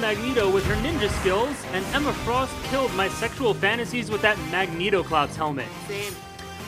Magneto 0.00 0.48
with 0.50 0.64
her 0.66 0.76
ninja 0.76 1.10
skills, 1.20 1.56
and 1.72 1.84
Emma 1.94 2.12
Frost 2.12 2.54
killed 2.64 2.94
my 2.94 3.08
sexual 3.08 3.52
fantasies 3.52 4.10
with 4.10 4.22
that 4.22 4.38
Magneto 4.50 5.02
Clops 5.02 5.34
helmet. 5.34 5.66
Same. 5.88 6.14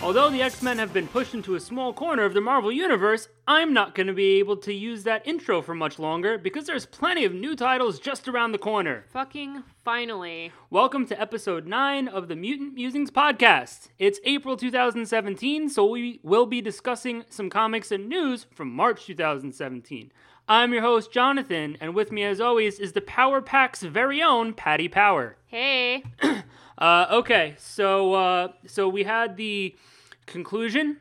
Although 0.03 0.31
the 0.31 0.41
X 0.41 0.63
Men 0.63 0.79
have 0.79 0.95
been 0.95 1.07
pushed 1.07 1.35
into 1.35 1.55
a 1.55 1.61
small 1.61 1.93
corner 1.93 2.25
of 2.25 2.33
the 2.33 2.41
Marvel 2.41 2.73
Universe, 2.73 3.29
I'm 3.47 3.75
not 3.75 3.95
going 3.95 4.07
to 4.07 4.15
be 4.15 4.39
able 4.39 4.57
to 4.57 4.73
use 4.73 5.05
that 5.05 5.27
intro 5.29 5.61
for 5.61 5.75
much 5.75 5.99
longer 5.99 6.39
because 6.39 6.65
there's 6.65 6.87
plenty 6.87 7.27
of 7.27 7.35
new 7.35 7.55
titles 7.55 8.01
just 8.01 8.27
around 8.27 8.53
the 8.53 8.59
corner. 8.59 9.05
Fucking 9.13 9.63
finally. 9.85 10.53
Welcome 10.71 11.07
to 11.07 11.21
episode 11.21 11.67
9 11.67 12.09
of 12.09 12.29
the 12.29 12.37
Mutant 12.37 12.73
Musings 12.73 13.11
podcast. 13.11 13.89
It's 13.99 14.21
April 14.25 14.57
2017, 14.57 15.69
so 15.69 15.87
we 15.87 16.19
will 16.23 16.47
be 16.47 16.63
discussing 16.63 17.25
some 17.29 17.51
comics 17.51 17.93
and 17.93 18.09
news 18.09 18.47
from 18.55 18.75
March 18.75 19.05
2017. 19.05 20.11
I'm 20.51 20.73
your 20.73 20.83
host, 20.83 21.13
Jonathan, 21.13 21.77
and 21.81 21.95
with 21.95 22.11
me, 22.11 22.25
as 22.25 22.41
always, 22.41 22.81
is 22.81 22.93
the 22.93 23.01
Power 23.01 23.41
Pack's 23.41 23.85
very 23.85 24.21
own 24.21 24.53
Patty 24.53 24.89
Power. 24.89 25.37
Hey. 25.47 26.03
Uh, 26.77 27.07
okay, 27.11 27.55
so 27.59 28.15
uh, 28.15 28.49
so 28.67 28.89
we 28.89 29.03
had 29.03 29.37
the 29.37 29.77
conclusion 30.25 30.97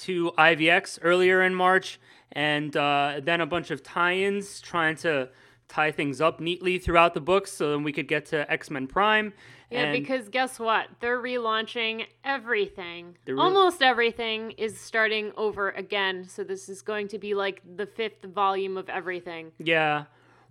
to 0.00 0.32
IVX 0.36 0.98
earlier 1.02 1.40
in 1.40 1.54
March, 1.54 2.00
and 2.32 2.76
uh, 2.76 3.20
then 3.22 3.40
a 3.40 3.46
bunch 3.46 3.70
of 3.70 3.80
tie-ins 3.80 4.60
trying 4.60 4.96
to 4.96 5.28
tie 5.68 5.92
things 5.92 6.20
up 6.20 6.40
neatly 6.40 6.80
throughout 6.80 7.14
the 7.14 7.20
books, 7.20 7.52
so 7.52 7.70
then 7.70 7.84
we 7.84 7.92
could 7.92 8.08
get 8.08 8.26
to 8.26 8.50
X 8.50 8.72
Men 8.72 8.88
Prime. 8.88 9.32
Yeah, 9.74 9.84
and 9.84 9.92
because 9.92 10.28
guess 10.28 10.58
what? 10.58 10.86
They're 11.00 11.20
relaunching 11.20 12.06
everything. 12.24 13.16
They're 13.24 13.34
re- 13.34 13.40
Almost 13.42 13.82
everything 13.82 14.52
is 14.52 14.78
starting 14.78 15.32
over 15.36 15.70
again. 15.70 16.26
So 16.28 16.44
this 16.44 16.68
is 16.68 16.80
going 16.82 17.08
to 17.08 17.18
be 17.18 17.34
like 17.34 17.60
the 17.76 17.86
fifth 17.86 18.22
volume 18.24 18.76
of 18.76 18.88
everything. 18.88 19.52
yeah. 19.58 20.04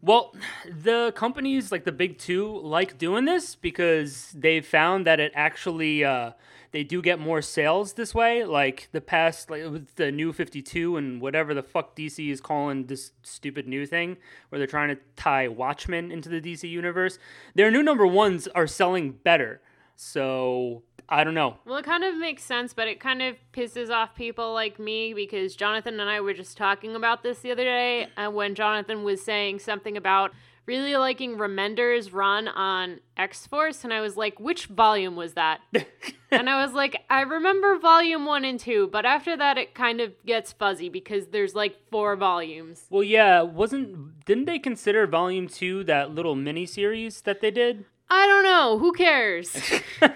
Well, 0.06 0.36
the 0.70 1.14
companies 1.16 1.72
like 1.72 1.86
the 1.86 1.94
big 1.94 2.18
two 2.18 2.60
like 2.60 2.98
doing 2.98 3.24
this 3.24 3.56
because 3.56 4.36
they've 4.38 4.66
found 4.66 5.08
that 5.08 5.22
it 5.22 5.32
actually 5.34 6.04
uh, 6.04 6.32
they 6.74 6.84
do 6.84 7.02
get 7.02 7.20
more 7.20 7.42
sales 7.42 7.94
this 7.94 8.14
way. 8.14 8.44
Like 8.44 8.90
the 8.92 9.00
past, 9.00 9.50
like 9.50 9.64
with 9.64 9.96
the 9.96 10.12
new 10.12 10.34
Fifty 10.34 10.62
Two 10.62 10.98
and 10.98 11.22
whatever 11.22 11.54
the 11.54 11.64
fuck 11.64 11.96
DC 11.96 12.30
is 12.30 12.42
calling 12.42 12.88
this 12.88 13.12
stupid 13.22 13.68
new 13.68 13.86
thing, 13.86 14.18
where 14.50 14.60
they're 14.60 14.68
trying 14.68 14.90
to 14.90 14.98
tie 15.16 15.48
Watchmen 15.48 16.12
into 16.12 16.28
the 16.28 16.42
DC 16.42 16.70
universe. 16.70 17.20
Their 17.56 17.72
new 17.72 17.84
number 17.84 18.06
ones 18.06 18.48
are 18.50 18.68
selling 18.68 19.12
better. 19.12 19.62
So 19.96 20.82
I 21.08 21.24
don't 21.24 21.36
know. 21.36 21.58
Well, 21.66 21.78
it 21.78 21.86
kind 21.86 22.04
of 22.04 22.18
makes 22.18 22.44
sense, 22.44 22.74
but 22.74 22.88
it 22.88 23.00
kind 23.00 23.22
of 23.22 23.36
pisses 23.54 23.92
off 23.92 24.16
people 24.16 24.52
like 24.54 24.80
me 24.80 25.14
because 25.14 25.56
Jonathan 25.56 26.00
and 26.00 26.10
I 26.10 26.22
were 26.22 26.34
just 26.34 26.58
talking 26.58 26.96
about 26.96 27.22
this 27.22 27.40
the 27.40 27.52
other 27.52 27.64
day, 27.64 28.08
and 28.18 28.34
when 28.34 28.56
Jonathan 28.56 29.04
was 29.04 29.24
saying 29.24 29.60
something 29.60 29.96
about 29.96 30.32
really 30.66 30.95
liking 30.95 31.38
Remender's 31.38 32.14
run 32.14 32.47
on 32.47 33.00
X 33.17 33.47
Force, 33.47 33.83
and 33.83 33.94
I 33.94 34.02
was 34.02 34.16
like, 34.16 34.39
which 34.39 34.67
volume 34.67 35.16
was 35.16 35.33
that? 35.33 35.61
and 36.31 36.50
I 36.50 36.64
was 36.64 36.73
like, 36.73 37.02
I 37.09 37.22
remember 37.22 37.78
volume 37.78 38.25
one 38.25 38.45
and 38.45 38.59
two, 38.59 38.89
but 38.91 39.06
after 39.06 39.36
that, 39.38 39.58
it 39.58 39.73
kind 39.73 40.02
of 40.02 40.14
gets 40.25 40.52
fuzzy 40.52 40.89
because 40.89 41.28
there's 41.28 41.56
like 41.56 41.75
four 41.91 42.16
volumes. 42.16 42.86
Well, 42.89 43.03
yeah, 43.03 43.41
wasn't 43.41 44.25
didn't 44.25 44.45
they 44.45 44.59
consider 44.59 45.06
Volume 45.08 45.47
Two 45.47 45.84
that 45.86 46.14
little 46.14 46.36
mini 46.36 46.66
series 46.66 47.22
that 47.22 47.41
they 47.41 47.52
did? 47.52 47.86
I 48.09 48.28
don't 48.28 48.44
know. 48.44 48.78
Who 48.80 48.94
cares? 48.94 49.56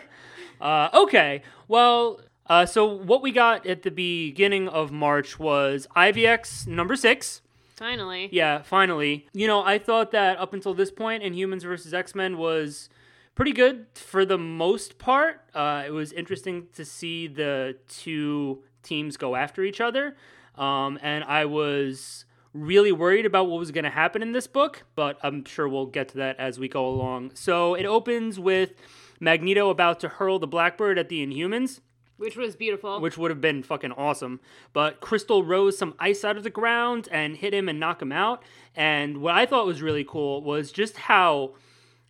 Uh, 0.59 0.89
okay. 0.93 1.43
Well, 1.67 2.19
uh, 2.47 2.65
so 2.65 2.85
what 2.85 3.21
we 3.21 3.31
got 3.31 3.65
at 3.65 3.83
the 3.83 3.91
beginning 3.91 4.67
of 4.67 4.91
March 4.91 5.37
was 5.39 5.87
IVX 5.95 6.67
number 6.67 6.95
six. 6.95 7.41
Finally. 7.77 8.29
Yeah, 8.31 8.63
finally. 8.63 9.27
You 9.33 9.45
know, 9.45 9.63
I 9.63 9.77
thought 9.77 10.11
that 10.11 10.39
up 10.39 10.53
until 10.53 10.73
this 10.73 10.89
point 10.89 11.23
Inhumans 11.23 11.61
versus 11.61 11.93
X 11.93 12.15
Men 12.15 12.37
was 12.37 12.89
pretty 13.35 13.53
good 13.53 13.85
for 13.93 14.25
the 14.25 14.37
most 14.37 14.97
part. 14.97 15.41
Uh, 15.53 15.83
it 15.85 15.91
was 15.91 16.11
interesting 16.11 16.67
to 16.73 16.83
see 16.83 17.27
the 17.27 17.77
two 17.87 18.63
teams 18.81 19.15
go 19.15 19.35
after 19.35 19.63
each 19.63 19.79
other. 19.79 20.17
Um, 20.55 20.97
and 21.03 21.23
I 21.23 21.45
was 21.45 22.25
really 22.51 22.91
worried 22.91 23.27
about 23.27 23.47
what 23.47 23.59
was 23.59 23.69
going 23.69 23.83
to 23.83 23.91
happen 23.91 24.23
in 24.23 24.31
this 24.31 24.47
book, 24.47 24.83
but 24.95 25.19
I'm 25.21 25.45
sure 25.45 25.69
we'll 25.69 25.85
get 25.85 26.09
to 26.09 26.17
that 26.17 26.39
as 26.39 26.57
we 26.57 26.67
go 26.67 26.87
along. 26.87 27.35
So 27.35 27.75
it 27.75 27.85
opens 27.85 28.39
with 28.39 28.73
Magneto 29.19 29.69
about 29.69 29.99
to 29.99 30.07
hurl 30.07 30.39
the 30.39 30.47
Blackbird 30.47 30.97
at 30.97 31.09
the 31.09 31.23
Inhumans 31.23 31.81
Which 32.17 32.35
was 32.35 32.55
beautiful. 32.55 32.99
which 32.99 33.17
would 33.17 33.29
have 33.31 33.41
been 33.41 33.61
fucking 33.63 33.91
awesome. 33.91 34.39
But 34.73 35.01
Crystal 35.01 35.43
rose 35.43 35.77
some 35.77 35.93
ice 35.99 36.23
out 36.23 36.35
of 36.37 36.43
the 36.43 36.49
ground 36.49 37.07
and 37.11 37.37
hit 37.37 37.53
him 37.53 37.69
and 37.69 37.79
knock 37.79 38.01
him 38.01 38.11
out. 38.11 38.41
And 38.75 39.17
what 39.21 39.35
I 39.35 39.45
thought 39.45 39.65
was 39.65 39.81
really 39.81 40.03
cool 40.03 40.41
was 40.41 40.71
just 40.71 40.97
how 40.97 41.53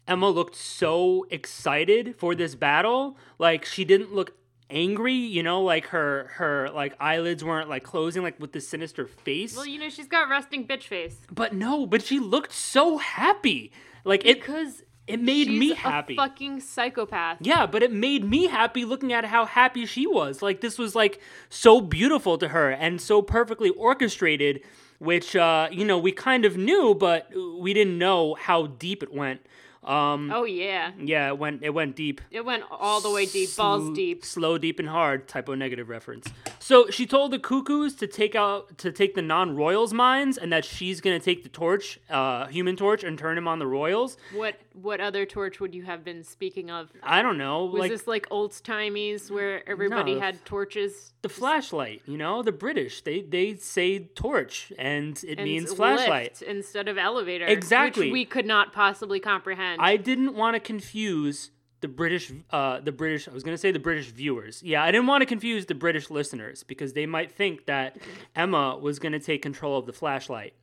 Emma 0.08 0.30
looked 0.30 0.56
so 0.56 1.26
excited 1.30 2.16
for 2.18 2.36
this 2.36 2.56
battle. 2.56 3.18
Like 3.38 3.66
she 3.66 3.84
didn't 3.84 4.14
look 4.14 4.34
angry, 4.70 5.14
you 5.14 5.44
know, 5.44 5.62
like 5.62 5.88
her 5.88 6.32
her 6.36 6.70
like 6.70 6.94
eyelids 7.00 7.44
weren't 7.44 7.70
like 7.70 7.84
closing 7.84 8.24
like 8.24 8.40
with 8.40 8.54
this 8.54 8.68
sinister 8.68 9.08
face. 9.08 9.56
well, 9.56 9.66
you 9.66 9.80
know, 9.80 9.90
she's 9.90 10.08
got 10.08 10.30
resting 10.30 10.66
bitch 10.68 10.84
face. 10.84 11.18
but 11.32 11.54
no, 11.54 11.86
but 11.86 12.02
she 12.02 12.20
looked 12.20 12.54
so 12.54 12.98
happy. 12.98 13.72
Like 14.06 14.26
it 14.26 14.40
Because 14.40 14.82
it 14.82 14.87
made 15.22 15.48
she's 15.48 15.60
me 15.60 15.72
a 15.72 15.76
happy. 15.76 16.16
fucking 16.16 16.60
psychopath. 16.60 17.38
Yeah, 17.40 17.66
but 17.66 17.82
it 17.84 17.92
made 17.92 18.24
me 18.24 18.48
happy 18.48 18.84
looking 18.86 19.14
at 19.14 19.24
how 19.26 19.46
happy 19.46 19.86
she 19.86 20.06
was. 20.06 20.42
Like 20.42 20.62
this 20.62 20.78
was 20.78 20.96
like 20.96 21.20
so 21.50 21.80
beautiful 21.82 22.38
to 22.38 22.50
her 22.50 22.70
and 22.72 23.00
so 23.00 23.22
perfectly 23.22 23.70
orchestrated, 23.70 24.62
which 25.00 25.36
uh, 25.36 25.70
you 25.72 25.86
know, 25.86 25.98
we 25.98 26.12
kind 26.12 26.44
of 26.46 26.58
knew, 26.58 26.94
but 26.94 27.30
we 27.60 27.74
didn't 27.74 27.98
know 27.98 28.36
how 28.36 28.68
deep 28.68 29.02
it 29.02 29.14
went. 29.14 29.42
Um 29.84 30.32
Oh 30.34 30.44
yeah, 30.44 30.92
yeah, 31.00 31.28
it 31.30 31.38
went 31.38 31.64
it 31.64 31.70
went 31.70 31.96
deep. 31.96 32.20
it 32.30 32.44
went 32.44 32.64
all 32.70 33.00
the 33.00 33.10
way 33.12 33.26
deep, 33.26 33.56
balls 33.56 33.96
deep. 33.96 34.26
Slow, 34.26 34.58
deep, 34.58 34.80
and 34.80 34.90
hard. 34.90 35.30
Typo 35.30 35.54
negative 35.56 35.88
reference. 35.88 36.28
So 36.60 36.90
she 36.90 37.06
told 37.06 37.32
the 37.32 37.40
cuckoos 37.40 37.96
to 37.96 38.08
take 38.08 38.36
out 38.36 38.78
to 38.80 38.92
take 38.92 39.16
the 39.16 39.22
non-royals 39.22 39.94
mines, 39.94 40.38
and 40.38 40.52
that 40.52 40.66
she's 40.66 41.00
gonna 41.00 41.22
take 41.22 41.44
the 41.44 41.50
torch, 41.50 42.00
uh, 42.10 42.48
human 42.48 42.76
torch, 42.76 43.04
and 43.06 43.18
turn 43.18 43.38
him 43.38 43.48
on 43.48 43.60
the 43.60 43.68
royals. 43.68 44.18
What 44.34 44.56
what 44.82 45.00
other 45.02 45.26
torch 45.26 45.60
would 45.60 45.74
you 45.74 45.84
have 45.84 46.04
been 46.04 46.24
speaking 46.24 46.70
of? 46.70 46.90
I 47.02 47.22
don't 47.22 47.38
know, 47.38 47.66
Was 47.66 47.80
like 47.80 47.92
this 47.92 48.08
like 48.08 48.28
old 48.30 48.52
timies 48.52 49.32
where 49.32 49.68
everybody 49.68 50.16
No, 50.16 50.22
had 50.22 50.44
torches? 50.46 51.14
the 51.22 51.30
flashlight. 51.30 52.02
You 52.06 52.18
know, 52.18 52.44
the 52.44 52.52
British 52.52 53.02
they 53.02 53.22
they 53.22 53.56
say 53.56 54.00
torch, 54.00 54.72
and 54.78 55.18
it 55.24 55.38
and 55.40 55.46
means 55.46 55.74
flashlight. 55.74 56.42
instead 56.42 56.88
of 56.88 56.98
elevator. 56.98 57.46
Exactly. 57.46 58.08
Which 58.08 58.14
we 58.14 58.26
could 58.26 58.46
not 58.46 58.74
possibly 58.74 59.20
comprehend. 59.20 59.82
I 59.82 59.98
didn't 59.98 60.36
want 60.36 60.56
to 60.56 60.60
confuse 60.60 61.52
the 61.82 61.88
British, 61.88 62.32
uh, 62.52 62.80
the 62.80 62.92
British. 62.92 63.28
I 63.28 63.32
was 63.34 63.44
gonna 63.44 63.58
say 63.58 63.72
the 63.72 63.80
British 63.80 64.08
viewers. 64.08 64.64
Yeah, 64.64 64.84
I 64.84 64.92
didn't 64.92 65.08
want 65.08 65.22
to 65.22 65.26
confuse 65.26 65.66
the 65.68 65.76
British 65.76 66.10
listeners 66.10 66.64
because 66.64 66.94
they 66.94 67.06
might 67.06 67.32
think 67.32 67.66
that 67.66 67.98
Emma 68.36 68.78
was 68.78 69.00
gonna 69.00 69.20
take 69.20 69.42
control 69.42 69.78
of 69.78 69.86
the 69.86 69.94
flashlight 69.94 70.54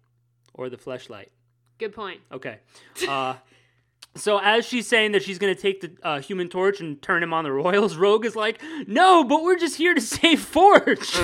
or 0.54 0.68
the 0.68 0.78
flashlight. 0.78 1.30
Good 1.78 1.92
point. 1.94 2.20
Okay. 2.32 2.58
Uh, 3.08 3.34
so 4.14 4.38
as 4.38 4.64
she's 4.64 4.86
saying 4.86 5.12
that 5.12 5.22
she's 5.22 5.38
gonna 5.38 5.54
take 5.54 5.80
the 5.80 5.92
uh, 6.02 6.20
Human 6.20 6.48
Torch 6.48 6.80
and 6.80 7.00
turn 7.02 7.22
him 7.22 7.32
on 7.32 7.44
the 7.44 7.52
Royals, 7.52 7.96
Rogue 7.98 8.24
is 8.24 8.36
like, 8.36 8.60
"No, 8.86 9.24
but 9.24 9.42
we're 9.42 9.58
just 9.58 9.76
here 9.76 9.94
to 9.94 10.00
save 10.00 10.40
Forge." 10.40 11.10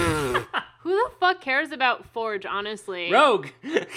Who 0.83 0.95
the 0.95 1.11
fuck 1.21 1.43
cares 1.43 1.73
about 1.73 2.06
Forge, 2.06 2.47
honestly? 2.47 3.12
Rogue. 3.12 3.49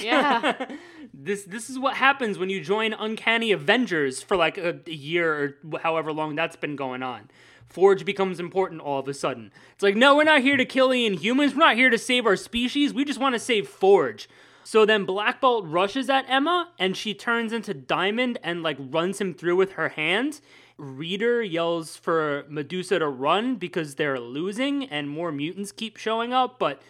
Yeah. 0.02 0.66
this 1.14 1.44
this 1.44 1.70
is 1.70 1.80
what 1.80 1.96
happens 1.96 2.38
when 2.38 2.50
you 2.50 2.60
join 2.60 2.92
Uncanny 2.94 3.54
Avengers 3.54 4.22
for 4.22 4.36
like 4.36 4.58
a, 4.58 4.80
a 4.86 4.92
year 4.92 5.58
or 5.72 5.80
however 5.80 6.12
long 6.12 6.36
that's 6.36 6.58
been 6.58 6.76
going 6.76 7.02
on. 7.02 7.30
Forge 7.66 8.06
becomes 8.06 8.40
important 8.40 8.82
all 8.82 9.00
of 9.00 9.08
a 9.08 9.14
sudden. 9.14 9.52
It's 9.74 9.82
like, 9.82 9.96
no, 9.96 10.16
we're 10.16 10.26
not 10.26 10.42
here 10.42 10.58
to 10.58 10.66
kill 10.66 10.90
the 10.90 11.10
Inhumans. 11.10 11.54
We're 11.54 11.60
not 11.66 11.76
here 11.76 11.90
to 11.90 11.98
save 11.98 12.26
our 12.26 12.36
species. 12.36 12.94
We 12.94 13.06
just 13.06 13.20
want 13.20 13.34
to 13.34 13.40
save 13.40 13.68
Forge. 13.68 14.30
So 14.64 14.86
then 14.86 15.06
Black 15.06 15.42
Bolt 15.42 15.66
rushes 15.68 16.10
at 16.10 16.26
Emma 16.30 16.72
and 16.80 16.96
she 16.96 17.14
turns 17.14 17.52
into 17.52 17.74
Diamond 17.74 18.40
and 18.44 18.64
like 18.64 18.78
runs 18.80 19.20
him 19.20 19.34
through 19.34 19.56
with 19.56 19.74
her 19.74 19.90
hand. 19.90 20.42
Reader 20.78 21.44
yells 21.44 21.96
for 21.96 22.46
Medusa 22.50 23.00
to 23.00 23.08
run 23.08 23.56
because 23.56 23.96
they're 23.96 24.20
losing 24.20 24.86
and 24.86 25.10
more 25.10 25.32
mutants 25.32 25.72
keep 25.72 25.98
showing 25.98 26.34
up, 26.34 26.58
but 26.60 26.82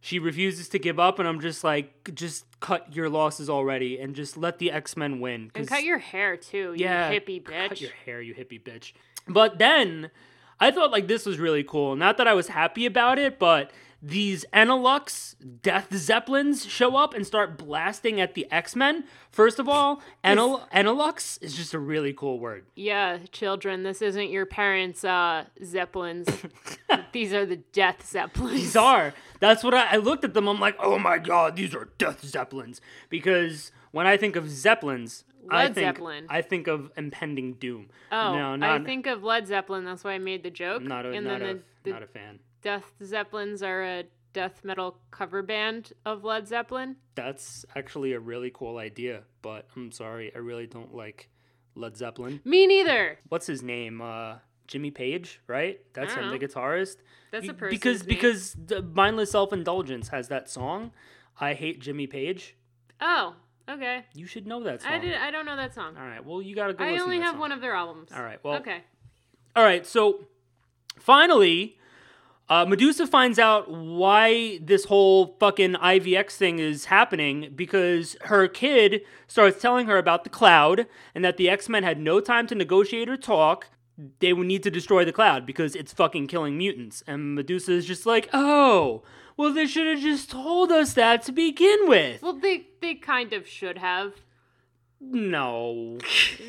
she 0.00 0.18
refuses 0.18 0.68
to 0.70 0.78
give 0.78 0.98
up 0.98 1.18
and 1.18 1.28
I'm 1.28 1.40
just 1.40 1.62
like 1.64 2.14
just 2.14 2.46
cut 2.60 2.94
your 2.94 3.08
losses 3.08 3.50
already 3.50 3.98
and 3.98 4.14
just 4.14 4.36
let 4.36 4.58
the 4.58 4.70
X-Men 4.70 5.20
win. 5.20 5.50
And 5.54 5.68
cut 5.68 5.84
your 5.84 5.98
hair 5.98 6.36
too, 6.36 6.74
you 6.74 6.84
yeah, 6.84 7.12
hippie 7.12 7.42
bitch. 7.42 7.68
Cut 7.68 7.80
your 7.80 7.92
hair, 8.04 8.22
you 8.22 8.34
hippie 8.34 8.62
bitch. 8.62 8.92
But 9.26 9.58
then 9.58 10.10
I 10.60 10.70
thought 10.70 10.90
like 10.90 11.08
this 11.08 11.26
was 11.26 11.38
really 11.38 11.64
cool. 11.64 11.94
Not 11.94 12.16
that 12.16 12.26
I 12.26 12.34
was 12.34 12.48
happy 12.48 12.86
about 12.86 13.18
it, 13.18 13.38
but 13.38 13.70
these 14.00 14.44
Ennilux 14.52 15.34
Death 15.62 15.88
Zeppelins 15.92 16.64
show 16.66 16.96
up 16.96 17.14
and 17.14 17.26
start 17.26 17.58
blasting 17.58 18.20
at 18.20 18.34
the 18.34 18.46
X 18.50 18.76
Men. 18.76 19.04
First 19.30 19.58
of 19.58 19.68
all, 19.68 20.00
Enel- 20.24 20.68
Ennilux 20.70 21.42
is 21.42 21.54
just 21.56 21.74
a 21.74 21.78
really 21.78 22.12
cool 22.12 22.38
word. 22.38 22.66
Yeah, 22.76 23.18
children, 23.32 23.82
this 23.82 24.00
isn't 24.00 24.30
your 24.30 24.46
parents' 24.46 25.04
uh, 25.04 25.46
Zeppelins. 25.64 26.28
These 27.12 27.32
are 27.32 27.44
the 27.44 27.56
Death 27.56 28.06
Zeppelins. 28.08 28.52
These 28.52 28.76
are. 28.76 29.14
That's 29.40 29.64
what 29.64 29.74
I, 29.74 29.94
I 29.94 29.96
looked 29.96 30.24
at 30.24 30.34
them. 30.34 30.48
I'm 30.48 30.60
like, 30.60 30.76
oh 30.78 30.98
my 30.98 31.18
god, 31.18 31.56
these 31.56 31.74
are 31.74 31.88
Death 31.98 32.24
Zeppelins. 32.24 32.80
Because 33.08 33.72
when 33.90 34.06
I 34.06 34.16
think 34.16 34.36
of 34.36 34.48
Zeppelins, 34.48 35.24
I 35.50 35.66
think 35.66 35.96
Zeppelin. 35.96 36.26
I 36.28 36.42
think 36.42 36.66
of 36.66 36.90
impending 36.96 37.54
doom. 37.54 37.88
oh, 38.12 38.56
no, 38.56 38.66
I 38.66 38.78
think 38.84 39.06
of 39.06 39.24
Led 39.24 39.46
Zeppelin. 39.46 39.84
That's 39.84 40.04
why 40.04 40.12
I 40.12 40.18
made 40.18 40.42
the 40.42 40.50
joke. 40.50 40.82
not 40.82 41.06
a 41.06 41.12
and 41.12 41.26
not 41.26 41.40
then 41.40 41.48
a, 41.48 41.54
the, 41.54 41.62
the 41.84 41.90
not 41.90 42.02
a 42.02 42.06
fan. 42.06 42.38
Death 42.62 42.92
Zeppelins 43.02 43.62
are 43.62 43.82
a 43.82 44.04
death 44.32 44.64
metal 44.64 44.98
cover 45.10 45.42
band 45.42 45.92
of 46.04 46.24
Led 46.24 46.46
Zeppelin. 46.48 46.96
That's 47.14 47.64
actually 47.74 48.12
a 48.12 48.20
really 48.20 48.50
cool 48.52 48.78
idea, 48.78 49.22
but 49.42 49.66
I'm 49.74 49.90
sorry, 49.92 50.32
I 50.34 50.38
really 50.38 50.66
don't 50.66 50.94
like 50.94 51.28
Led 51.74 51.96
Zeppelin. 51.96 52.40
Me 52.44 52.66
neither. 52.66 53.18
What's 53.28 53.46
his 53.46 53.62
name? 53.62 54.00
Uh, 54.00 54.36
Jimmy 54.66 54.90
Page, 54.90 55.40
right? 55.46 55.80
That's 55.94 56.14
him, 56.14 56.30
the 56.30 56.38
guitarist. 56.38 56.96
That's 57.32 57.48
a 57.48 57.54
person. 57.54 57.74
because 57.74 58.02
because 58.02 58.52
the 58.52 58.82
mindless 58.82 59.30
self 59.30 59.52
indulgence 59.52 60.08
has 60.08 60.28
that 60.28 60.48
song. 60.48 60.92
I 61.40 61.54
hate 61.54 61.80
Jimmy 61.80 62.06
Page. 62.06 62.56
Oh, 63.00 63.34
okay. 63.68 64.04
You 64.14 64.26
should 64.26 64.46
know 64.46 64.62
that 64.64 64.82
song. 64.82 64.92
I 64.92 64.98
did. 64.98 65.14
I 65.14 65.30
don't 65.30 65.46
know 65.46 65.56
that 65.56 65.74
song. 65.74 65.96
All 65.96 66.06
right. 66.06 66.24
Well, 66.24 66.42
you 66.42 66.54
gotta 66.54 66.74
go. 66.74 66.84
I 66.84 66.98
only 66.98 67.18
have 67.20 67.32
song. 67.32 67.40
one 67.40 67.52
of 67.52 67.60
their 67.60 67.74
albums. 67.74 68.10
All 68.14 68.22
right. 68.22 68.38
Well. 68.44 68.56
okay. 68.56 68.82
All 69.56 69.64
right. 69.64 69.86
So 69.86 70.26
finally, 70.98 71.77
uh, 72.48 72.64
Medusa 72.64 73.06
finds 73.06 73.38
out 73.38 73.70
why 73.70 74.58
this 74.62 74.86
whole 74.86 75.36
fucking 75.38 75.74
IVX 75.74 76.32
thing 76.32 76.58
is 76.58 76.86
happening 76.86 77.52
because 77.54 78.16
her 78.22 78.48
kid 78.48 79.02
starts 79.26 79.60
telling 79.60 79.86
her 79.86 79.98
about 79.98 80.24
the 80.24 80.30
cloud 80.30 80.86
and 81.14 81.24
that 81.24 81.36
the 81.36 81.50
X 81.50 81.68
Men 81.68 81.82
had 81.82 82.00
no 82.00 82.20
time 82.20 82.46
to 82.46 82.54
negotiate 82.54 83.08
or 83.08 83.16
talk. 83.16 83.68
They 84.20 84.32
would 84.32 84.46
need 84.46 84.62
to 84.62 84.70
destroy 84.70 85.04
the 85.04 85.12
cloud 85.12 85.44
because 85.44 85.74
it's 85.74 85.92
fucking 85.92 86.28
killing 86.28 86.56
mutants. 86.56 87.02
And 87.06 87.34
Medusa 87.34 87.72
is 87.72 87.84
just 87.84 88.06
like, 88.06 88.28
oh, 88.32 89.02
well, 89.36 89.52
they 89.52 89.66
should 89.66 89.86
have 89.86 90.00
just 90.00 90.30
told 90.30 90.70
us 90.72 90.94
that 90.94 91.22
to 91.24 91.32
begin 91.32 91.88
with. 91.88 92.22
Well, 92.22 92.38
they 92.38 92.68
they 92.80 92.94
kind 92.94 93.32
of 93.32 93.46
should 93.46 93.78
have. 93.78 94.14
No. 95.00 95.98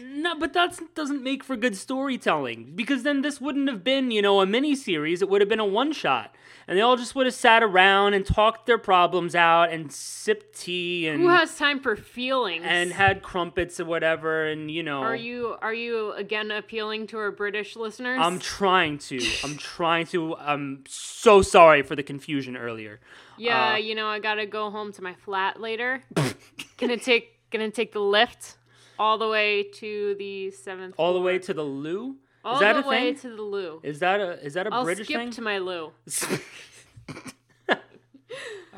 no, 0.04 0.38
but 0.38 0.54
that 0.54 0.80
doesn't 0.96 1.24
make 1.24 1.44
for 1.44 1.56
good 1.56 1.76
storytelling 1.76 2.74
because 2.76 3.04
then 3.04 3.22
this 3.22 3.40
wouldn't 3.40 3.70
have 3.70 3.84
been, 3.84 4.12
you 4.12 4.22
know, 4.22 4.42
a 4.42 4.46
mini 4.46 4.76
series. 4.76 5.22
It 5.22 5.30
would 5.30 5.42
have 5.42 5.50
been 5.50 5.60
a 5.60 5.66
one 5.66 5.92
shot. 5.92 6.36
And 6.68 6.78
they 6.78 6.82
all 6.84 6.98
just 6.98 7.16
would 7.16 7.26
have 7.26 7.34
sat 7.34 7.64
around 7.64 8.14
and 8.14 8.24
talked 8.24 8.68
their 8.68 8.78
problems 8.78 9.34
out 9.34 9.72
and 9.72 9.92
sipped 9.92 10.60
tea 10.60 11.08
and 11.08 11.20
Who 11.22 11.30
has 11.30 11.56
time 11.56 11.80
for 11.80 11.96
feelings? 11.96 12.64
and 12.68 12.92
had 12.92 13.24
crumpets 13.24 13.80
or 13.80 13.86
whatever 13.86 14.46
and 14.46 14.70
you 14.70 14.84
know 14.84 15.00
are 15.02 15.16
you 15.16 15.56
are 15.64 15.74
you 15.74 16.12
again 16.14 16.52
appealing 16.52 17.08
to 17.08 17.18
our 17.18 17.32
British 17.32 17.76
listeners? 17.76 18.20
I'm 18.22 18.38
trying 18.38 19.00
to. 19.00 19.20
I'm 19.44 19.58
trying 19.58 20.06
to. 20.08 20.36
I'm 20.36 20.84
so 20.88 21.42
sorry 21.42 21.82
for 21.82 21.96
the 21.96 22.04
confusion 22.04 22.56
earlier. 22.56 23.00
yeah, 23.40 23.74
uh, 23.74 23.78
you 23.78 23.96
know, 23.96 24.06
I 24.08 24.20
gotta 24.20 24.46
go 24.46 24.70
home 24.70 24.92
to 24.94 25.02
my 25.02 25.16
flat 25.16 25.60
later. 25.60 26.04
gonna 26.78 26.98
take 26.98 27.39
gonna 27.52 27.72
take 27.72 27.92
the 27.92 28.00
lift 28.00 28.58
all 28.98 29.18
the 29.18 29.28
way 29.28 29.64
to 29.64 30.16
the 30.16 30.52
seventh. 30.52 30.96
All 30.98 31.14
the 31.14 31.22
way 31.22 31.40
to 31.40 31.54
the 31.54 31.64
loo? 31.64 32.18
all 32.44 32.56
is 32.56 32.60
that 32.62 32.74
the 32.74 32.86
a 32.86 32.88
way 32.90 33.14
thing? 33.14 33.22
to 33.32 33.36
the 33.36 33.42
loo. 33.42 33.80
Is 33.84 34.00
that 34.00 34.20
a 34.20 34.44
is 34.46 34.54
that 34.54 34.68
a 34.68 34.74
I'll 34.74 34.84
British 34.84 35.08
skip 35.08 35.18
thing? 35.20 35.32
to 35.32 35.42
my 35.42 35.58
loo. 35.58 35.92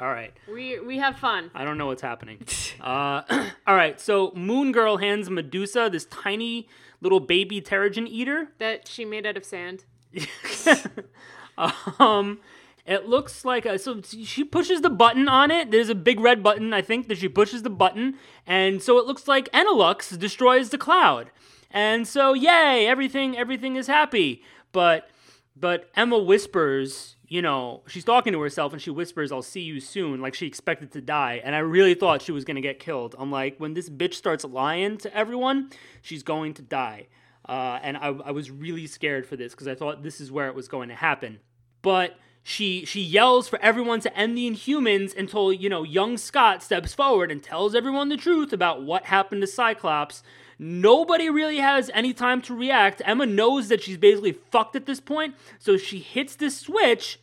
All 0.02 0.08
right. 0.08 0.34
We 0.52 0.80
we 0.80 0.98
have 0.98 1.18
fun. 1.18 1.52
I 1.54 1.64
don't 1.64 1.78
know 1.78 1.86
what's 1.88 2.02
happening. 2.02 2.40
Uh, 2.82 3.22
all 3.68 3.76
right, 3.76 4.02
so 4.02 4.32
Moon 4.36 4.72
Girl 4.72 4.98
hands 4.98 5.30
Medusa 5.30 5.88
this 5.92 6.06
tiny 6.06 6.68
little 7.00 7.20
baby 7.20 7.62
Terrigen 7.62 8.08
eater. 8.08 8.48
That 8.58 8.88
she 8.88 9.06
made 9.06 9.24
out 9.28 9.38
of 9.38 9.46
sand. 9.46 9.84
um, 12.00 12.40
it 12.92 13.08
looks 13.08 13.46
like 13.46 13.66
a, 13.66 13.80
so 13.80 14.02
she 14.02 14.44
pushes 14.44 14.82
the 14.82 14.90
button 14.90 15.28
on 15.28 15.50
it. 15.50 15.72
There's 15.72 15.90
a 15.90 15.96
big 15.96 16.20
red 16.20 16.44
button, 16.44 16.74
I 16.74 16.82
think, 16.82 17.08
that 17.08 17.18
she 17.18 17.30
pushes 17.30 17.64
the 17.64 17.70
button, 17.70 18.18
and 18.46 18.82
so 18.82 18.98
it 18.98 19.06
looks 19.06 19.28
like 19.28 19.52
Ennilux 19.52 20.18
destroys 20.20 20.70
the 20.70 20.78
cloud. 20.78 21.32
And 21.72 22.08
so, 22.08 22.34
yay, 22.34 22.86
everything 22.88 23.38
everything 23.38 23.78
is 23.78 23.88
happy. 23.88 24.44
But 24.72 25.10
but 25.56 25.90
Emma 25.96 26.18
whispers, 26.18 27.16
you 27.28 27.42
know, 27.42 27.84
she's 27.88 28.04
talking 28.04 28.34
to 28.34 28.42
herself 28.42 28.74
and 28.74 28.82
she 28.82 28.90
whispers, 28.90 29.32
I'll 29.32 29.42
see 29.42 29.62
you 29.62 29.80
soon, 29.80 30.22
like 30.22 30.34
she 30.34 30.48
expected 30.48 30.92
to 30.92 31.02
die. 31.02 31.42
And 31.44 31.56
I 31.56 31.60
really 31.60 31.94
thought 31.94 32.22
she 32.22 32.34
was 32.34 32.44
going 32.44 32.56
to 32.56 32.62
get 32.62 32.80
killed. 32.80 33.16
I'm 33.18 33.32
like, 33.32 33.58
when 33.58 33.74
this 33.74 33.90
bitch 33.90 34.16
starts 34.16 34.44
lying 34.44 34.98
to 34.98 35.16
everyone, 35.16 35.70
she's 36.02 36.24
going 36.24 36.54
to 36.56 36.62
die. 36.62 37.08
Uh, 37.48 37.80
and 37.82 37.98
I, 37.98 38.08
I 38.08 38.32
was 38.32 38.52
really 38.52 38.88
scared 38.88 39.26
for 39.26 39.36
this 39.36 39.54
because 39.54 39.68
I 39.68 39.76
thought 39.76 40.04
this 40.04 40.20
is 40.20 40.32
where 40.32 40.48
it 40.48 40.56
was 40.56 40.68
going 40.68 40.90
to 40.90 40.96
happen. 40.96 41.40
But 41.82 42.18
she 42.44 42.86
she 42.86 43.02
yells 43.02 43.48
for 43.48 43.60
everyone 43.62 44.00
to 44.02 44.18
end 44.18 44.38
the 44.38 44.50
Inhumans 44.50 45.16
until 45.16 45.54
you 45.54 45.70
know 45.70 45.84
young 45.84 46.18
Scott 46.18 46.64
steps 46.64 46.94
forward 46.94 47.32
and 47.32 47.44
tells 47.44 47.76
everyone 47.76 48.10
the 48.10 48.18
truth 48.18 48.52
about 48.52 48.84
what 48.84 49.06
happened 49.06 49.42
to 49.42 49.48
Cyclops. 49.48 50.24
Nobody 50.58 51.30
really 51.30 51.58
has 51.58 51.90
any 51.94 52.14
time 52.14 52.42
to 52.44 52.56
react. 52.56 53.02
Emma 53.06 53.26
knows 53.26 53.68
that 53.70 53.82
she's 53.82 53.98
basically 53.98 54.34
fucked 54.34 54.76
at 54.76 54.86
this 54.86 55.00
point, 55.00 55.36
so 55.58 55.76
she 55.76 56.00
hits 56.00 56.36
this 56.36 56.60
switch, 56.60 57.20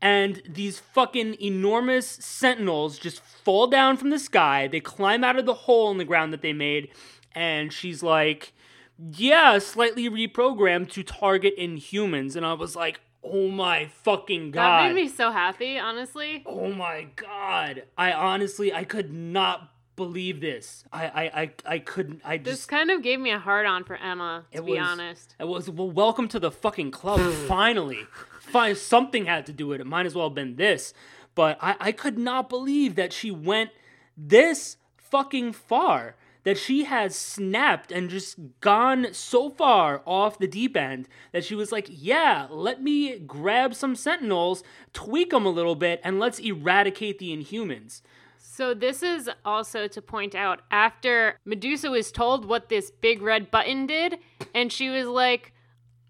and 0.00 0.40
these 0.48 0.78
fucking 0.78 1.34
enormous 1.40 2.06
sentinels 2.06 2.98
just 2.98 3.20
fall 3.20 3.66
down 3.66 3.96
from 3.96 4.10
the 4.10 4.20
sky. 4.20 4.68
They 4.68 4.78
climb 4.78 5.24
out 5.24 5.36
of 5.36 5.46
the 5.46 5.54
hole 5.54 5.90
in 5.90 5.98
the 5.98 6.04
ground 6.04 6.32
that 6.32 6.42
they 6.42 6.52
made, 6.52 6.90
and 7.34 7.72
she's 7.72 8.02
like, 8.02 8.52
Yeah, 8.98 9.58
slightly 9.58 10.08
reprogrammed 10.08 10.90
to 10.92 11.02
target 11.02 11.58
Inhumans. 11.58 12.36
And 12.36 12.46
I 12.46 12.52
was 12.52 12.76
like, 12.76 13.00
Oh 13.28 13.48
my 13.48 13.86
fucking 13.86 14.52
god. 14.52 14.84
That 14.84 14.94
made 14.94 15.02
me 15.02 15.08
so 15.08 15.30
happy, 15.30 15.78
honestly. 15.78 16.42
Oh 16.46 16.72
my 16.72 17.08
god. 17.16 17.84
I 17.98 18.12
honestly 18.12 18.72
I 18.72 18.84
could 18.84 19.12
not 19.12 19.72
believe 19.96 20.40
this. 20.40 20.84
I 20.92 21.06
I 21.06 21.22
I, 21.42 21.50
I 21.66 21.78
couldn't 21.78 22.20
I 22.24 22.36
This 22.38 22.58
just 22.58 22.68
kind 22.68 22.90
of 22.90 23.02
gave 23.02 23.18
me 23.18 23.30
a 23.30 23.38
hard 23.38 23.66
on 23.66 23.82
for 23.84 23.96
Emma, 23.96 24.44
to 24.52 24.58
It 24.58 24.64
be 24.66 24.72
was- 24.72 24.80
honest. 24.88 25.34
it 25.40 25.48
was 25.48 25.68
well 25.70 25.90
welcome 25.90 26.28
to 26.28 26.38
the 26.38 26.50
fucking 26.50 26.90
club 26.90 27.20
finally. 27.48 28.06
Fine 28.40 28.76
something 28.76 29.24
had 29.26 29.44
to 29.46 29.52
do 29.52 29.66
with 29.66 29.80
it. 29.80 29.86
Might 29.86 30.06
as 30.06 30.14
well 30.14 30.28
have 30.28 30.34
been 30.34 30.56
this. 30.56 30.94
But 31.34 31.58
I 31.60 31.76
I 31.80 31.92
could 31.92 32.18
not 32.18 32.48
believe 32.48 32.94
that 32.94 33.12
she 33.12 33.30
went 33.30 33.70
this 34.16 34.76
fucking 34.96 35.52
far. 35.52 36.14
That 36.46 36.56
she 36.56 36.84
has 36.84 37.16
snapped 37.16 37.90
and 37.90 38.08
just 38.08 38.38
gone 38.60 39.08
so 39.10 39.50
far 39.50 40.00
off 40.06 40.38
the 40.38 40.46
deep 40.46 40.76
end 40.76 41.08
that 41.32 41.44
she 41.44 41.56
was 41.56 41.72
like, 41.72 41.88
Yeah, 41.90 42.46
let 42.48 42.80
me 42.80 43.18
grab 43.18 43.74
some 43.74 43.96
sentinels, 43.96 44.62
tweak 44.92 45.30
them 45.30 45.44
a 45.44 45.50
little 45.50 45.74
bit, 45.74 46.00
and 46.04 46.20
let's 46.20 46.38
eradicate 46.38 47.18
the 47.18 47.36
inhumans. 47.36 48.00
So 48.38 48.74
this 48.74 49.02
is 49.02 49.28
also 49.44 49.88
to 49.88 50.00
point 50.00 50.36
out 50.36 50.62
after 50.70 51.40
Medusa 51.44 51.90
was 51.90 52.12
told 52.12 52.46
what 52.46 52.68
this 52.68 52.90
big 52.90 53.22
red 53.22 53.50
button 53.50 53.86
did, 53.86 54.18
and 54.54 54.72
she 54.72 54.88
was 54.88 55.06
like, 55.08 55.52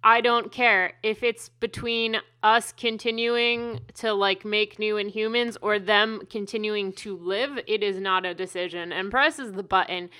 I 0.07 0.21
don't 0.21 0.53
care 0.53 0.93
if 1.03 1.25
it's 1.25 1.49
between 1.49 2.19
us 2.41 2.71
continuing 2.71 3.81
to 3.95 4.13
like 4.13 4.45
make 4.45 4.79
new 4.79 4.95
inhumans 4.95 5.57
or 5.61 5.81
them 5.81 6.23
continuing 6.31 6.93
to 6.93 7.17
live, 7.17 7.59
it 7.67 7.83
is 7.83 7.99
not 7.99 8.25
a 8.25 8.33
decision. 8.33 8.93
And 8.93 9.11
presses 9.11 9.51
the 9.51 9.65
button. 9.65 10.11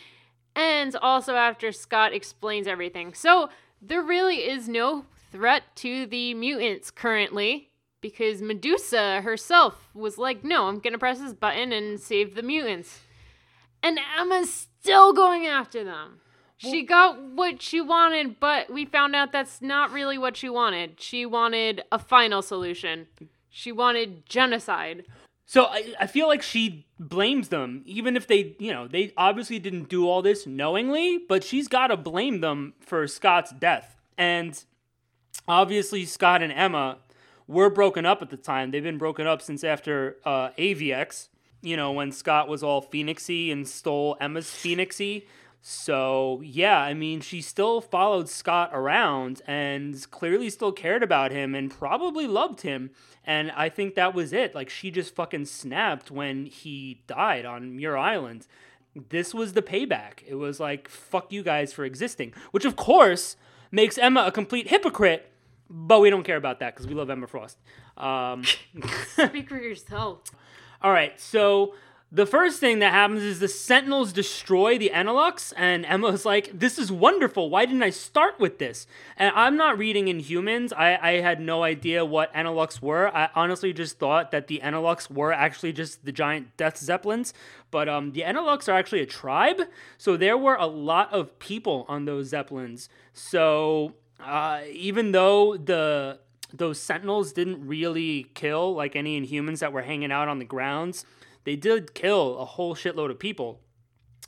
And 0.57 0.97
also 0.97 1.37
after 1.37 1.71
Scott 1.71 2.13
explains 2.13 2.67
everything. 2.67 3.15
So 3.15 3.49
there 3.81 4.03
really 4.03 4.39
is 4.39 4.69
no 4.69 5.05
threat 5.31 5.63
to 5.77 6.05
the 6.07 6.35
mutants 6.35 6.91
currently 6.91 7.71
because 8.01 8.43
Medusa 8.43 9.21
herself 9.21 9.89
was 9.95 10.19
like, 10.19 10.43
no, 10.43 10.67
I'm 10.67 10.81
gonna 10.81 10.99
press 10.99 11.21
this 11.21 11.33
button 11.33 11.71
and 11.71 12.01
save 12.01 12.35
the 12.35 12.43
mutants. 12.43 13.03
And 13.85 14.01
Emma's 14.19 14.67
still 14.81 15.13
going 15.13 15.47
after 15.47 15.85
them. 15.85 16.23
She 16.59 16.83
got 16.85 17.21
what 17.23 17.61
she 17.61 17.81
wanted, 17.81 18.41
but 18.41 18.73
we 18.73 18.87
found 18.87 19.15
out 19.15 19.31
that's 19.31 19.61
not 19.61 19.93
really 19.93 20.17
what 20.17 20.37
she 20.37 20.49
wanted. 20.49 21.01
She 21.01 21.27
wanted 21.27 21.85
a 21.93 21.99
final 21.99 22.41
solution. 22.41 23.07
She 23.51 23.73
wanted 23.73 24.27
genocide. 24.27 25.05
So 25.45 25.67
I, 25.67 25.95
I 26.01 26.07
feel 26.07 26.27
like 26.27 26.43
she 26.43 26.87
blames 26.99 27.49
them, 27.49 27.83
even 27.85 28.17
if 28.17 28.27
they, 28.27 28.57
you 28.59 28.73
know, 28.73 28.89
they 28.89 29.13
obviously 29.17 29.59
didn't 29.59 29.89
do 29.89 30.09
all 30.09 30.23
this 30.23 30.47
knowingly, 30.47 31.19
but 31.29 31.45
she's 31.45 31.69
got 31.69 31.89
to 31.89 31.97
blame 31.97 32.41
them 32.41 32.75
for 32.81 33.07
Scott's 33.07 33.53
death. 33.53 33.97
And 34.19 34.61
obviously, 35.47 36.05
Scott 36.05 36.43
and 36.43 36.53
Emma 36.53 36.99
were 37.47 37.71
broken 37.71 38.05
up 38.05 38.23
at 38.23 38.31
the 38.31 38.37
time. 38.37 38.73
They've 38.73 38.83
been 38.83 38.99
broken 38.99 39.27
up 39.27 39.41
since 39.41 39.63
after 39.63 40.17
uh, 40.25 40.51
AVX, 40.59 41.29
you 41.63 41.77
know, 41.77 41.93
when 41.93 42.11
Scott 42.11 42.49
was 42.49 42.63
all 42.63 42.83
Phoenixy 42.83 43.53
and 43.53 43.69
stole 43.69 44.17
Emma's 44.21 44.47
Phoenixy. 44.47 45.27
So, 45.69 46.41
yeah, 46.45 46.79
I 46.79 46.95
mean, 46.95 47.21
she 47.21 47.43
still 47.43 47.81
followed 47.81 48.29
Scott 48.29 48.71
around 48.73 49.43
and 49.49 50.09
clearly 50.13 50.49
still 50.49 50.71
cared 50.71 51.03
about 51.03 51.33
him 51.33 51.57
and 51.57 51.73
probably 51.73 52.29
loved 52.29 52.61
him. 52.61 52.91
And 53.25 53.51
I 53.51 53.69
think 53.69 53.97
that 53.97 54.15
was 54.15 54.33
it. 54.33 54.55
Like, 54.55 54.71
she 54.71 54.93
just 54.93 55.17
fucking 55.17 55.47
snapped 55.47 56.09
when 56.09 56.47
he 56.47 57.03
died 57.09 57.45
on 57.45 57.75
Muir 57.75 57.97
Island. 57.97 58.47
This 59.09 59.35
was 59.35 59.55
the 59.55 59.61
payback. 59.61 60.23
It 60.25 60.37
was 60.37 60.61
like, 60.61 60.89
fuck 60.89 61.33
you 61.33 61.43
guys 61.43 61.73
for 61.73 61.85
existing, 61.85 62.33
which 62.53 62.65
of 62.65 62.77
course 62.77 63.35
makes 63.73 63.99
Emma 63.99 64.23
a 64.25 64.31
complete 64.31 64.69
hypocrite, 64.69 65.33
but 65.69 65.99
we 66.01 66.11
don't 66.11 66.23
care 66.23 66.37
about 66.37 66.61
that 66.61 66.77
because 66.77 66.87
we 66.87 66.95
love 66.95 67.11
Emma 67.11 67.27
Frost. 67.27 67.59
Um, 67.97 68.45
Speak 69.17 69.49
for 69.49 69.59
yourself. 69.59 70.21
all 70.83 70.93
right, 70.93 71.19
so 71.21 71.75
the 72.13 72.25
first 72.27 72.61
thing 72.61 72.79
that 72.79 72.93
happens 72.93 73.23
is 73.25 73.41
the 73.41 73.49
Sentinels 73.49 74.13
destroy 74.13 74.79
the 74.79 74.93
Ennilux, 74.95 75.53
and 75.57 75.85
Emma's 75.85 76.25
like, 76.25 76.57
"This 76.57 76.79
is 76.79 76.93
wonderful. 76.93 77.51
Why 77.51 77.67
didn't 77.67 77.83
I 77.83 77.91
start 77.91 78.39
with 78.39 78.59
this?" 78.59 78.87
And 79.17 79.35
I'm 79.35 79.57
not 79.57 79.77
reading 79.77 80.07
Inhumans. 80.07 80.73
I, 80.73 80.97
I 81.03 81.21
had 81.21 81.41
no 81.41 81.65
idea 81.65 82.05
what 82.05 82.33
Ennilux 82.33 82.81
were. 82.81 83.15
I 83.15 83.31
honestly 83.35 83.73
just 83.73 83.99
thought 83.99 84.31
that 84.31 84.47
the 84.47 84.61
Ennilux 84.63 85.11
were 85.11 85.33
actually 85.33 85.73
just 85.73 86.05
the 86.05 86.13
giant 86.13 86.57
Death 86.57 86.79
Zeppelins. 86.79 87.35
But 87.73 87.89
um, 87.89 88.13
the 88.13 88.21
Ennilux 88.21 88.69
are 88.69 88.77
actually 88.77 89.01
a 89.01 89.07
tribe, 89.07 89.63
so 89.99 90.17
there 90.17 90.39
were 90.39 90.55
a 90.55 90.67
lot 90.67 91.13
of 91.13 91.37
people 91.41 91.87
on 91.89 92.05
those 92.05 92.29
Zeppelins. 92.29 92.89
So 93.15 93.95
uh, 94.21 94.61
even 94.71 95.11
though 95.11 95.57
the 95.57 96.21
those 96.53 96.81
Sentinels 96.81 97.33
didn't 97.33 97.67
really 97.67 98.29
kill 98.35 98.77
like 98.77 98.95
any 98.95 99.21
Inhumans 99.21 99.59
that 99.59 99.73
were 99.73 99.83
hanging 99.83 100.13
out 100.13 100.29
on 100.29 100.39
the 100.39 100.45
grounds 100.45 101.05
they 101.47 101.57
did 101.57 101.95
kill 101.95 102.39
a 102.39 102.45
whole 102.45 102.75
shitload 102.75 103.09
of 103.09 103.21
people. 103.21 103.61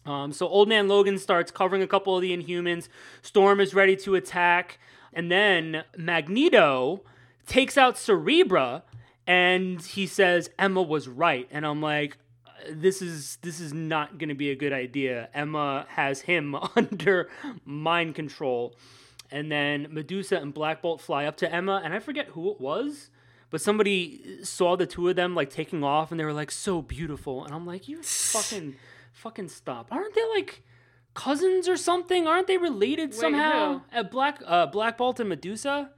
Um, 0.07 0.33
so 0.33 0.47
Old 0.47 0.69
Man 0.69 0.87
Logan 0.87 1.19
starts 1.19 1.51
covering 1.51 1.83
a 1.83 1.87
couple 1.89 2.15
of 2.15 2.23
the 2.23 2.35
Inhumans. 2.35 2.89
Storm 3.23 3.61
is 3.61 3.75
ready 3.75 3.97
to 3.97 4.15
attack, 4.15 4.79
and 5.13 5.31
then 5.31 5.83
Magneto 5.97 7.03
takes 7.45 7.77
out 7.77 7.97
Cerebra, 7.97 8.83
and 9.27 9.83
he 9.83 10.07
says 10.07 10.49
Emma 10.61 10.81
was 10.81 11.09
right. 11.09 11.49
And 11.51 11.67
I'm 11.67 11.83
like, 11.83 12.19
this 12.71 13.03
is 13.03 13.39
this 13.43 13.59
is 13.59 13.73
not 13.73 14.17
going 14.19 14.29
to 14.29 14.37
be 14.37 14.51
a 14.51 14.57
good 14.57 14.73
idea. 14.73 15.29
Emma 15.35 15.87
has 15.91 16.21
him 16.21 16.55
under 16.77 17.29
mind 17.65 18.15
control. 18.15 18.77
And 19.31 19.51
then 19.51 19.89
Medusa 19.91 20.37
and 20.37 20.55
Black 20.55 20.81
Bolt 20.83 21.01
fly 21.01 21.25
up 21.25 21.37
to 21.39 21.53
Emma, 21.53 21.83
and 21.85 21.93
I 21.93 21.99
forget 21.99 22.29
who 22.29 22.53
it 22.53 22.61
was 22.61 23.11
but 23.51 23.61
somebody 23.61 24.43
saw 24.45 24.77
the 24.77 24.87
two 24.87 25.09
of 25.09 25.17
them 25.17 25.35
like 25.35 25.51
taking 25.51 25.83
off 25.85 26.11
and 26.11 26.19
they 26.21 26.25
were 26.25 26.33
like 26.33 26.51
so 26.51 26.83
beautiful 26.83 27.45
and 27.45 27.55
i'm 27.55 27.67
like 27.67 27.89
you 27.89 28.03
fucking 28.03 28.77
fucking 29.13 29.49
stop 29.49 29.89
aren't 29.91 30.15
they 30.15 30.29
like 30.35 30.63
cousins 31.15 31.69
or 31.69 31.77
something 31.77 32.27
aren't 32.27 32.47
they 32.47 32.59
related 32.59 33.11
Wait, 33.11 33.19
somehow 33.19 33.79
who? 33.91 33.97
at 33.99 34.11
black 34.11 34.41
uh 34.47 34.67
black 34.67 34.97
bolt 34.99 35.19
and 35.21 35.29
medusa 35.29 35.91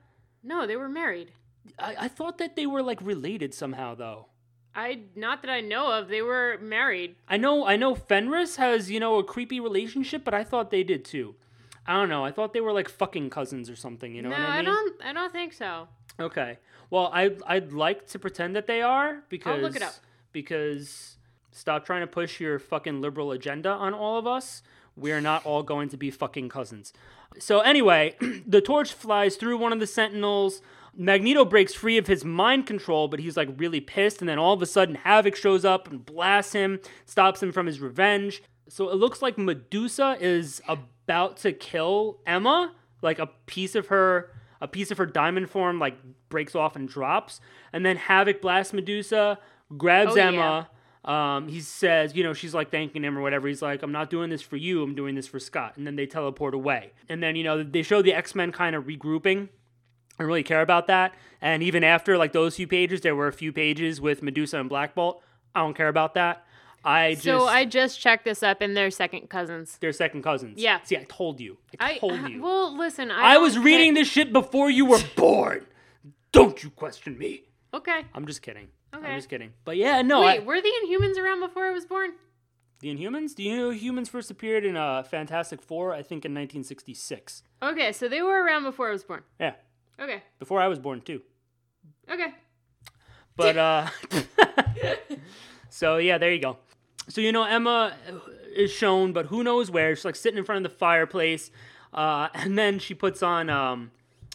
No, 0.42 0.66
they 0.66 0.76
were 0.76 0.88
married. 0.88 1.32
I, 1.78 1.94
I 2.06 2.08
thought 2.08 2.38
that 2.38 2.56
they 2.56 2.66
were 2.66 2.82
like 2.82 3.00
related 3.02 3.52
somehow 3.52 3.94
though 3.94 4.26
I 4.74 5.00
not 5.16 5.42
that 5.42 5.50
I 5.50 5.60
know 5.60 5.90
of. 5.92 6.08
They 6.08 6.22
were 6.22 6.56
married. 6.62 7.16
i 7.28 7.36
know 7.36 7.66
i 7.66 7.76
know 7.76 7.94
fenris 7.94 8.56
has 8.56 8.90
you 8.90 9.00
know 9.00 9.18
a 9.18 9.24
creepy 9.24 9.60
relationship 9.60 10.24
but 10.24 10.32
i 10.32 10.42
thought 10.44 10.70
they 10.70 10.84
did 10.84 11.04
too 11.04 11.34
i 11.86 11.94
don't 11.94 12.08
know 12.08 12.24
i 12.24 12.30
thought 12.30 12.52
they 12.52 12.60
were 12.60 12.72
like 12.72 12.88
fucking 12.88 13.30
cousins 13.30 13.68
or 13.70 13.76
something 13.76 14.14
you 14.14 14.22
know 14.22 14.30
no, 14.30 14.36
what 14.36 14.48
i 14.48 14.56
mean 14.58 14.60
I 14.60 14.62
don't. 14.62 15.02
I 15.02 15.12
don't 15.12 15.32
think 15.32 15.52
so. 15.52 15.88
Okay. 16.18 16.58
Well, 16.90 17.10
I 17.12 17.30
I'd 17.46 17.72
like 17.72 18.06
to 18.08 18.18
pretend 18.18 18.56
that 18.56 18.66
they 18.66 18.82
are 18.82 19.22
because 19.28 19.62
look 19.62 19.76
it 19.76 19.82
up. 19.82 19.94
because 20.32 21.16
stop 21.52 21.84
trying 21.84 22.00
to 22.00 22.06
push 22.06 22.40
your 22.40 22.58
fucking 22.58 23.00
liberal 23.00 23.32
agenda 23.32 23.70
on 23.70 23.94
all 23.94 24.18
of 24.18 24.26
us. 24.26 24.62
We're 24.96 25.20
not 25.20 25.46
all 25.46 25.62
going 25.62 25.88
to 25.90 25.96
be 25.96 26.10
fucking 26.10 26.48
cousins. 26.48 26.92
So 27.38 27.60
anyway, 27.60 28.16
the 28.46 28.60
torch 28.60 28.92
flies 28.92 29.36
through 29.36 29.56
one 29.58 29.72
of 29.72 29.80
the 29.80 29.86
sentinels. 29.86 30.62
Magneto 30.94 31.44
breaks 31.44 31.72
free 31.72 31.96
of 31.96 32.08
his 32.08 32.24
mind 32.24 32.66
control, 32.66 33.06
but 33.06 33.20
he's 33.20 33.36
like 33.36 33.48
really 33.56 33.80
pissed 33.80 34.20
and 34.20 34.28
then 34.28 34.38
all 34.38 34.52
of 34.52 34.60
a 34.60 34.66
sudden 34.66 34.96
Havoc 34.96 35.36
shows 35.36 35.64
up 35.64 35.88
and 35.88 36.04
blasts 36.04 36.52
him, 36.52 36.80
stops 37.06 37.40
him 37.42 37.52
from 37.52 37.66
his 37.66 37.80
revenge. 37.80 38.42
So 38.68 38.90
it 38.90 38.96
looks 38.96 39.22
like 39.22 39.38
Medusa 39.38 40.16
is 40.20 40.60
about 41.10 41.38
to 41.38 41.52
kill 41.52 42.20
Emma, 42.24 42.72
like 43.02 43.18
a 43.18 43.26
piece 43.46 43.74
of 43.74 43.88
her 43.88 44.30
a 44.60 44.68
piece 44.68 44.90
of 44.90 44.98
her 44.98 45.06
diamond 45.06 45.50
form 45.50 45.78
like 45.78 45.96
breaks 46.28 46.54
off 46.54 46.76
and 46.76 46.88
drops, 46.88 47.40
and 47.72 47.84
then 47.84 47.96
Havoc 47.96 48.40
blasts 48.40 48.72
Medusa, 48.72 49.38
grabs 49.76 50.12
Oh, 50.12 50.16
yeah. 50.16 50.28
Emma. 50.28 50.70
Um, 51.02 51.48
he 51.48 51.60
says, 51.60 52.14
you 52.14 52.22
know, 52.22 52.34
she's 52.34 52.54
like 52.54 52.70
thanking 52.70 53.02
him 53.02 53.16
or 53.18 53.22
whatever. 53.22 53.48
He's 53.48 53.62
like, 53.62 53.82
I'm 53.82 53.90
not 53.90 54.10
doing 54.10 54.28
this 54.28 54.42
for 54.42 54.56
you. 54.56 54.82
I'm 54.82 54.94
doing 54.94 55.14
this 55.14 55.26
for 55.26 55.40
Scott. 55.40 55.78
And 55.78 55.86
then 55.86 55.96
they 55.96 56.04
teleport 56.06 56.52
away. 56.52 56.92
And 57.08 57.22
then, 57.22 57.36
you 57.36 57.42
know, 57.42 57.62
they 57.62 57.82
show 57.82 58.02
the 58.02 58.12
X 58.12 58.34
Men 58.34 58.52
kind 58.52 58.76
of 58.76 58.84
regrouping. 58.84 59.48
I 59.48 60.22
don't 60.22 60.26
really 60.28 60.42
care 60.42 60.60
about 60.60 60.86
that. 60.88 61.14
And 61.40 61.62
even 61.62 61.82
after 61.82 62.18
like 62.18 62.32
those 62.32 62.54
few 62.56 62.66
pages, 62.68 63.00
there 63.00 63.16
were 63.16 63.26
a 63.26 63.32
few 63.32 63.52
pages 63.52 64.00
with 64.00 64.22
Medusa 64.22 64.60
and 64.60 64.68
Black 64.68 64.94
Bolt. 64.94 65.22
I 65.54 65.60
don't 65.60 65.74
care 65.74 65.88
about 65.88 66.14
that. 66.14 66.44
I 66.84 67.12
just 67.12 67.24
So 67.24 67.46
I 67.46 67.64
just 67.64 68.00
checked 68.00 68.24
this 68.24 68.42
up, 68.42 68.60
and 68.60 68.76
they're 68.76 68.90
second 68.90 69.28
cousins. 69.28 69.76
they're 69.80 69.92
second 69.92 70.22
cousins. 70.22 70.58
Yeah. 70.58 70.80
See, 70.82 70.96
I 70.96 71.04
told 71.08 71.40
you. 71.40 71.58
I 71.78 71.92
I 71.92 71.98
told 71.98 72.28
you. 72.28 72.42
Well, 72.42 72.76
listen. 72.76 73.10
I, 73.10 73.34
I 73.34 73.36
was 73.38 73.58
reading 73.58 73.94
this 73.94 74.08
shit 74.08 74.32
before 74.32 74.70
you 74.70 74.86
were 74.86 75.00
born. 75.16 75.66
Don't 76.32 76.62
you 76.62 76.70
question 76.70 77.18
me. 77.18 77.42
Okay. 77.74 78.04
I'm 78.14 78.26
just 78.26 78.42
kidding. 78.42 78.68
Okay. 78.94 79.06
I'm 79.06 79.18
just 79.18 79.28
kidding. 79.28 79.52
But 79.64 79.76
yeah, 79.76 80.02
no, 80.02 80.22
Wait, 80.22 80.40
I, 80.40 80.44
were 80.44 80.60
the 80.60 80.72
Inhumans 80.84 81.16
around 81.18 81.40
before 81.40 81.64
I 81.64 81.70
was 81.72 81.84
born? 81.86 82.12
the 82.80 82.88
Inhumans. 82.88 83.34
Do 83.34 83.42
you 83.42 83.54
know 83.56 83.70
humans 83.70 84.08
first 84.08 84.30
appeared 84.30 84.64
in 84.64 84.76
uh, 84.76 85.02
Fantastic 85.02 85.60
Four? 85.60 85.92
I 85.92 86.02
think 86.02 86.24
in 86.24 86.32
1966. 86.32 87.42
Okay, 87.62 87.92
so 87.92 88.08
they 88.08 88.22
were 88.22 88.42
around 88.42 88.64
before 88.64 88.88
I 88.88 88.92
was 88.92 89.04
born. 89.04 89.22
Yeah, 89.38 89.52
Okay. 90.00 90.22
before 90.38 90.60
I 90.62 90.66
was 90.68 90.78
born 90.78 91.02
too. 91.02 91.20
Okay. 92.10 92.32
But 93.36 93.56
uh, 93.58 93.86
so 95.68 95.98
yeah, 95.98 96.18
there 96.18 96.32
you 96.32 96.40
go. 96.40 96.56
So 97.10 97.20
you 97.20 97.32
know 97.32 97.44
Emma 97.44 97.94
is 98.54 98.70
shown, 98.70 99.12
but 99.12 99.26
who 99.26 99.42
knows 99.42 99.70
where? 99.70 99.94
She's 99.94 100.04
like 100.04 100.16
sitting 100.16 100.38
in 100.38 100.44
front 100.44 100.64
of 100.64 100.72
the 100.72 100.76
fireplace, 100.76 101.50
uh, 101.92 102.28
and 102.34 102.58
then 102.58 102.78
she 102.78 102.94
puts 102.94 103.22
on 103.22 103.50
um, 103.50 103.90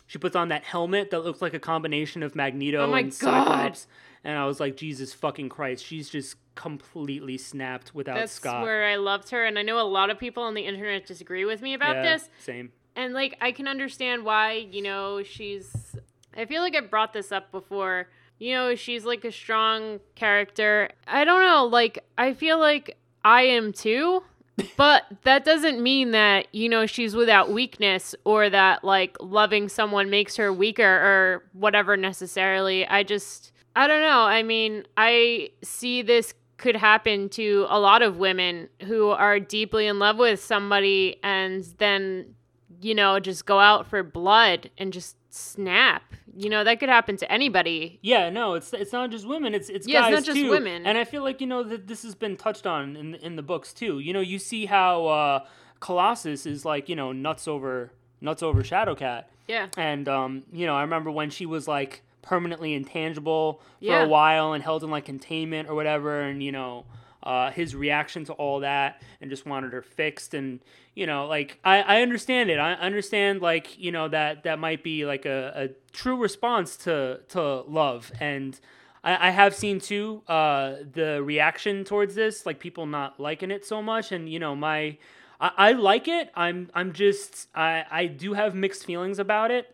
she 0.08 0.18
puts 0.20 0.36
on 0.36 0.50
that 0.50 0.64
helmet 0.64 1.12
that 1.12 1.22
looks 1.24 1.42
like 1.42 1.54
a 1.54 1.60
combination 1.60 2.24
of 2.24 2.36
Magneto 2.36 2.80
Oh 2.80 2.94
and 2.94 3.12
God. 3.12 3.14
Cyclops. 3.14 3.88
And 4.24 4.40
I 4.40 4.46
was 4.48 4.60
like, 4.60 4.76
Jesus 4.76 5.14
fucking 5.14 5.50
Christ, 5.50 5.86
she's 5.86 6.10
just 6.10 6.36
completely 6.56 7.38
snapped 7.38 7.94
without 7.94 8.16
That's 8.16 8.32
Scott. 8.32 8.64
where 8.64 8.86
I 8.86 8.96
loved 8.96 9.30
her, 9.30 9.46
and 9.46 9.60
I 9.60 9.62
know 9.62 9.80
a 9.80 9.86
lot 9.86 10.10
of 10.10 10.18
people 10.18 10.42
on 10.42 10.56
the 10.56 10.66
internet 10.66 11.06
disagree 11.06 11.46
with 11.46 11.62
me 11.62 11.76
about 11.76 11.98
yeah, 11.98 12.02
this. 12.02 12.30
Same. 12.40 12.72
And 12.96 13.14
like 13.14 13.38
I 13.40 13.52
can 13.52 13.68
understand 13.68 14.26
why, 14.26 14.54
you 14.54 14.82
know, 14.82 15.22
she's 15.22 15.96
I 16.36 16.46
feel 16.46 16.62
like 16.62 16.76
I 16.76 16.82
brought 16.82 17.14
this 17.14 17.32
up 17.32 17.52
before. 17.52 18.08
You 18.38 18.54
know, 18.54 18.76
she's 18.76 19.06
like 19.06 19.24
a 19.24 19.32
strong 19.32 20.00
character. 20.16 20.90
I 21.08 21.24
don't 21.24 21.42
know, 21.42 21.66
like 21.66 22.04
I 22.18 22.34
feel 22.34 22.60
like 22.60 22.98
I 23.24 23.44
am 23.44 23.72
too, 23.72 24.24
but 24.78 25.04
that 25.24 25.46
doesn't 25.46 25.82
mean 25.82 26.12
that, 26.12 26.48
you 26.54 26.70
know, 26.70 26.86
she's 26.86 27.16
without 27.16 27.52
weakness 27.52 28.14
or 28.24 28.50
that 28.50 28.84
like 28.84 29.18
loving 29.20 29.70
someone 29.70 30.10
makes 30.10 30.36
her 30.36 30.52
weaker 30.52 30.84
or 30.84 31.44
whatever 31.54 31.96
necessarily. 31.98 32.86
I 32.88 33.04
just 33.04 33.52
I 33.76 33.88
don't 33.88 34.02
know. 34.02 34.22
I 34.22 34.44
mean, 34.44 34.86
I 34.98 35.50
see 35.62 36.02
this 36.02 36.34
could 36.58 36.76
happen 36.78 37.28
to 37.28 37.66
a 37.70 37.80
lot 37.80 38.02
of 38.02 38.18
women 38.18 38.70
who 38.84 39.10
are 39.10 39.40
deeply 39.40 39.88
in 39.88 40.00
love 40.00 40.18
with 40.18 40.42
somebody 40.42 41.18
and 41.22 41.64
then 41.78 42.36
you 42.82 42.94
know, 42.94 43.20
just 43.20 43.46
go 43.46 43.60
out 43.60 43.88
for 43.88 44.04
blood 44.04 44.70
and 44.78 44.94
just 44.94 45.16
snap. 45.34 46.04
You 46.38 46.50
know, 46.50 46.64
that 46.66 46.80
could 46.82 46.90
happen 46.90 47.16
to 47.18 47.32
anybody. 47.32 47.98
Yeah, 48.02 48.30
no, 48.30 48.56
it's 48.56 48.74
it's 48.74 48.92
not 48.92 49.10
just 49.10 49.26
women. 49.28 49.54
It's 49.56 49.70
it's 49.70 49.88
Yeah, 49.88 50.08
it's 50.08 50.12
not 50.16 50.24
just 50.26 50.38
too. 50.38 50.50
women. 50.50 50.86
And 50.86 50.98
I 50.98 51.06
feel 51.06 51.24
like 51.24 51.40
you 51.40 51.48
know 51.48 51.64
that 51.64 51.88
this 51.88 52.04
has 52.04 52.14
been 52.14 52.36
touched 52.36 52.68
on 52.68 52.96
in 52.98 53.16
in 53.16 53.36
the 53.38 53.42
books 53.44 53.74
too. 53.74 54.00
You 54.00 54.12
know, 54.14 54.20
you 54.20 54.38
see 54.38 54.66
how 54.66 55.06
uh, 55.08 55.46
Colossus 55.80 56.46
is 56.46 56.66
like 56.66 56.90
you 56.90 56.96
know 56.96 57.12
nuts 57.12 57.48
over 57.48 57.92
nuts 58.22 58.44
over 58.44 58.64
Shadowcat, 58.64 59.26
Yeah. 59.48 59.68
and 59.78 60.08
um, 60.10 60.44
you 60.52 60.66
know 60.66 60.76
I 60.76 60.82
remember 60.82 61.10
when 61.12 61.30
she 61.30 61.46
was 61.46 61.68
like 61.68 62.02
permanently 62.22 62.74
intangible 62.74 63.62
for 63.80 63.86
Yeah. 63.86 64.04
a 64.04 64.08
while 64.08 64.54
and 64.54 64.64
held 64.64 64.84
in 64.84 64.90
like 64.90 65.06
containment 65.06 65.70
or 65.70 65.76
whatever, 65.76 66.22
and 66.22 66.42
you 66.44 66.52
know. 66.52 66.86
Uh, 67.26 67.50
his 67.50 67.76
reaction 67.76 68.24
to 68.24 68.34
all 68.34 68.60
that 68.60 69.02
and 69.20 69.32
just 69.32 69.48
wanted 69.48 69.74
her 69.74 69.82
fixed 69.82 70.36
and 70.36 70.60
you 70.94 71.08
know 71.08 71.26
like 71.26 71.60
I, 71.64 71.82
I 71.82 72.02
understand 72.04 72.52
it 72.52 72.60
i 72.60 72.74
understand 72.74 73.42
like 73.42 73.80
you 73.80 73.92
know 73.92 74.08
that 74.10 74.44
that 74.44 74.60
might 74.60 74.84
be 74.84 75.08
like 75.08 75.26
a, 75.26 75.52
a 75.56 75.70
true 75.92 76.18
response 76.18 76.78
to 76.86 77.22
to 77.30 77.62
love 77.62 78.12
and 78.20 78.60
I, 79.06 79.28
I 79.28 79.32
have 79.32 79.56
seen 79.56 79.80
too 79.80 80.24
uh, 80.28 80.76
the 80.92 81.22
reaction 81.24 81.86
towards 81.86 82.16
this, 82.16 82.46
like 82.46 82.60
people 82.60 82.88
not 82.88 83.20
liking 83.20 83.52
it 83.52 83.66
so 83.66 83.82
much, 83.82 84.12
and 84.12 84.28
you 84.28 84.40
know 84.40 84.56
my, 84.56 84.98
I, 85.40 85.52
I 85.58 85.72
like 85.74 86.08
it. 86.08 86.32
I'm 86.36 86.70
I'm 86.74 86.92
just 86.92 87.48
I 87.56 87.86
I 87.90 88.08
do 88.08 88.34
have 88.34 88.56
mixed 88.56 88.86
feelings 88.86 89.20
about 89.20 89.52
it. 89.52 89.74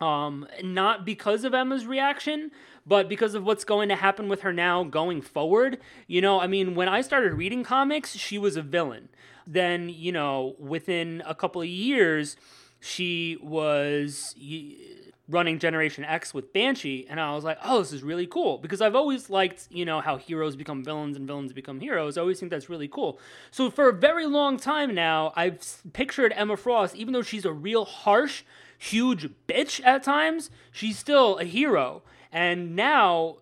Um, 0.00 0.48
not 0.64 1.04
because 1.04 1.44
of 1.44 1.54
Emma's 1.54 1.86
reaction, 1.86 2.50
but 2.86 3.08
because 3.08 3.34
of 3.34 3.44
what's 3.44 3.64
going 3.64 3.88
to 3.88 3.96
happen 3.96 4.28
with 4.28 4.42
her 4.42 4.52
now 4.52 4.84
going 4.84 5.20
forward. 5.20 5.78
You 6.06 6.20
know, 6.20 6.40
I 6.40 6.46
mean, 6.46 6.74
when 6.74 6.88
I 6.88 7.00
started 7.00 7.34
reading 7.34 7.64
comics, 7.64 8.16
she 8.16 8.38
was 8.38 8.56
a 8.56 8.62
villain. 8.62 9.08
Then, 9.46 9.88
you 9.88 10.12
know, 10.12 10.54
within 10.58 11.22
a 11.26 11.34
couple 11.34 11.62
of 11.62 11.68
years, 11.68 12.36
she 12.80 13.38
was 13.42 14.34
running 15.28 15.58
Generation 15.58 16.04
X 16.04 16.34
with 16.34 16.52
Banshee, 16.52 17.06
and 17.08 17.20
I 17.20 17.34
was 17.34 17.44
like, 17.44 17.58
oh, 17.64 17.80
this 17.80 17.92
is 17.92 18.02
really 18.02 18.26
cool 18.26 18.58
because 18.58 18.80
I've 18.80 18.94
always 18.94 19.30
liked, 19.30 19.68
you 19.70 19.84
know, 19.84 20.00
how 20.00 20.16
heroes 20.16 20.56
become 20.56 20.84
villains 20.84 21.16
and 21.16 21.26
villains 21.26 21.52
become 21.52 21.80
heroes. 21.80 22.18
I 22.18 22.20
always 22.20 22.38
think 22.38 22.50
that's 22.50 22.68
really 22.68 22.88
cool. 22.88 23.18
So 23.50 23.70
for 23.70 23.88
a 23.88 23.92
very 23.92 24.26
long 24.26 24.58
time 24.58 24.94
now, 24.94 25.32
I've 25.36 25.82
pictured 25.92 26.32
Emma 26.36 26.56
Frost, 26.56 26.94
even 26.96 27.12
though 27.12 27.22
she's 27.22 27.44
a 27.44 27.52
real 27.52 27.84
harsh, 27.84 28.42
huge 28.78 29.30
bitch 29.48 29.84
at 29.84 30.02
times, 30.02 30.50
she's 30.70 30.98
still 30.98 31.38
a 31.38 31.44
hero. 31.44 32.02
And 32.32 32.74
now, 32.74 33.36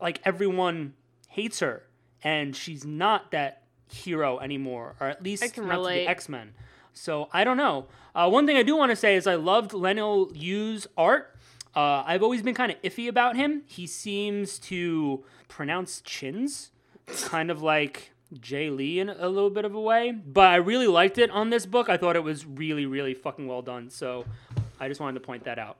like 0.00 0.20
everyone 0.24 0.94
hates 1.28 1.60
her 1.60 1.84
and 2.22 2.54
she's 2.56 2.84
not 2.84 3.30
that 3.32 3.62
hero 3.92 4.38
anymore, 4.38 4.96
or 5.00 5.08
at 5.08 5.22
least 5.22 5.42
not 5.58 5.76
to 5.76 5.82
the 5.82 6.08
X 6.08 6.28
Men. 6.28 6.54
So 6.94 7.28
I 7.32 7.44
don't 7.44 7.56
know. 7.56 7.86
Uh, 8.14 8.28
one 8.28 8.46
thing 8.46 8.56
I 8.56 8.62
do 8.62 8.76
want 8.76 8.90
to 8.90 8.96
say 8.96 9.16
is 9.16 9.26
I 9.26 9.34
loved 9.34 9.72
Leinil 9.72 10.30
Yu's 10.34 10.86
art. 10.96 11.36
Uh, 11.74 12.02
I've 12.06 12.22
always 12.22 12.42
been 12.42 12.54
kind 12.54 12.70
of 12.70 12.80
iffy 12.82 13.08
about 13.08 13.36
him. 13.36 13.62
He 13.66 13.86
seems 13.86 14.58
to 14.60 15.24
pronounce 15.48 16.02
chins, 16.02 16.70
kind 17.24 17.50
of 17.50 17.62
like 17.62 18.12
Jae 18.34 18.74
Lee 18.74 19.00
in 19.00 19.08
a 19.08 19.28
little 19.28 19.48
bit 19.50 19.64
of 19.64 19.74
a 19.74 19.80
way. 19.80 20.12
But 20.12 20.48
I 20.48 20.56
really 20.56 20.86
liked 20.86 21.16
it 21.16 21.30
on 21.30 21.48
this 21.48 21.64
book. 21.64 21.88
I 21.88 21.96
thought 21.96 22.14
it 22.14 22.22
was 22.22 22.44
really, 22.44 22.84
really 22.84 23.14
fucking 23.14 23.46
well 23.46 23.62
done. 23.62 23.88
So 23.88 24.26
I 24.78 24.88
just 24.88 25.00
wanted 25.00 25.20
to 25.20 25.26
point 25.26 25.44
that 25.44 25.58
out. 25.58 25.78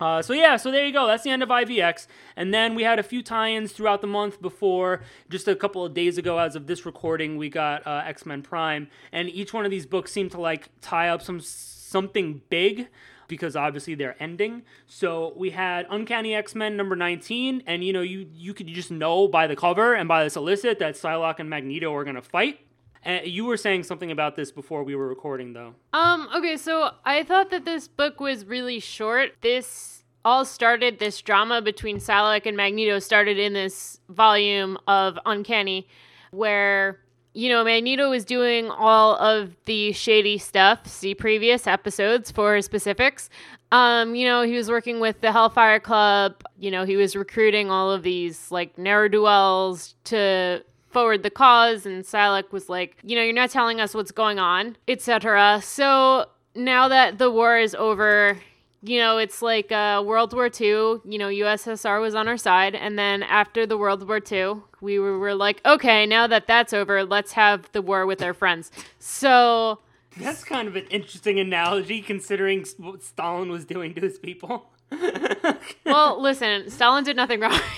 Uh, 0.00 0.20
so 0.20 0.32
yeah, 0.32 0.56
so 0.56 0.70
there 0.70 0.84
you 0.84 0.92
go. 0.92 1.06
That's 1.06 1.22
the 1.22 1.30
end 1.30 1.42
of 1.42 1.48
IVX, 1.48 2.06
and 2.36 2.52
then 2.52 2.74
we 2.74 2.82
had 2.82 2.98
a 2.98 3.02
few 3.02 3.22
tie-ins 3.22 3.72
throughout 3.72 4.00
the 4.00 4.08
month 4.08 4.42
before. 4.42 5.02
Just 5.30 5.46
a 5.46 5.54
couple 5.54 5.84
of 5.84 5.94
days 5.94 6.18
ago, 6.18 6.38
as 6.38 6.56
of 6.56 6.66
this 6.66 6.84
recording, 6.84 7.36
we 7.36 7.48
got 7.48 7.86
uh, 7.86 8.02
X 8.04 8.26
Men 8.26 8.42
Prime, 8.42 8.88
and 9.12 9.28
each 9.28 9.54
one 9.54 9.64
of 9.64 9.70
these 9.70 9.86
books 9.86 10.10
seemed 10.10 10.32
to 10.32 10.40
like 10.40 10.68
tie 10.80 11.08
up 11.08 11.22
some 11.22 11.40
something 11.40 12.42
big 12.50 12.88
because 13.28 13.56
obviously 13.56 13.94
they're 13.94 14.16
ending. 14.20 14.62
So 14.86 15.32
we 15.36 15.50
had 15.50 15.86
Uncanny 15.88 16.34
X 16.34 16.54
Men 16.54 16.76
number 16.76 16.96
nineteen, 16.96 17.62
and 17.66 17.84
you 17.84 17.92
know 17.92 18.02
you 18.02 18.26
you 18.34 18.52
could 18.52 18.66
just 18.66 18.90
know 18.90 19.28
by 19.28 19.46
the 19.46 19.56
cover 19.56 19.94
and 19.94 20.08
by 20.08 20.24
the 20.24 20.30
solicit 20.30 20.80
that 20.80 20.94
Psylocke 20.94 21.38
and 21.38 21.48
Magneto 21.48 21.94
are 21.94 22.04
gonna 22.04 22.20
fight. 22.20 22.60
And 23.06 23.26
you 23.26 23.44
were 23.44 23.58
saying 23.58 23.82
something 23.82 24.10
about 24.10 24.34
this 24.34 24.50
before 24.50 24.82
we 24.82 24.94
were 24.94 25.06
recording, 25.06 25.52
though. 25.52 25.74
Um, 25.92 26.26
okay, 26.34 26.56
so 26.56 26.92
I 27.04 27.22
thought 27.22 27.50
that 27.50 27.66
this 27.66 27.86
book 27.86 28.18
was 28.18 28.46
really 28.46 28.80
short. 28.80 29.32
This 29.42 30.04
all 30.24 30.46
started, 30.46 30.98
this 30.98 31.20
drama 31.20 31.60
between 31.60 31.98
Psylocke 31.98 32.46
and 32.46 32.56
Magneto 32.56 32.98
started 32.98 33.38
in 33.38 33.52
this 33.52 34.00
volume 34.08 34.78
of 34.88 35.18
Uncanny, 35.26 35.86
where, 36.30 36.98
you 37.34 37.50
know, 37.50 37.62
Magneto 37.62 38.08
was 38.08 38.24
doing 38.24 38.70
all 38.70 39.16
of 39.16 39.54
the 39.66 39.92
shady 39.92 40.38
stuff. 40.38 40.86
See 40.86 41.14
previous 41.14 41.66
episodes 41.66 42.30
for 42.30 42.62
specifics. 42.62 43.28
Um, 43.70 44.14
you 44.14 44.26
know, 44.26 44.42
he 44.42 44.56
was 44.56 44.70
working 44.70 44.98
with 44.98 45.20
the 45.20 45.30
Hellfire 45.30 45.78
Club. 45.78 46.42
You 46.58 46.70
know, 46.70 46.86
he 46.86 46.96
was 46.96 47.14
recruiting 47.14 47.70
all 47.70 47.90
of 47.90 48.02
these, 48.02 48.50
like, 48.50 48.78
ne'er-do-wells 48.78 49.94
to 50.04 50.64
forward 50.94 51.22
the 51.22 51.30
cause 51.30 51.84
and 51.84 52.04
Psylocke 52.04 52.52
was 52.52 52.70
like, 52.70 52.96
you 53.02 53.16
know, 53.16 53.22
you're 53.22 53.34
not 53.34 53.50
telling 53.50 53.80
us 53.80 53.94
what's 53.94 54.12
going 54.12 54.38
on, 54.38 54.76
etc. 54.88 55.60
So 55.62 56.26
now 56.54 56.88
that 56.88 57.18
the 57.18 57.30
war 57.30 57.58
is 57.58 57.74
over, 57.74 58.38
you 58.82 58.98
know, 58.98 59.18
it's 59.18 59.42
like 59.42 59.72
uh, 59.72 60.02
World 60.06 60.32
War 60.32 60.46
II, 60.46 61.00
you 61.04 61.18
know, 61.18 61.28
USSR 61.28 62.00
was 62.00 62.14
on 62.14 62.28
our 62.28 62.36
side. 62.36 62.74
And 62.74 62.98
then 62.98 63.22
after 63.22 63.66
the 63.66 63.76
World 63.76 64.06
War 64.06 64.20
II, 64.30 64.62
we 64.80 64.98
were, 64.98 65.18
were 65.18 65.34
like, 65.34 65.60
okay, 65.66 66.06
now 66.06 66.26
that 66.28 66.46
that's 66.46 66.72
over, 66.72 67.04
let's 67.04 67.32
have 67.32 67.70
the 67.72 67.82
war 67.82 68.06
with 68.06 68.22
our 68.22 68.34
friends. 68.34 68.70
So 68.98 69.80
That's 70.16 70.44
kind 70.44 70.68
of 70.68 70.76
an 70.76 70.86
interesting 70.90 71.40
analogy 71.40 72.00
considering 72.02 72.64
what 72.78 73.02
Stalin 73.02 73.50
was 73.50 73.64
doing 73.64 73.94
to 73.94 74.00
his 74.00 74.18
people. 74.18 74.70
well, 75.84 76.20
listen, 76.22 76.70
Stalin 76.70 77.02
did 77.04 77.16
nothing 77.16 77.40
wrong. 77.40 77.58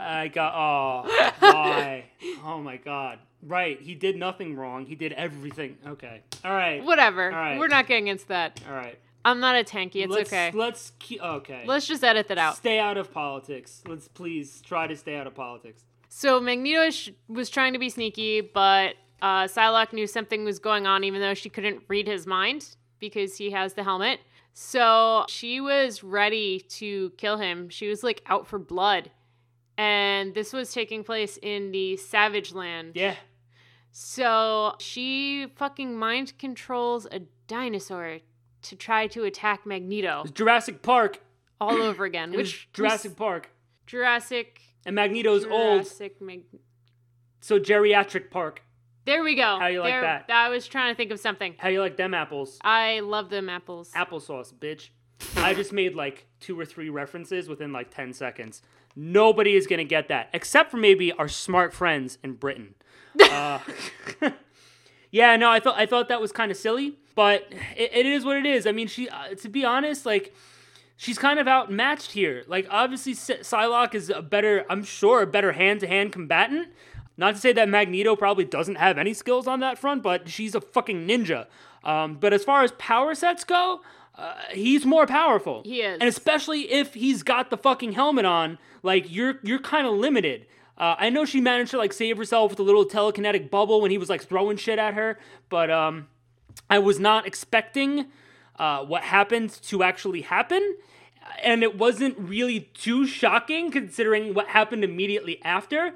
I 0.00 0.28
got 0.28 0.54
oh 0.54 1.32
why 1.40 2.04
oh 2.44 2.60
my 2.60 2.76
god 2.76 3.18
right 3.42 3.80
he 3.80 3.94
did 3.94 4.16
nothing 4.16 4.56
wrong 4.56 4.86
he 4.86 4.94
did 4.94 5.12
everything 5.12 5.76
okay 5.86 6.22
all 6.44 6.52
right 6.52 6.82
Whatever. 6.82 7.30
All 7.32 7.38
right. 7.38 7.58
We're 7.58 7.68
not 7.68 7.86
getting 7.86 8.08
into 8.08 8.26
that. 8.28 8.60
all 8.68 8.74
right 8.74 8.98
I'm 9.24 9.40
not 9.40 9.56
a 9.56 9.64
tanky. 9.64 9.96
It's 10.04 10.12
let's 10.12 10.30
okay. 10.32 10.50
let's 10.54 10.92
keep 10.98 11.22
okay 11.22 11.64
Let's 11.66 11.86
just 11.86 12.02
edit 12.02 12.28
that 12.28 12.38
out. 12.38 12.56
stay 12.56 12.78
out 12.78 12.96
of 12.96 13.12
politics 13.12 13.82
let's 13.86 14.08
please 14.08 14.60
try 14.62 14.86
to 14.86 14.96
stay 14.96 15.16
out 15.16 15.26
of 15.26 15.34
politics 15.34 15.84
So 16.08 16.40
Magneto 16.40 16.90
sh- 16.90 17.10
was 17.28 17.50
trying 17.50 17.72
to 17.74 17.78
be 17.78 17.90
sneaky, 17.90 18.40
but 18.40 18.94
uh, 19.20 19.44
Psylocke 19.44 19.92
knew 19.92 20.06
something 20.06 20.44
was 20.44 20.58
going 20.60 20.86
on, 20.86 21.02
even 21.04 21.20
though 21.20 21.34
she 21.34 21.48
couldn't 21.50 21.82
read 21.88 22.06
his 22.06 22.26
mind 22.26 22.76
because 23.00 23.36
he 23.36 23.50
has 23.50 23.74
the 23.74 23.82
helmet. 23.84 24.20
So 24.54 25.24
she 25.28 25.60
was 25.60 26.02
ready 26.02 26.60
to 26.80 27.10
kill 27.18 27.36
him. 27.36 27.68
She 27.68 27.88
was 27.88 28.02
like 28.02 28.22
out 28.26 28.46
for 28.46 28.58
blood, 28.58 29.10
and 29.78 30.34
this 30.34 30.52
was 30.52 30.72
taking 30.74 31.04
place 31.04 31.38
in 31.40 31.70
the 31.70 31.96
Savage 31.96 32.52
Land. 32.52 32.92
yeah 32.96 33.14
So 33.92 34.74
she 34.78 35.46
fucking 35.56 35.96
mind 35.96 36.34
controls 36.38 37.06
a 37.10 37.20
dinosaur 37.46 38.18
to 38.62 38.76
try 38.76 39.06
to 39.08 39.24
attack 39.24 39.64
Magneto 39.64 40.22
it's 40.24 40.32
Jurassic 40.32 40.82
Park 40.82 41.20
all 41.60 41.80
over 41.80 42.04
again. 42.10 42.32
Which 42.32 42.68
Jurassic 42.72 43.16
Park 43.16 43.50
Jurassic 43.86 44.60
and 44.84 44.94
Magneto's 44.94 45.44
old 45.44 45.82
Jurassic 45.84 46.20
Mag- 46.20 46.44
so 47.40 47.58
geriatric 47.58 48.30
Park 48.30 48.62
There 49.06 49.22
we 49.22 49.34
go. 49.36 49.58
How 49.58 49.68
you 49.68 49.80
like 49.80 49.92
There- 49.92 50.02
that? 50.02 50.26
I 50.30 50.48
was 50.50 50.66
trying 50.66 50.92
to 50.92 50.96
think 50.96 51.10
of 51.12 51.20
something. 51.20 51.54
how 51.58 51.68
you 51.68 51.80
like 51.80 51.96
them 51.96 52.12
apples 52.14 52.58
I 52.62 53.00
love 53.00 53.30
them 53.30 53.48
apples. 53.48 53.90
applesauce 53.92 54.52
bitch 54.52 54.90
I 55.36 55.54
just 55.54 55.72
made 55.72 55.94
like 55.94 56.26
two 56.40 56.58
or 56.58 56.64
three 56.64 56.90
references 56.90 57.48
within 57.48 57.72
like 57.72 57.90
10 57.92 58.12
seconds. 58.12 58.62
Nobody 59.00 59.54
is 59.54 59.68
going 59.68 59.78
to 59.78 59.84
get 59.84 60.08
that, 60.08 60.28
except 60.32 60.72
for 60.72 60.76
maybe 60.76 61.12
our 61.12 61.28
smart 61.28 61.72
friends 61.72 62.18
in 62.22 62.34
Britain. 62.34 62.74
Uh, 63.20 63.58
yeah, 65.10 65.34
no, 65.36 65.50
I 65.50 65.58
thought 65.58 65.76
I 65.76 65.86
thought 65.86 66.08
that 66.08 66.20
was 66.20 66.30
kind 66.30 66.52
of 66.52 66.56
silly, 66.56 66.98
but 67.16 67.46
it, 67.76 67.90
it 67.92 68.06
is 68.06 68.24
what 68.24 68.36
it 68.36 68.46
is. 68.46 68.64
I 68.66 68.70
mean, 68.72 68.86
she, 68.86 69.08
uh, 69.08 69.34
to 69.40 69.48
be 69.48 69.64
honest, 69.64 70.06
like 70.06 70.32
she's 70.96 71.18
kind 71.18 71.40
of 71.40 71.48
outmatched 71.48 72.12
here. 72.12 72.44
Like 72.46 72.68
obviously, 72.70 73.14
Psy- 73.14 73.38
Psylocke 73.38 73.94
is 73.94 74.10
a 74.10 74.22
better, 74.22 74.64
I'm 74.70 74.84
sure, 74.84 75.22
a 75.22 75.26
better 75.26 75.52
hand-to-hand 75.52 76.12
combatant. 76.12 76.68
Not 77.16 77.34
to 77.34 77.40
say 77.40 77.52
that 77.54 77.68
Magneto 77.68 78.14
probably 78.14 78.44
doesn't 78.44 78.76
have 78.76 78.98
any 78.98 79.12
skills 79.14 79.48
on 79.48 79.58
that 79.60 79.78
front, 79.78 80.02
but 80.04 80.28
she's 80.28 80.54
a 80.54 80.60
fucking 80.60 81.08
ninja. 81.08 81.46
Um, 81.82 82.14
but 82.14 82.32
as 82.32 82.44
far 82.44 82.62
as 82.62 82.70
power 82.72 83.14
sets 83.16 83.42
go, 83.42 83.80
uh, 84.16 84.34
he's 84.52 84.84
more 84.86 85.06
powerful. 85.06 85.62
He 85.64 85.80
is. 85.82 85.98
and 86.00 86.08
especially 86.08 86.70
if 86.70 86.94
he's 86.94 87.22
got 87.24 87.50
the 87.50 87.56
fucking 87.56 87.92
helmet 87.92 88.24
on, 88.24 88.58
like 88.82 89.06
you're 89.12 89.38
you're 89.42 89.58
kind 89.58 89.86
of 89.86 89.94
limited. 89.94 90.46
Uh, 90.76 90.94
I 90.98 91.10
know 91.10 91.24
she 91.24 91.40
managed 91.40 91.72
to 91.72 91.78
like 91.78 91.92
save 91.92 92.16
herself 92.16 92.50
with 92.52 92.60
a 92.60 92.62
little 92.62 92.84
telekinetic 92.86 93.50
bubble 93.50 93.80
when 93.80 93.90
he 93.90 93.98
was 93.98 94.08
like 94.08 94.22
throwing 94.22 94.56
shit 94.56 94.78
at 94.78 94.94
her, 94.94 95.18
but 95.48 95.70
um, 95.70 96.06
I 96.70 96.78
was 96.78 97.00
not 97.00 97.26
expecting 97.26 98.06
uh, 98.58 98.84
what 98.84 99.02
happened 99.02 99.50
to 99.64 99.82
actually 99.82 100.20
happen. 100.22 100.76
And 101.42 101.62
it 101.62 101.76
wasn't 101.76 102.16
really 102.18 102.60
too 102.60 103.06
shocking 103.06 103.70
considering 103.70 104.32
what 104.34 104.46
happened 104.48 104.82
immediately 104.82 105.42
after. 105.44 105.94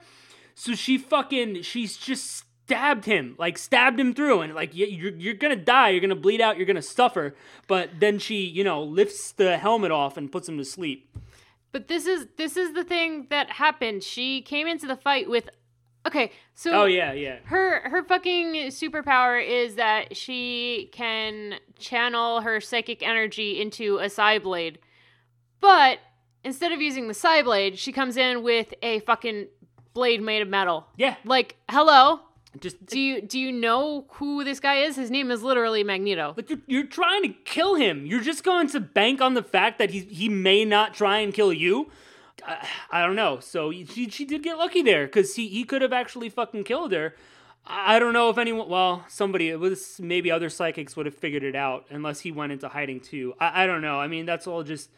So 0.54 0.74
she 0.74 0.98
fucking, 0.98 1.62
she's 1.62 1.96
just 1.96 2.44
stabbed 2.66 3.06
him, 3.06 3.34
like 3.38 3.56
stabbed 3.56 3.98
him 3.98 4.12
through, 4.14 4.42
and 4.42 4.54
like 4.54 4.74
you- 4.74 4.86
you're 4.86 5.12
you're 5.12 5.34
gonna 5.34 5.56
die, 5.56 5.88
you're 5.90 6.00
gonna 6.00 6.14
bleed 6.16 6.40
out, 6.40 6.56
you're 6.58 6.66
gonna 6.66 6.82
suffer. 6.82 7.34
But 7.66 8.00
then 8.00 8.18
she, 8.18 8.44
you 8.44 8.62
know, 8.62 8.82
lifts 8.82 9.32
the 9.32 9.56
helmet 9.58 9.90
off 9.90 10.16
and 10.16 10.30
puts 10.30 10.48
him 10.48 10.58
to 10.58 10.64
sleep. 10.64 11.08
But 11.72 11.88
this 11.88 12.06
is 12.06 12.26
this 12.36 12.56
is 12.56 12.74
the 12.74 12.84
thing 12.84 13.26
that 13.30 13.50
happened. 13.50 14.02
She 14.02 14.42
came 14.42 14.66
into 14.66 14.86
the 14.86 14.96
fight 14.96 15.28
with 15.28 15.48
Okay, 16.06 16.32
so 16.54 16.82
Oh 16.82 16.84
yeah, 16.84 17.12
yeah. 17.12 17.38
her 17.44 17.88
her 17.88 18.04
fucking 18.04 18.54
superpower 18.68 19.44
is 19.44 19.76
that 19.76 20.16
she 20.16 20.90
can 20.92 21.54
channel 21.78 22.40
her 22.40 22.60
psychic 22.60 23.02
energy 23.02 23.60
into 23.60 23.98
a 23.98 24.06
Psyblade. 24.06 24.76
But 25.60 25.98
instead 26.44 26.72
of 26.72 26.80
using 26.80 27.06
the 27.06 27.14
Psyblade, 27.14 27.78
she 27.78 27.92
comes 27.92 28.16
in 28.16 28.42
with 28.42 28.74
a 28.82 28.98
fucking 29.00 29.46
blade 29.94 30.22
made 30.22 30.42
of 30.42 30.48
metal. 30.48 30.86
Yeah, 30.96 31.16
Like, 31.24 31.56
hello? 31.70 32.20
Just 32.60 32.84
Do 32.86 33.00
you 33.00 33.22
do 33.22 33.38
you 33.38 33.50
know 33.50 34.04
who 34.12 34.44
this 34.44 34.60
guy 34.60 34.76
is? 34.82 34.96
His 34.96 35.10
name 35.10 35.30
is 35.30 35.42
literally 35.42 35.82
Magneto. 35.82 36.32
But 36.36 36.50
you're, 36.50 36.58
you're 36.66 36.86
trying 36.86 37.22
to 37.22 37.28
kill 37.44 37.76
him. 37.76 38.04
You're 38.04 38.20
just 38.20 38.44
going 38.44 38.68
to 38.68 38.80
bank 38.80 39.20
on 39.20 39.34
the 39.34 39.42
fact 39.42 39.78
that 39.78 39.90
he 39.90 40.00
he 40.00 40.28
may 40.28 40.64
not 40.64 40.94
try 40.94 41.18
and 41.18 41.32
kill 41.32 41.52
you. 41.52 41.90
I, 42.46 42.68
I 42.90 43.06
don't 43.06 43.16
know. 43.16 43.40
So 43.40 43.72
she 43.72 44.10
she 44.10 44.24
did 44.24 44.42
get 44.42 44.58
lucky 44.58 44.82
there 44.82 45.06
because 45.06 45.34
he 45.36 45.48
he 45.48 45.64
could 45.64 45.82
have 45.82 45.92
actually 45.92 46.28
fucking 46.28 46.64
killed 46.64 46.92
her. 46.92 47.14
I 47.64 47.98
don't 47.98 48.12
know 48.12 48.28
if 48.28 48.38
anyone. 48.38 48.68
Well, 48.68 49.04
somebody 49.08 49.48
it 49.48 49.58
was 49.58 49.98
maybe 50.00 50.30
other 50.30 50.50
psychics 50.50 50.94
would 50.96 51.06
have 51.06 51.14
figured 51.14 51.44
it 51.44 51.54
out 51.54 51.86
unless 51.90 52.20
he 52.20 52.32
went 52.32 52.52
into 52.52 52.68
hiding 52.68 53.00
too. 53.00 53.34
I, 53.40 53.64
I 53.64 53.66
don't 53.66 53.82
know. 53.82 53.98
I 53.98 54.08
mean 54.08 54.26
that's 54.26 54.46
all 54.46 54.62
just 54.62 54.90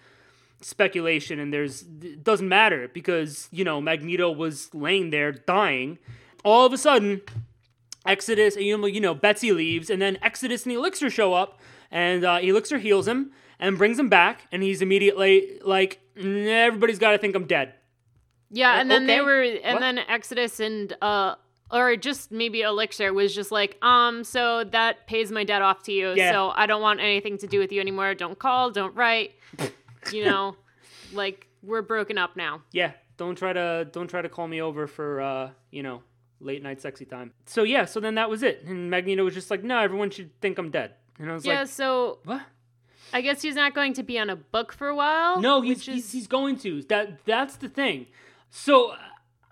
speculation 0.60 1.38
and 1.38 1.52
there's 1.52 1.82
it 1.82 2.24
doesn't 2.24 2.48
matter 2.48 2.88
because 2.88 3.48
you 3.52 3.64
know 3.64 3.80
Magneto 3.80 4.30
was 4.32 4.74
laying 4.74 5.10
there 5.10 5.30
dying. 5.30 5.98
All 6.44 6.66
of 6.66 6.72
a 6.72 6.78
sudden, 6.78 7.22
Exodus, 8.06 8.56
you 8.56 8.76
know, 8.76 8.86
you 8.86 9.00
know, 9.00 9.14
Betsy 9.14 9.52
leaves, 9.52 9.88
and 9.90 10.00
then 10.00 10.18
Exodus 10.22 10.64
and 10.66 10.74
Elixir 10.74 11.10
show 11.10 11.32
up, 11.32 11.58
and 11.90 12.24
uh, 12.24 12.38
Elixir 12.42 12.78
heals 12.78 13.08
him 13.08 13.32
and 13.58 13.78
brings 13.78 13.98
him 13.98 14.08
back, 14.08 14.46
and 14.52 14.62
he's 14.62 14.82
immediately 14.82 15.58
like, 15.64 16.00
"Mm, 16.16 16.46
everybody's 16.46 16.98
got 16.98 17.12
to 17.12 17.18
think 17.18 17.34
I'm 17.34 17.46
dead. 17.46 17.74
Yeah, 18.50 18.74
Uh, 18.74 18.80
and 18.80 18.90
then 18.90 19.06
they 19.06 19.20
were 19.20 19.42
and 19.42 19.74
What? 19.74 19.80
then 19.80 19.98
Exodus 19.98 20.60
and 20.60 20.94
uh 21.02 21.34
or 21.70 21.96
just 21.96 22.30
maybe 22.30 22.60
Elixir 22.60 23.12
was 23.12 23.34
just 23.34 23.50
like, 23.50 23.78
um, 23.82 24.22
so 24.22 24.62
that 24.64 25.06
pays 25.08 25.32
my 25.32 25.42
debt 25.44 25.62
off 25.62 25.82
to 25.84 25.92
you. 25.92 26.12
Yeah. 26.14 26.30
So 26.30 26.52
I 26.54 26.66
don't 26.66 26.82
want 26.82 27.00
anything 27.00 27.38
to 27.38 27.46
do 27.48 27.58
with 27.58 27.72
you 27.72 27.80
anymore. 27.80 28.14
Don't 28.14 28.38
call, 28.38 28.70
don't 28.70 28.94
write. 28.94 29.32
you 30.12 30.24
know, 30.24 30.56
like 31.12 31.48
we're 31.62 31.82
broken 31.82 32.18
up 32.18 32.36
now. 32.36 32.62
Yeah, 32.70 32.92
don't 33.16 33.34
try 33.36 33.52
to 33.54 33.88
don't 33.90 34.08
try 34.08 34.20
to 34.22 34.28
call 34.28 34.46
me 34.46 34.60
over 34.60 34.86
for 34.86 35.20
uh, 35.22 35.50
you 35.70 35.82
know 35.82 36.02
late 36.44 36.62
night 36.62 36.80
sexy 36.80 37.04
time. 37.04 37.32
So 37.46 37.62
yeah, 37.62 37.84
so 37.84 38.00
then 38.00 38.14
that 38.16 38.28
was 38.30 38.42
it, 38.42 38.64
and 38.64 38.90
Magneto 38.90 39.24
was 39.24 39.34
just 39.34 39.50
like, 39.50 39.62
no, 39.64 39.78
everyone 39.78 40.10
should 40.10 40.38
think 40.40 40.58
I'm 40.58 40.70
dead, 40.70 40.92
and 41.18 41.30
I 41.30 41.34
was 41.34 41.44
Yeah, 41.46 41.60
like, 41.60 41.68
so 41.68 42.18
what? 42.24 42.42
I 43.12 43.20
guess 43.20 43.42
he's 43.42 43.54
not 43.54 43.74
going 43.74 43.92
to 43.94 44.02
be 44.02 44.18
on 44.18 44.28
a 44.30 44.36
book 44.36 44.72
for 44.72 44.88
a 44.88 44.94
while. 44.96 45.40
No, 45.40 45.60
he's, 45.60 45.78
which 45.78 45.86
he's 45.86 46.12
he's 46.12 46.26
going 46.26 46.56
to. 46.58 46.82
That 46.84 47.24
that's 47.24 47.56
the 47.56 47.68
thing. 47.68 48.06
So 48.50 48.90
uh, 48.92 48.96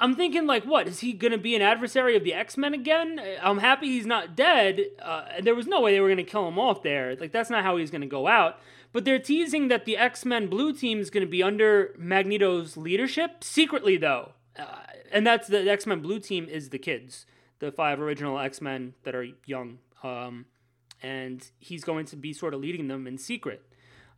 I'm 0.00 0.16
thinking 0.16 0.46
like, 0.46 0.64
what 0.64 0.88
is 0.88 1.00
he 1.00 1.12
gonna 1.12 1.38
be 1.38 1.54
an 1.54 1.62
adversary 1.62 2.16
of 2.16 2.24
the 2.24 2.34
X 2.34 2.56
Men 2.56 2.74
again? 2.74 3.20
Uh, 3.20 3.38
I'm 3.42 3.58
happy 3.58 3.86
he's 3.86 4.06
not 4.06 4.34
dead. 4.34 4.80
Uh, 5.00 5.26
there 5.40 5.54
was 5.54 5.66
no 5.68 5.80
way 5.80 5.92
they 5.92 6.00
were 6.00 6.08
gonna 6.08 6.24
kill 6.24 6.48
him 6.48 6.58
off 6.58 6.82
there. 6.82 7.14
Like 7.14 7.30
that's 7.30 7.50
not 7.50 7.62
how 7.62 7.76
he's 7.76 7.90
gonna 7.90 8.06
go 8.06 8.26
out. 8.26 8.58
But 8.92 9.04
they're 9.06 9.18
teasing 9.20 9.68
that 9.68 9.84
the 9.84 9.96
X 9.96 10.24
Men 10.24 10.48
Blue 10.48 10.72
Team 10.72 10.98
is 10.98 11.08
gonna 11.10 11.26
be 11.26 11.42
under 11.42 11.94
Magneto's 11.96 12.76
leadership 12.76 13.44
secretly, 13.44 13.96
though. 13.96 14.32
Uh, 14.58 14.64
and 15.10 15.26
that's 15.26 15.48
the 15.48 15.70
X 15.70 15.86
Men 15.86 16.00
Blue 16.00 16.20
Team 16.20 16.48
is 16.48 16.68
the 16.70 16.78
kids, 16.78 17.26
the 17.58 17.72
five 17.72 18.00
original 18.00 18.38
X 18.38 18.60
Men 18.60 18.94
that 19.04 19.14
are 19.14 19.26
young. 19.46 19.78
Um, 20.02 20.46
and 21.02 21.44
he's 21.58 21.84
going 21.84 22.06
to 22.06 22.16
be 22.16 22.32
sort 22.32 22.54
of 22.54 22.60
leading 22.60 22.88
them 22.88 23.06
in 23.06 23.18
secret. 23.18 23.62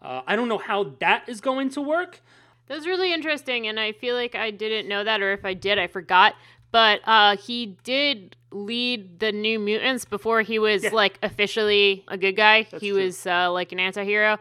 Uh, 0.02 0.22
I 0.26 0.36
don't 0.36 0.48
know 0.48 0.58
how 0.58 0.94
that 1.00 1.28
is 1.28 1.40
going 1.40 1.70
to 1.70 1.80
work. 1.80 2.20
That 2.66 2.74
was 2.76 2.86
really 2.86 3.12
interesting, 3.12 3.66
and 3.66 3.78
I 3.78 3.92
feel 3.92 4.14
like 4.14 4.34
I 4.34 4.50
didn't 4.50 4.88
know 4.88 5.04
that, 5.04 5.20
or 5.22 5.32
if 5.32 5.44
I 5.44 5.54
did, 5.54 5.78
I 5.78 5.86
forgot. 5.86 6.34
But 6.72 7.00
uh, 7.06 7.36
he 7.36 7.76
did 7.84 8.36
lead 8.50 9.20
the 9.20 9.30
New 9.32 9.58
Mutants 9.58 10.04
before 10.04 10.42
he 10.42 10.58
was 10.58 10.82
Yeah. 10.84 10.90
like 10.92 11.18
officially 11.22 12.04
a 12.08 12.16
good 12.18 12.32
guy. 12.36 12.66
That's 12.70 12.82
he 12.82 12.90
true. 12.90 13.04
was 13.04 13.26
uh, 13.26 13.52
like 13.52 13.72
an 13.72 13.80
anti-hero. 13.80 14.38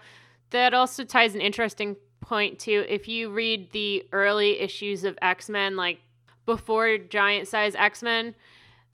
That 0.49 0.73
also 0.73 1.03
ties 1.03 1.36
an 1.36 1.41
interesting 1.41 1.95
point 2.23 2.59
too. 2.59 2.86
If 2.88 3.07
you 3.07 3.29
read 3.29 3.71
the 3.71 4.05
early 4.12 4.59
issues 4.59 5.03
of 5.03 5.17
X 5.21 5.49
Men, 5.49 5.75
like 5.75 5.99
before 6.45 6.97
Giant 6.97 7.47
Size 7.47 7.75
X 7.75 8.01
Men, 8.01 8.36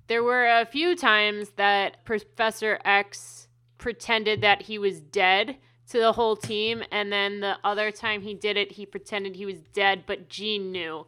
there 0.08 0.24
were 0.24 0.48
a 0.48 0.66
few 0.66 0.96
times 0.96 1.52
that 1.56 2.04
Professor 2.06 2.80
X 2.84 3.48
pretended 3.78 4.42
that 4.42 4.64
he 4.64 4.78
was 4.78 5.00
dead 5.00 5.58
to 5.90 6.00
the 6.00 6.12
whole 6.12 6.36
team, 6.36 6.84
and 6.92 7.12
then 7.12 7.40
the 7.40 7.58
other 7.64 7.92
time 7.92 8.22
he 8.22 8.34
did 8.34 8.58
it, 8.58 8.74
he 8.74 8.86
pretended 8.86 9.36
he 9.36 9.46
was 9.46 9.60
dead, 9.74 10.04
but 10.06 10.30
Jean 10.30 10.72
knew 10.72 11.06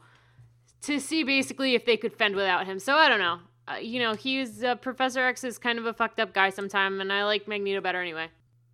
to 0.82 1.00
see 1.00 1.24
basically 1.24 1.76
if 1.76 1.86
they 1.86 1.98
could 1.98 2.14
fend 2.14 2.36
without 2.36 2.66
him. 2.66 2.80
So 2.80 2.96
I 2.96 3.08
don't 3.08 3.20
know. 3.20 3.40
Uh, 3.68 3.76
you 3.76 4.00
know, 4.00 4.14
he's 4.16 4.64
uh, 4.64 4.76
Professor 4.76 5.22
X 5.22 5.44
is 5.44 5.60
kind 5.60 5.78
of 5.78 5.86
a 5.86 5.94
fucked 5.94 6.20
up 6.20 6.34
guy 6.34 6.50
sometime, 6.50 7.00
and 7.00 7.14
I 7.14 7.26
like 7.26 7.48
Magneto 7.48 7.82
better 7.82 8.02
anyway. 8.02 8.30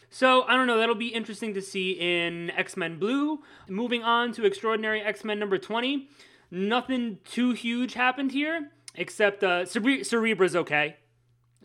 So 0.10 0.44
I 0.44 0.56
don't 0.56 0.68
know. 0.68 0.78
That'll 0.78 0.96
be 0.96 1.10
interesting 1.10 1.54
to 1.54 1.62
see 1.62 1.92
in 1.92 2.50
X 2.52 2.78
Men 2.78 2.98
Blue. 2.98 3.44
Moving 3.68 4.04
on 4.04 4.32
to 4.34 4.46
Extraordinary 4.46 5.02
X 5.02 5.24
Men 5.24 5.40
number 5.40 5.58
twenty. 5.58 6.10
Nothing 6.50 7.20
too 7.26 7.52
huge 7.52 7.94
happened 7.94 8.32
here, 8.32 8.72
except 8.96 9.44
uh, 9.44 9.66
Cere- 9.66 10.04
Cerebra's 10.04 10.56
okay. 10.56 10.96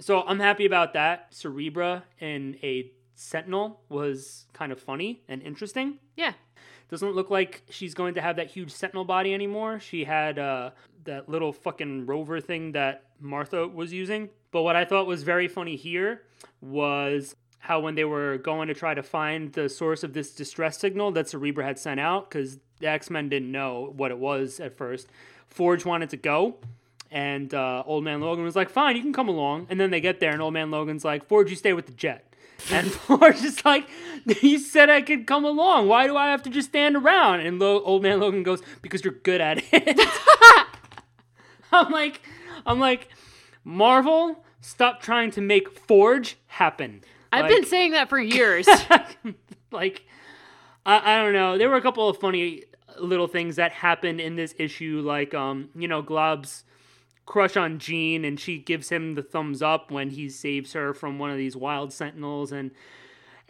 So 0.00 0.22
I'm 0.22 0.40
happy 0.40 0.66
about 0.66 0.94
that. 0.94 1.32
Cerebra 1.32 2.02
in 2.18 2.58
a 2.62 2.90
Sentinel 3.14 3.80
was 3.88 4.46
kind 4.52 4.72
of 4.72 4.80
funny 4.80 5.22
and 5.28 5.42
interesting. 5.42 5.98
Yeah. 6.16 6.32
Doesn't 6.88 7.14
look 7.14 7.30
like 7.30 7.62
she's 7.70 7.94
going 7.94 8.14
to 8.14 8.20
have 8.20 8.36
that 8.36 8.48
huge 8.48 8.70
Sentinel 8.70 9.04
body 9.04 9.32
anymore. 9.32 9.80
She 9.80 10.04
had 10.04 10.38
uh, 10.38 10.70
that 11.04 11.28
little 11.28 11.52
fucking 11.52 12.06
rover 12.06 12.40
thing 12.40 12.72
that 12.72 13.04
Martha 13.20 13.66
was 13.66 13.92
using. 13.92 14.28
But 14.50 14.62
what 14.62 14.76
I 14.76 14.84
thought 14.84 15.06
was 15.06 15.22
very 15.22 15.48
funny 15.48 15.76
here 15.76 16.22
was 16.60 17.34
how 17.62 17.78
when 17.78 17.94
they 17.94 18.04
were 18.04 18.38
going 18.38 18.66
to 18.66 18.74
try 18.74 18.92
to 18.92 19.04
find 19.04 19.52
the 19.52 19.68
source 19.68 20.02
of 20.02 20.14
this 20.14 20.34
distress 20.34 20.78
signal 20.78 21.12
that 21.12 21.26
Cerebra 21.26 21.62
had 21.62 21.78
sent 21.78 22.00
out, 22.00 22.28
because 22.28 22.58
the 22.80 22.88
X 22.88 23.08
Men 23.08 23.28
didn't 23.28 23.52
know 23.52 23.92
what 23.96 24.10
it 24.10 24.18
was 24.18 24.58
at 24.58 24.76
first, 24.76 25.06
Forge 25.46 25.84
wanted 25.84 26.10
to 26.10 26.16
go. 26.16 26.56
And 27.12 27.54
uh, 27.54 27.84
Old 27.86 28.02
Man 28.02 28.20
Logan 28.20 28.42
was 28.42 28.56
like, 28.56 28.68
fine, 28.68 28.96
you 28.96 29.02
can 29.02 29.12
come 29.12 29.28
along. 29.28 29.68
And 29.70 29.78
then 29.78 29.92
they 29.92 30.00
get 30.00 30.18
there, 30.18 30.32
and 30.32 30.42
Old 30.42 30.54
Man 30.54 30.72
Logan's 30.72 31.04
like, 31.04 31.24
Forge, 31.28 31.50
you 31.50 31.56
stay 31.56 31.72
with 31.72 31.86
the 31.86 31.92
jet. 31.92 32.28
And 32.70 32.90
Forge 32.90 33.42
is 33.42 33.64
like, 33.64 33.88
you 34.42 34.58
said 34.58 34.90
I 34.90 35.02
could 35.02 35.26
come 35.26 35.44
along. 35.44 35.88
Why 35.88 36.06
do 36.08 36.16
I 36.16 36.30
have 36.30 36.42
to 36.44 36.50
just 36.50 36.68
stand 36.68 36.96
around? 36.96 37.40
And 37.40 37.58
Lo- 37.60 37.82
Old 37.82 38.02
Man 38.02 38.18
Logan 38.18 38.42
goes, 38.42 38.60
because 38.82 39.04
you're 39.04 39.14
good 39.14 39.40
at 39.40 39.62
it. 39.72 40.00
I'm 41.72 41.90
like, 41.92 42.22
I'm 42.66 42.80
like, 42.80 43.08
Marvel, 43.64 44.44
stop 44.60 45.00
trying 45.00 45.30
to 45.32 45.40
make 45.40 45.76
Forge 45.78 46.36
happen. 46.48 47.02
I've 47.32 47.42
Like- 47.46 47.54
been 47.54 47.64
saying 47.64 47.92
that 47.92 48.08
for 48.08 48.20
years. 48.20 48.68
like 49.72 50.04
I, 50.84 51.14
I 51.18 51.22
don't 51.22 51.32
know 51.32 51.56
there 51.58 51.68
were 51.70 51.76
a 51.76 51.82
couple 51.82 52.08
of 52.08 52.18
funny 52.18 52.64
little 53.00 53.26
things 53.26 53.56
that 53.56 53.72
happened 53.72 54.20
in 54.20 54.36
this 54.36 54.54
issue 54.58 55.00
like 55.04 55.32
um 55.32 55.70
you 55.74 55.88
know 55.88 56.02
glob's 56.02 56.64
crush 57.24 57.56
on 57.56 57.78
jean 57.78 58.24
and 58.24 58.38
she 58.38 58.58
gives 58.58 58.90
him 58.90 59.14
the 59.14 59.22
thumbs 59.22 59.62
up 59.62 59.90
when 59.90 60.10
he 60.10 60.28
saves 60.28 60.74
her 60.74 60.92
from 60.92 61.18
one 61.18 61.30
of 61.30 61.36
these 61.38 61.56
wild 61.56 61.92
sentinels 61.92 62.52
and 62.52 62.70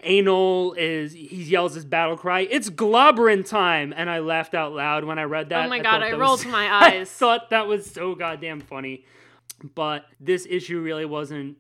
Anal 0.05 0.75
is 0.77 1.13
he 1.13 1.43
yells 1.45 1.75
his 1.75 1.85
battle 1.85 2.17
cry. 2.17 2.41
It's 2.41 2.69
globberin 2.69 3.49
time, 3.49 3.95
and 3.97 4.11
I 4.11 4.19
laughed 4.19 4.53
out 4.53 4.73
loud 4.73 5.05
when 5.05 5.17
I 5.17 5.23
read 5.25 5.51
that. 5.51 5.67
Oh 5.67 5.69
my 5.69 5.77
I 5.77 5.83
God, 5.83 6.03
I 6.03 6.11
rolled 6.13 6.45
was- 6.45 6.47
my 6.47 6.67
I 6.71 6.97
eyes. 6.97 7.11
thought 7.11 7.51
that 7.51 7.69
was 7.69 7.89
so 7.89 8.17
goddamn 8.17 8.61
funny. 8.63 9.05
But 9.77 10.07
this 10.19 10.45
issue 10.51 10.81
really 10.81 11.05
wasn't 11.05 11.57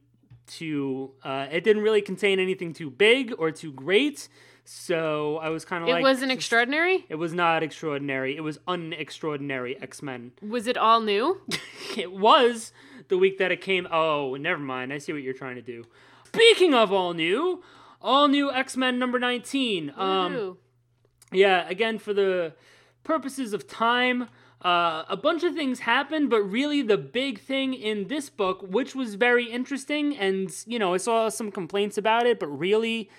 too. 0.46 1.12
Uh, 1.22 1.46
it 1.50 1.64
didn't 1.64 1.83
really 1.83 2.02
contain 2.02 2.38
anything 2.38 2.72
too 2.72 2.90
big 2.90 3.33
or 3.38 3.50
too 3.50 3.72
great. 3.72 4.28
So 4.64 5.38
I 5.38 5.48
was 5.48 5.64
kind 5.64 5.83
of 5.83 5.88
like. 5.88 6.00
it 6.00 6.02
wasn't 6.02 6.31
extraordinary. 6.31 7.05
It 7.09 7.16
was 7.16 7.33
not 7.33 7.62
extraordinary. 7.64 8.37
It 8.37 8.42
was 8.42 8.59
unextraordinary 8.68 9.83
X 9.83 10.02
Men. 10.02 10.33
Was 10.40 10.66
it 10.66 10.76
all 10.76 11.00
new? 11.00 11.40
It 11.96 12.11
was 12.12 12.72
the 13.09 13.18
week 13.18 13.37
that 13.37 13.52
it 13.52 13.61
came. 13.61 13.87
Oh, 13.90 14.35
never 14.37 14.61
mind. 14.62 14.94
I 14.94 14.98
see 14.98 15.12
what 15.12 15.20
you're 15.22 15.35
trying 15.35 15.57
to 15.57 15.62
do. 15.62 15.85
Speaking 16.28 16.72
of 16.72 16.90
all 16.90 17.12
new, 17.12 17.62
all 18.00 18.28
new 18.28 18.50
X 18.50 18.76
Men 18.78 18.98
number 18.98 19.18
19. 19.18 19.92
Um, 19.96 20.57
yeah, 21.33 21.68
again, 21.68 21.98
for 21.98 22.14
the 22.14 22.55
purposes 23.05 23.52
of 23.52 23.66
time, 23.66 24.28
uh, 24.62 25.05
a 25.09 25.16
bunch 25.16 25.42
of 25.42 25.55
things 25.55 25.81
happened, 25.81 26.31
but 26.31 26.40
really 26.42 26.83
the 26.83 26.98
big 26.98 27.40
thing 27.40 27.75
in 27.75 28.09
this 28.09 28.31
book, 28.31 28.62
which 28.62 28.94
was 28.94 29.16
very 29.16 29.51
interesting, 29.51 30.16
and, 30.16 30.51
you 30.66 30.79
know, 30.79 30.94
I 30.94 30.98
saw 30.98 31.29
some 31.29 31.51
complaints 31.51 31.98
about 31.98 32.27
it, 32.27 32.38
but 32.38 32.46
really, 32.46 33.11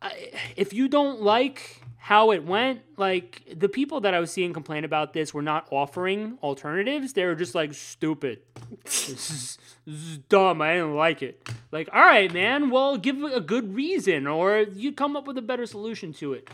I, 0.00 0.32
if 0.56 0.72
you 0.72 0.88
don't 0.88 1.20
like 1.20 1.82
how 1.98 2.30
it 2.30 2.44
went, 2.44 2.82
like, 2.96 3.42
the 3.54 3.68
people 3.68 4.00
that 4.00 4.14
I 4.14 4.20
was 4.20 4.30
seeing 4.30 4.52
complain 4.52 4.84
about 4.84 5.12
this 5.12 5.34
were 5.34 5.42
not 5.42 5.66
offering 5.72 6.38
alternatives. 6.40 7.12
They 7.14 7.24
were 7.24 7.34
just 7.34 7.54
like, 7.54 7.74
stupid. 7.74 8.40
this, 8.84 9.08
is, 9.08 9.58
this 9.84 10.02
is 10.02 10.18
dumb. 10.18 10.62
I 10.62 10.74
didn't 10.74 10.94
like 10.94 11.20
it. 11.20 11.48
Like, 11.72 11.88
all 11.92 12.00
right, 12.00 12.32
man, 12.32 12.70
well, 12.70 12.96
give 12.96 13.20
a 13.22 13.40
good 13.40 13.74
reason, 13.74 14.28
or 14.28 14.60
you 14.72 14.92
come 14.92 15.16
up 15.16 15.26
with 15.26 15.36
a 15.36 15.42
better 15.42 15.66
solution 15.66 16.12
to 16.14 16.32
it. 16.32 16.48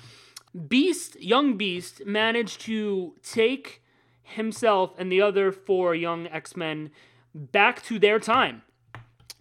Beast, 0.68 1.20
young 1.20 1.58
Beast, 1.58 2.06
managed 2.06 2.62
to 2.62 3.14
take 3.22 3.81
himself 4.22 4.92
and 4.98 5.10
the 5.10 5.20
other 5.20 5.52
four 5.52 5.94
young 5.94 6.26
X 6.28 6.56
Men 6.56 6.90
back 7.34 7.82
to 7.84 7.98
their 7.98 8.18
time 8.18 8.62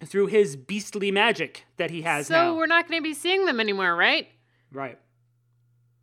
through 0.04 0.26
his 0.26 0.56
beastly 0.56 1.10
magic 1.10 1.64
that 1.76 1.90
he 1.90 2.02
has 2.02 2.26
So 2.26 2.34
now. 2.34 2.56
we're 2.56 2.66
not 2.66 2.88
going 2.88 3.00
to 3.00 3.02
be 3.02 3.14
seeing 3.14 3.46
them 3.46 3.60
anymore, 3.60 3.94
right? 3.94 4.28
Right. 4.72 4.98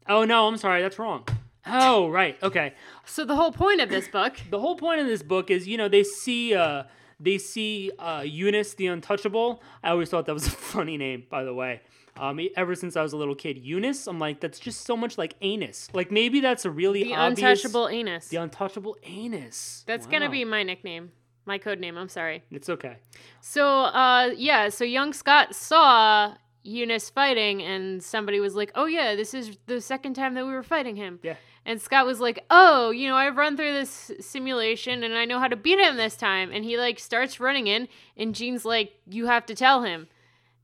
Oh 0.08 0.24
no, 0.26 0.48
I'm 0.48 0.58
sorry, 0.58 0.82
that's 0.82 0.98
wrong. 1.00 1.26
Oh, 1.68 2.10
right. 2.10 2.38
Okay. 2.42 2.74
So 3.06 3.26
the 3.26 3.36
whole 3.36 3.52
point 3.52 3.82
of 3.82 3.90
this 3.90 4.08
book. 4.08 4.38
The 4.50 4.60
whole 4.60 4.76
point 4.76 5.02
of 5.02 5.08
this 5.08 5.22
book 5.22 5.52
is, 5.52 5.68
you 5.68 5.78
know, 5.78 5.88
they 5.90 6.04
see 6.04 6.56
uh 6.56 6.84
they 7.20 7.38
see 7.38 7.92
uh 8.00 8.22
Unus 8.26 8.74
the 8.76 8.88
Untouchable. 8.88 9.62
I 9.84 9.90
always 9.92 10.10
thought 10.10 10.26
that 10.26 10.34
was 10.34 10.48
a 10.48 10.52
funny 10.74 10.98
name, 10.98 11.26
by 11.30 11.44
the 11.44 11.54
way. 11.54 11.82
Um, 12.20 12.40
ever 12.56 12.76
since 12.76 12.96
I 12.98 13.02
was 13.02 13.14
a 13.14 13.18
little 13.18 13.36
kid, 13.36 13.58
Unus, 13.58 14.06
I'm 14.08 14.20
like, 14.20 14.42
that's 14.42 14.60
just 14.60 14.86
so 14.86 14.98
much 14.98 15.18
like 15.18 15.36
anus. 15.42 15.88
Like 15.94 16.12
maybe 16.12 16.42
that's 16.42 16.66
a 16.66 16.70
really 16.72 17.04
The 17.04 17.16
obvious, 17.16 17.40
untouchable 17.40 17.88
anus. 17.88 18.28
the 18.28 18.38
untouchable 18.38 18.98
anus. 19.04 19.84
That's 19.88 20.06
gonna 20.06 20.30
be 20.30 20.44
my 20.46 20.64
nickname, 20.64 21.12
my 21.46 21.58
code 21.58 21.80
name. 21.80 21.98
I'm 21.98 22.10
sorry. 22.10 22.44
It's 22.52 22.70
okay. 22.70 22.98
So, 23.42 23.66
uh, 23.66 24.32
yeah. 24.36 24.70
So 24.70 24.84
young 24.84 25.14
Scott 25.14 25.56
saw 25.56 26.34
Unus 26.64 27.10
fighting, 27.10 27.62
and 27.64 28.04
somebody 28.04 28.42
was 28.42 28.54
like, 28.54 28.72
"Oh 28.76 28.86
yeah, 28.86 29.16
this 29.16 29.34
is 29.34 29.58
the 29.68 29.80
second 29.80 30.14
time 30.16 30.34
that 30.34 30.46
we 30.46 30.52
were 30.52 30.62
fighting 30.64 30.98
him." 30.98 31.20
Yeah. 31.24 31.36
And 31.66 31.82
Scott 31.82 32.06
was 32.06 32.20
like, 32.20 32.44
"Oh, 32.52 32.90
you 32.90 33.08
know, 33.08 33.16
I've 33.16 33.38
run 33.38 33.56
through 33.56 33.74
this 33.74 34.12
simulation, 34.20 35.04
and 35.04 35.14
I 35.16 35.24
know 35.26 35.40
how 35.40 35.48
to 35.48 35.56
beat 35.56 35.80
him 35.80 35.96
this 35.96 36.18
time." 36.18 36.52
And 36.52 36.66
he 36.66 36.78
like 36.78 37.00
starts 37.00 37.40
running 37.40 37.68
in, 37.68 37.88
and 38.18 38.36
Jean's 38.36 38.66
like, 38.66 38.92
"You 39.10 39.28
have 39.28 39.46
to 39.46 39.56
tell 39.56 39.84
him," 39.84 40.08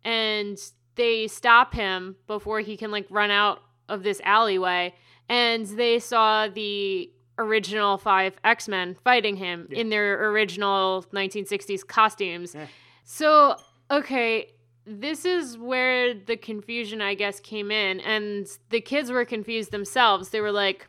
and 0.03 0.59
they 0.95 1.27
stop 1.27 1.73
him 1.73 2.15
before 2.27 2.59
he 2.61 2.77
can 2.77 2.91
like 2.91 3.05
run 3.09 3.31
out 3.31 3.61
of 3.89 4.03
this 4.03 4.21
alleyway, 4.23 4.93
and 5.29 5.65
they 5.65 5.99
saw 5.99 6.47
the 6.47 7.11
original 7.37 7.97
five 7.97 8.35
X-Men 8.43 8.95
fighting 9.03 9.35
him 9.35 9.67
Yeah. 9.69 9.79
in 9.79 9.89
their 9.89 10.29
original 10.29 11.05
1960s 11.11 11.85
costumes. 11.85 12.55
Yeah. 12.55 12.67
So, 13.03 13.57
okay, 13.91 14.51
this 14.85 15.25
is 15.25 15.57
where 15.57 16.13
the 16.13 16.37
confusion, 16.37 17.01
I 17.01 17.13
guess, 17.15 17.39
came 17.39 17.71
in. 17.71 17.99
And 17.99 18.47
the 18.69 18.79
kids 18.81 19.11
were 19.11 19.25
confused 19.25 19.71
themselves. 19.71 20.29
They 20.29 20.39
were 20.41 20.51
like, 20.51 20.87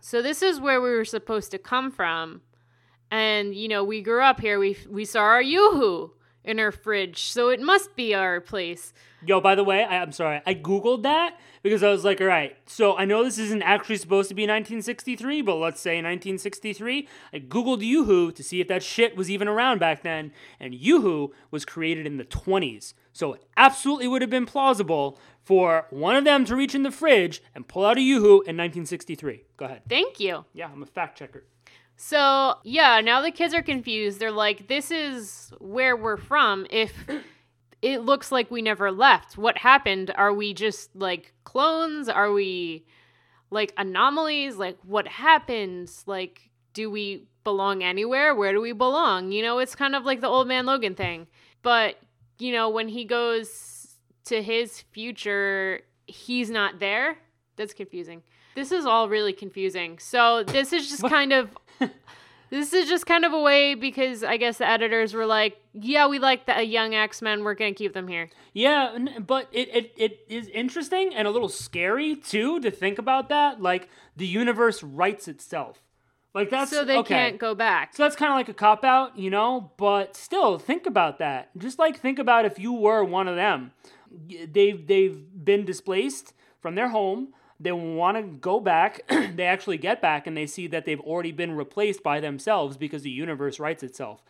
So 0.00 0.20
this 0.22 0.42
is 0.42 0.60
where 0.60 0.80
we 0.80 0.90
were 0.90 1.04
supposed 1.04 1.50
to 1.52 1.58
come 1.58 1.90
from. 1.90 2.42
And 3.10 3.54
you 3.54 3.68
know, 3.68 3.84
we 3.84 4.02
grew 4.02 4.22
up 4.22 4.40
here. 4.40 4.58
We 4.58 4.76
we 4.88 5.04
saw 5.04 5.20
our 5.20 5.42
Yoo-hoo 5.42 6.12
in 6.46 6.60
our 6.60 6.72
fridge, 6.72 7.24
so 7.24 7.50
it 7.50 7.60
must 7.60 7.96
be 7.96 8.14
our 8.14 8.40
place. 8.40 8.94
Yo, 9.24 9.40
by 9.40 9.54
the 9.54 9.64
way, 9.64 9.82
I, 9.84 10.00
I'm 10.00 10.12
sorry. 10.12 10.40
I 10.46 10.54
Googled 10.54 11.02
that 11.02 11.36
because 11.62 11.82
I 11.82 11.90
was 11.90 12.04
like, 12.04 12.20
all 12.20 12.28
right, 12.28 12.56
so 12.66 12.96
I 12.96 13.04
know 13.04 13.24
this 13.24 13.38
isn't 13.38 13.62
actually 13.62 13.96
supposed 13.96 14.28
to 14.28 14.34
be 14.34 14.42
1963, 14.42 15.42
but 15.42 15.56
let's 15.56 15.80
say 15.80 15.96
1963. 15.96 17.08
I 17.32 17.40
Googled 17.40 17.82
Yoo-hoo 17.82 18.30
to 18.30 18.42
see 18.42 18.60
if 18.60 18.68
that 18.68 18.84
shit 18.84 19.16
was 19.16 19.28
even 19.30 19.48
around 19.48 19.80
back 19.80 20.02
then, 20.02 20.32
and 20.60 20.74
Yoo-hoo 20.74 21.34
was 21.50 21.64
created 21.64 22.06
in 22.06 22.18
the 22.18 22.24
20s. 22.24 22.94
So 23.12 23.32
it 23.32 23.44
absolutely 23.56 24.06
would 24.06 24.22
have 24.22 24.30
been 24.30 24.46
plausible 24.46 25.18
for 25.42 25.86
one 25.90 26.14
of 26.14 26.24
them 26.24 26.44
to 26.44 26.54
reach 26.54 26.74
in 26.74 26.84
the 26.84 26.90
fridge 26.92 27.42
and 27.54 27.66
pull 27.66 27.84
out 27.84 27.98
a 27.98 28.00
Yoo-hoo 28.00 28.42
in 28.42 28.56
1963. 28.56 29.44
Go 29.56 29.64
ahead. 29.64 29.82
Thank 29.88 30.20
you. 30.20 30.44
Yeah, 30.52 30.68
I'm 30.72 30.82
a 30.82 30.86
fact 30.86 31.18
checker. 31.18 31.44
So, 31.96 32.54
yeah, 32.62 33.00
now 33.00 33.22
the 33.22 33.30
kids 33.30 33.54
are 33.54 33.62
confused. 33.62 34.20
They're 34.20 34.30
like, 34.30 34.68
this 34.68 34.90
is 34.90 35.52
where 35.58 35.96
we're 35.96 36.18
from. 36.18 36.66
If 36.70 36.92
it 37.82 38.02
looks 38.02 38.30
like 38.30 38.50
we 38.50 38.62
never 38.62 38.92
left, 38.92 39.38
what 39.38 39.58
happened? 39.58 40.12
Are 40.14 40.32
we 40.32 40.52
just 40.52 40.94
like 40.94 41.32
clones? 41.44 42.08
Are 42.08 42.32
we 42.32 42.84
like 43.50 43.72
anomalies? 43.78 44.56
Like, 44.56 44.76
what 44.84 45.08
happens? 45.08 46.04
Like, 46.06 46.50
do 46.74 46.90
we 46.90 47.26
belong 47.44 47.82
anywhere? 47.82 48.34
Where 48.34 48.52
do 48.52 48.60
we 48.60 48.72
belong? 48.72 49.32
You 49.32 49.42
know, 49.42 49.58
it's 49.58 49.74
kind 49.74 49.96
of 49.96 50.04
like 50.04 50.20
the 50.20 50.28
old 50.28 50.46
man 50.46 50.66
Logan 50.66 50.94
thing. 50.94 51.26
But, 51.62 51.96
you 52.38 52.52
know, 52.52 52.68
when 52.68 52.88
he 52.88 53.04
goes 53.04 53.96
to 54.26 54.42
his 54.42 54.82
future, 54.92 55.80
he's 56.06 56.50
not 56.50 56.78
there. 56.78 57.16
That's 57.56 57.72
confusing. 57.72 58.22
This 58.54 58.72
is 58.72 58.84
all 58.84 59.08
really 59.08 59.32
confusing. 59.32 59.98
So, 59.98 60.42
this 60.44 60.72
is 60.72 60.88
just 60.88 61.02
kind 61.08 61.32
of 61.32 61.56
this 62.50 62.72
is 62.72 62.88
just 62.88 63.06
kind 63.06 63.24
of 63.24 63.32
a 63.32 63.40
way 63.40 63.74
because 63.74 64.22
I 64.22 64.36
guess 64.36 64.58
the 64.58 64.68
editors 64.68 65.14
were 65.14 65.26
like, 65.26 65.60
"Yeah, 65.72 66.06
we 66.06 66.18
like 66.18 66.46
the 66.46 66.64
young 66.64 66.94
X 66.94 67.22
Men. 67.22 67.44
We're 67.44 67.54
gonna 67.54 67.72
keep 67.74 67.92
them 67.92 68.08
here." 68.08 68.28
Yeah, 68.52 68.96
but 69.24 69.48
it, 69.52 69.68
it, 69.74 69.92
it 69.96 70.20
is 70.28 70.48
interesting 70.48 71.14
and 71.14 71.26
a 71.26 71.30
little 71.30 71.48
scary 71.48 72.16
too 72.16 72.60
to 72.60 72.70
think 72.70 72.98
about 72.98 73.28
that. 73.28 73.60
Like 73.60 73.88
the 74.16 74.26
universe 74.26 74.82
writes 74.82 75.28
itself. 75.28 75.82
Like 76.34 76.50
that's 76.50 76.70
So 76.70 76.84
they 76.84 76.98
okay. 76.98 77.14
can't 77.14 77.38
go 77.38 77.54
back. 77.54 77.96
So 77.96 78.02
that's 78.02 78.14
kind 78.14 78.30
of 78.30 78.36
like 78.36 78.50
a 78.50 78.54
cop 78.54 78.84
out, 78.84 79.18
you 79.18 79.30
know. 79.30 79.72
But 79.78 80.14
still, 80.14 80.58
think 80.58 80.86
about 80.86 81.18
that. 81.18 81.56
Just 81.56 81.78
like 81.78 81.98
think 81.98 82.18
about 82.18 82.44
if 82.44 82.58
you 82.58 82.72
were 82.72 83.02
one 83.02 83.26
of 83.26 83.36
them. 83.36 83.72
They've 84.52 84.86
they've 84.86 85.18
been 85.44 85.64
displaced 85.64 86.34
from 86.60 86.74
their 86.74 86.90
home. 86.90 87.32
They 87.58 87.72
want 87.72 88.16
to 88.16 88.22
go 88.22 88.60
back. 88.60 89.00
they 89.08 89.44
actually 89.44 89.78
get 89.78 90.02
back, 90.02 90.26
and 90.26 90.36
they 90.36 90.46
see 90.46 90.66
that 90.68 90.84
they've 90.84 91.00
already 91.00 91.32
been 91.32 91.52
replaced 91.56 92.02
by 92.02 92.20
themselves 92.20 92.76
because 92.76 93.02
the 93.02 93.10
universe 93.10 93.58
writes 93.58 93.82
itself. 93.82 94.22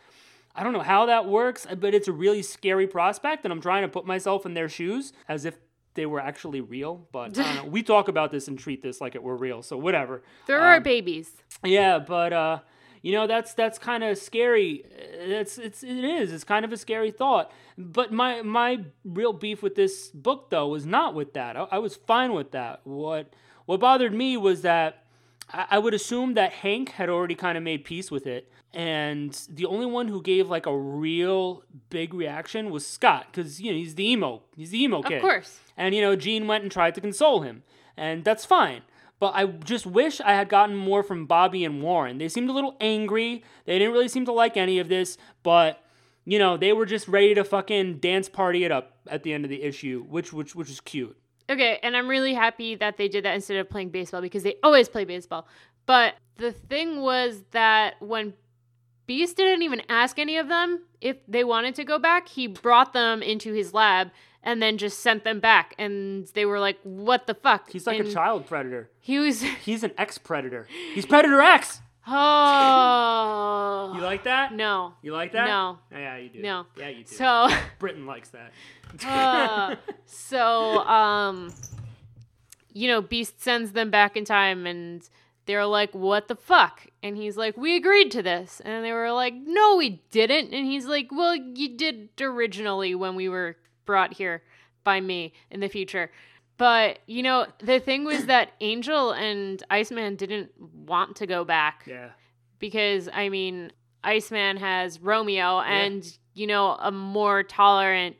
I 0.55 0.63
don't 0.63 0.73
know 0.73 0.81
how 0.81 1.05
that 1.05 1.25
works, 1.27 1.67
but 1.79 1.93
it's 1.93 2.07
a 2.07 2.11
really 2.13 2.41
scary 2.41 2.87
prospect, 2.87 3.43
and 3.45 3.51
I'm 3.51 3.61
trying 3.61 3.83
to 3.83 3.87
put 3.89 4.05
myself 4.05 4.45
in 4.45 4.53
their 4.55 4.69
shoes 4.69 5.13
as 5.27 5.45
if 5.45 5.57
they 5.93 6.05
were 6.05 6.19
actually 6.19 6.61
real. 6.61 7.07
But 7.11 7.37
I 7.37 7.43
don't 7.43 7.55
know. 7.55 7.65
we 7.71 7.83
talk 7.83 8.07
about 8.07 8.31
this 8.31 8.47
and 8.47 8.57
treat 8.57 8.81
this 8.81 8.99
like 9.01 9.13
it 9.15 9.21
were 9.21 9.35
real, 9.35 9.61
so 9.61 9.77
whatever. 9.77 10.23
There 10.47 10.57
Um, 10.59 10.63
are 10.65 10.79
babies. 10.79 11.31
Yeah, 11.63 11.99
but 11.99 12.33
uh, 12.33 12.59
you 13.07 13.13
know 13.13 13.25
that's 13.25 13.53
that's 13.53 13.79
kind 13.79 14.03
of 14.03 14.17
scary. 14.17 14.83
It's 14.91 15.57
it's 15.57 15.81
it 15.81 16.03
is. 16.03 16.33
It's 16.33 16.43
kind 16.43 16.65
of 16.65 16.73
a 16.73 16.77
scary 16.77 17.09
thought. 17.09 17.53
But 17.77 18.11
my 18.11 18.41
my 18.41 18.83
real 19.05 19.31
beef 19.31 19.63
with 19.63 19.75
this 19.75 20.09
book 20.09 20.49
though 20.49 20.67
was 20.67 20.85
not 20.85 21.15
with 21.15 21.33
that. 21.33 21.55
I, 21.55 21.67
I 21.71 21.77
was 21.77 21.95
fine 21.95 22.33
with 22.33 22.51
that. 22.51 22.81
What 22.83 23.33
what 23.65 23.79
bothered 23.79 24.13
me 24.13 24.35
was 24.35 24.61
that 24.63 25.05
I, 25.53 25.67
I 25.71 25.79
would 25.79 25.93
assume 25.93 26.33
that 26.33 26.51
Hank 26.51 26.89
had 26.89 27.07
already 27.07 27.33
kind 27.35 27.57
of 27.57 27.63
made 27.63 27.85
peace 27.85 28.11
with 28.11 28.27
it. 28.27 28.51
And 28.73 29.31
the 29.49 29.67
only 29.67 29.85
one 29.85 30.09
who 30.09 30.21
gave 30.21 30.49
like 30.49 30.65
a 30.65 30.77
real 30.77 31.63
big 31.89 32.13
reaction 32.13 32.71
was 32.71 32.85
Scott, 32.85 33.27
because 33.31 33.61
you 33.61 33.71
know 33.71 33.77
he's 33.77 33.95
the 33.95 34.05
emo, 34.05 34.41
he's 34.57 34.71
the 34.71 34.83
emo 34.83 35.01
kid. 35.01 35.19
Of 35.19 35.21
course. 35.21 35.61
And 35.77 35.95
you 35.95 36.01
know, 36.01 36.17
Jean 36.17 36.45
went 36.45 36.63
and 36.63 36.71
tried 36.73 36.93
to 36.95 36.99
console 36.99 37.39
him, 37.39 37.63
and 37.95 38.25
that's 38.25 38.43
fine. 38.43 38.81
But 39.19 39.33
I 39.35 39.45
just 39.45 39.85
wish 39.85 40.21
I 40.21 40.33
had 40.33 40.47
gotten 40.49 40.75
more 40.75 41.01
from 41.01 41.25
Bobby 41.25 41.65
and 41.65 41.81
Warren. 41.81 42.19
They 42.19 42.29
seemed 42.29 42.49
a 42.49 42.53
little 42.53 42.77
angry. 42.79 43.43
They 43.65 43.79
didn't 43.79 43.93
really 43.93 44.07
seem 44.07 44.25
to 44.25 44.31
like 44.31 44.57
any 44.57 44.79
of 44.79 44.89
this, 44.89 45.17
but 45.43 45.83
you 46.25 46.37
know, 46.39 46.57
they 46.57 46.73
were 46.73 46.85
just 46.85 47.07
ready 47.07 47.33
to 47.35 47.43
fucking 47.43 47.99
dance 47.99 48.27
party 48.27 48.65
it 48.65 48.71
up 48.71 48.97
at 49.07 49.23
the 49.23 49.33
end 49.33 49.45
of 49.45 49.49
the 49.49 49.63
issue, 49.63 50.05
which 50.09 50.33
which 50.33 50.55
which 50.55 50.69
is 50.69 50.81
cute. 50.81 51.17
Okay, 51.49 51.79
and 51.81 51.95
I'm 51.95 52.09
really 52.09 52.33
happy 52.33 52.75
that 52.75 52.97
they 52.97 53.07
did 53.07 53.23
that 53.23 53.33
instead 53.33 53.57
of 53.57 53.69
playing 53.69 53.89
baseball 53.89 54.21
because 54.21 54.43
they 54.43 54.55
always 54.61 54.89
play 54.89 55.05
baseball. 55.05 55.47
But 55.85 56.15
the 56.35 56.51
thing 56.51 57.01
was 57.01 57.43
that 57.51 57.95
when 58.01 58.33
Beast 59.05 59.37
didn't 59.37 59.61
even 59.61 59.81
ask 59.87 60.19
any 60.19 60.37
of 60.37 60.49
them 60.49 60.83
if 60.99 61.15
they 61.27 61.45
wanted 61.45 61.75
to 61.75 61.85
go 61.85 61.97
back, 61.97 62.27
he 62.27 62.47
brought 62.47 62.91
them 62.91 63.23
into 63.23 63.53
his 63.53 63.73
lab 63.73 64.11
and 64.47 64.61
then 64.61 64.77
just 64.77 64.99
sent 64.99 65.25
them 65.25 65.41
back. 65.41 65.75
And 65.77 66.25
they 66.27 66.45
were 66.45 66.59
like, 66.59 66.79
what 66.83 67.27
the 67.27 67.33
fuck? 67.33 67.69
He's 67.69 67.85
like 67.85 67.99
And 67.99 68.07
a 68.07 68.11
child 68.11 68.47
predator. 68.47 68.89
He 69.01 69.19
was. 69.19 69.41
He's 69.65 69.83
an 69.83 69.91
ex 69.97 70.17
predator. 70.17 70.65
He's 70.95 71.05
Predator 71.05 71.41
X. 71.41 71.81
Oh. 72.07 73.91
You 73.93 74.01
like 74.01 74.23
that? 74.23 74.53
No. 74.53 74.93
You 75.01 75.11
like 75.11 75.33
that? 75.33 75.47
No. 75.47 75.79
Yeah, 75.91 76.15
you 76.15 76.29
do. 76.29 76.41
No. 76.41 76.65
Yeah, 76.77 76.87
you 76.87 77.03
do. 77.03 77.13
So. 77.13 77.49
Britain 77.79 78.05
likes 78.05 78.29
that. 78.29 78.53
Uh, 79.05 79.75
so 80.05 80.79
um 80.85 81.53
you 82.71 82.87
know 82.87 83.01
beast 83.01 83.41
sends 83.41 83.73
them 83.73 83.91
back 83.91 84.15
in 84.15 84.23
time 84.23 84.65
and 84.65 85.09
they're 85.45 85.65
like 85.65 85.93
what 85.93 86.29
the 86.29 86.35
fuck 86.37 86.87
and 87.03 87.17
he's 87.17 87.35
like 87.35 87.57
we 87.57 87.75
agreed 87.75 88.09
to 88.09 88.23
this 88.23 88.61
and 88.63 88.85
they 88.85 88.93
were 88.93 89.11
like 89.11 89.33
no 89.33 89.75
we 89.75 90.01
didn't 90.09 90.53
and 90.53 90.65
he's 90.65 90.85
like 90.85 91.09
well 91.11 91.35
you 91.35 91.75
did 91.75 92.07
originally 92.21 92.95
when 92.95 93.13
we 93.13 93.27
were 93.27 93.57
brought 93.87 94.13
here 94.13 94.43
by 94.83 95.01
me 95.01 95.33
in 95.49 95.59
the 95.59 95.67
future 95.67 96.11
but 96.57 96.99
you 97.07 97.23
know 97.23 97.47
the 97.59 97.79
thing 97.79 98.03
was 98.03 98.27
that 98.27 98.51
angel 98.61 99.11
and 99.13 99.63
iceman 99.71 100.15
didn't 100.15 100.51
want 100.59 101.15
to 101.15 101.25
go 101.25 101.43
back 101.43 101.83
yeah. 101.87 102.09
because 102.59 103.09
I 103.11 103.29
mean, 103.29 103.71
Iceman 104.03 104.57
has 104.57 105.01
Romeo 105.01 105.59
and 105.59 106.17
you 106.33 106.47
know 106.47 106.77
a 106.79 106.91
more 106.91 107.43
tolerant 107.43 108.15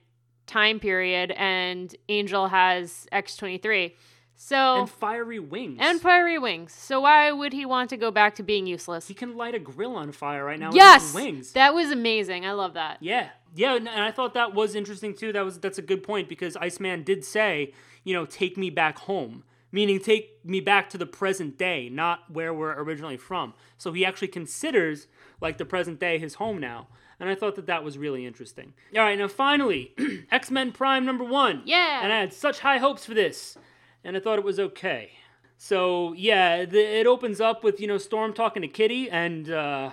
time 0.46 0.80
period, 0.80 1.32
and 1.32 1.96
Angel 2.10 2.48
has 2.48 3.08
X 3.12 3.38
twenty 3.38 3.58
three. 3.58 3.96
So 4.40 4.82
And 4.82 4.90
fiery 4.90 5.40
wings. 5.40 5.80
and 5.82 6.00
fiery 6.00 6.38
wings. 6.38 6.72
So 6.72 7.02
why 7.02 7.32
would 7.32 7.54
he 7.54 7.66
want 7.66 7.90
to 7.90 7.98
go 7.98 8.12
back 8.12 8.36
to 8.36 8.44
being 8.44 8.68
useless? 8.68 9.08
he 9.08 9.14
can 9.16 9.36
light 9.36 9.56
a 9.56 9.60
grill 9.60 9.96
on 9.96 10.12
fire 10.12 10.46
right 10.46 10.60
now 10.60 10.70
Yes, 10.72 11.02
with 11.02 11.24
his 11.24 11.32
wings. 11.34 11.52
that 11.54 11.74
was 11.74 11.90
amazing. 11.92 12.46
I 12.46 12.52
love 12.52 12.76
that. 12.76 12.98
Yeah, 13.02 13.30
yeah, 13.56 13.76
and 13.76 13.90
and 13.90 14.02
I 14.02 14.12
thought 14.12 14.36
that 14.36 14.54
was 14.54 14.76
interesting 14.76 15.16
too. 15.16 15.34
That 15.34 15.44
was 15.44 15.60
that's 15.60 15.80
a 15.80 15.82
good 15.82 16.04
point 16.04 16.30
because 16.30 16.56
Iceman 16.56 17.04
did 17.04 17.26
say, 17.26 17.74
you 18.04 18.14
know, 18.14 18.26
take 18.26 18.58
me 18.58 18.70
back 18.70 19.00
home, 19.00 19.44
meaning 19.72 20.00
take 20.00 20.40
me 20.46 20.60
back 20.60 20.90
to 20.92 20.98
the 21.00 21.08
present 21.08 21.58
day, 21.58 21.90
not 21.90 22.30
where 22.32 22.54
we're 22.54 22.74
originally 22.80 23.18
from. 23.18 23.54
So 23.80 23.92
he 23.92 24.06
actually 24.06 24.28
considers 24.30 25.08
like 25.42 25.58
the 25.58 25.66
present 25.66 26.00
day 26.00 26.20
his 26.20 26.36
home 26.36 26.60
now, 26.60 26.90
and 27.20 27.28
I 27.28 27.34
thought 27.34 27.56
that 27.56 27.66
that 27.66 27.84
was 27.84 27.98
really 27.98 28.24
interesting. 28.26 28.74
All 28.96 29.02
right, 29.02 29.18
now 29.18 29.28
finally, 29.28 29.94
X 30.32 30.52
Men 30.52 30.72
Prime 30.72 31.06
number 31.06 31.24
one. 31.24 31.64
Yeah. 31.66 32.02
and 32.04 32.14
I 32.14 32.20
had 32.20 32.34
such 32.34 32.60
high 32.60 32.78
hopes 32.78 33.04
for 33.06 33.16
this, 33.16 33.58
and 34.04 34.16
I 34.18 34.20
thought 34.20 34.40
it 34.40 34.46
was 34.46 34.60
okay. 34.60 35.12
So 35.58 36.14
yeah, 36.14 36.66
the, 36.66 36.80
it 37.00 37.08
opens 37.08 37.42
up 37.42 37.64
with 37.64 37.80
you 37.80 37.88
know 37.88 37.98
Storm 37.98 38.34
talking 38.34 38.62
to 38.62 38.68
Kitty 38.68 39.10
and. 39.10 39.50
uh 39.50 39.92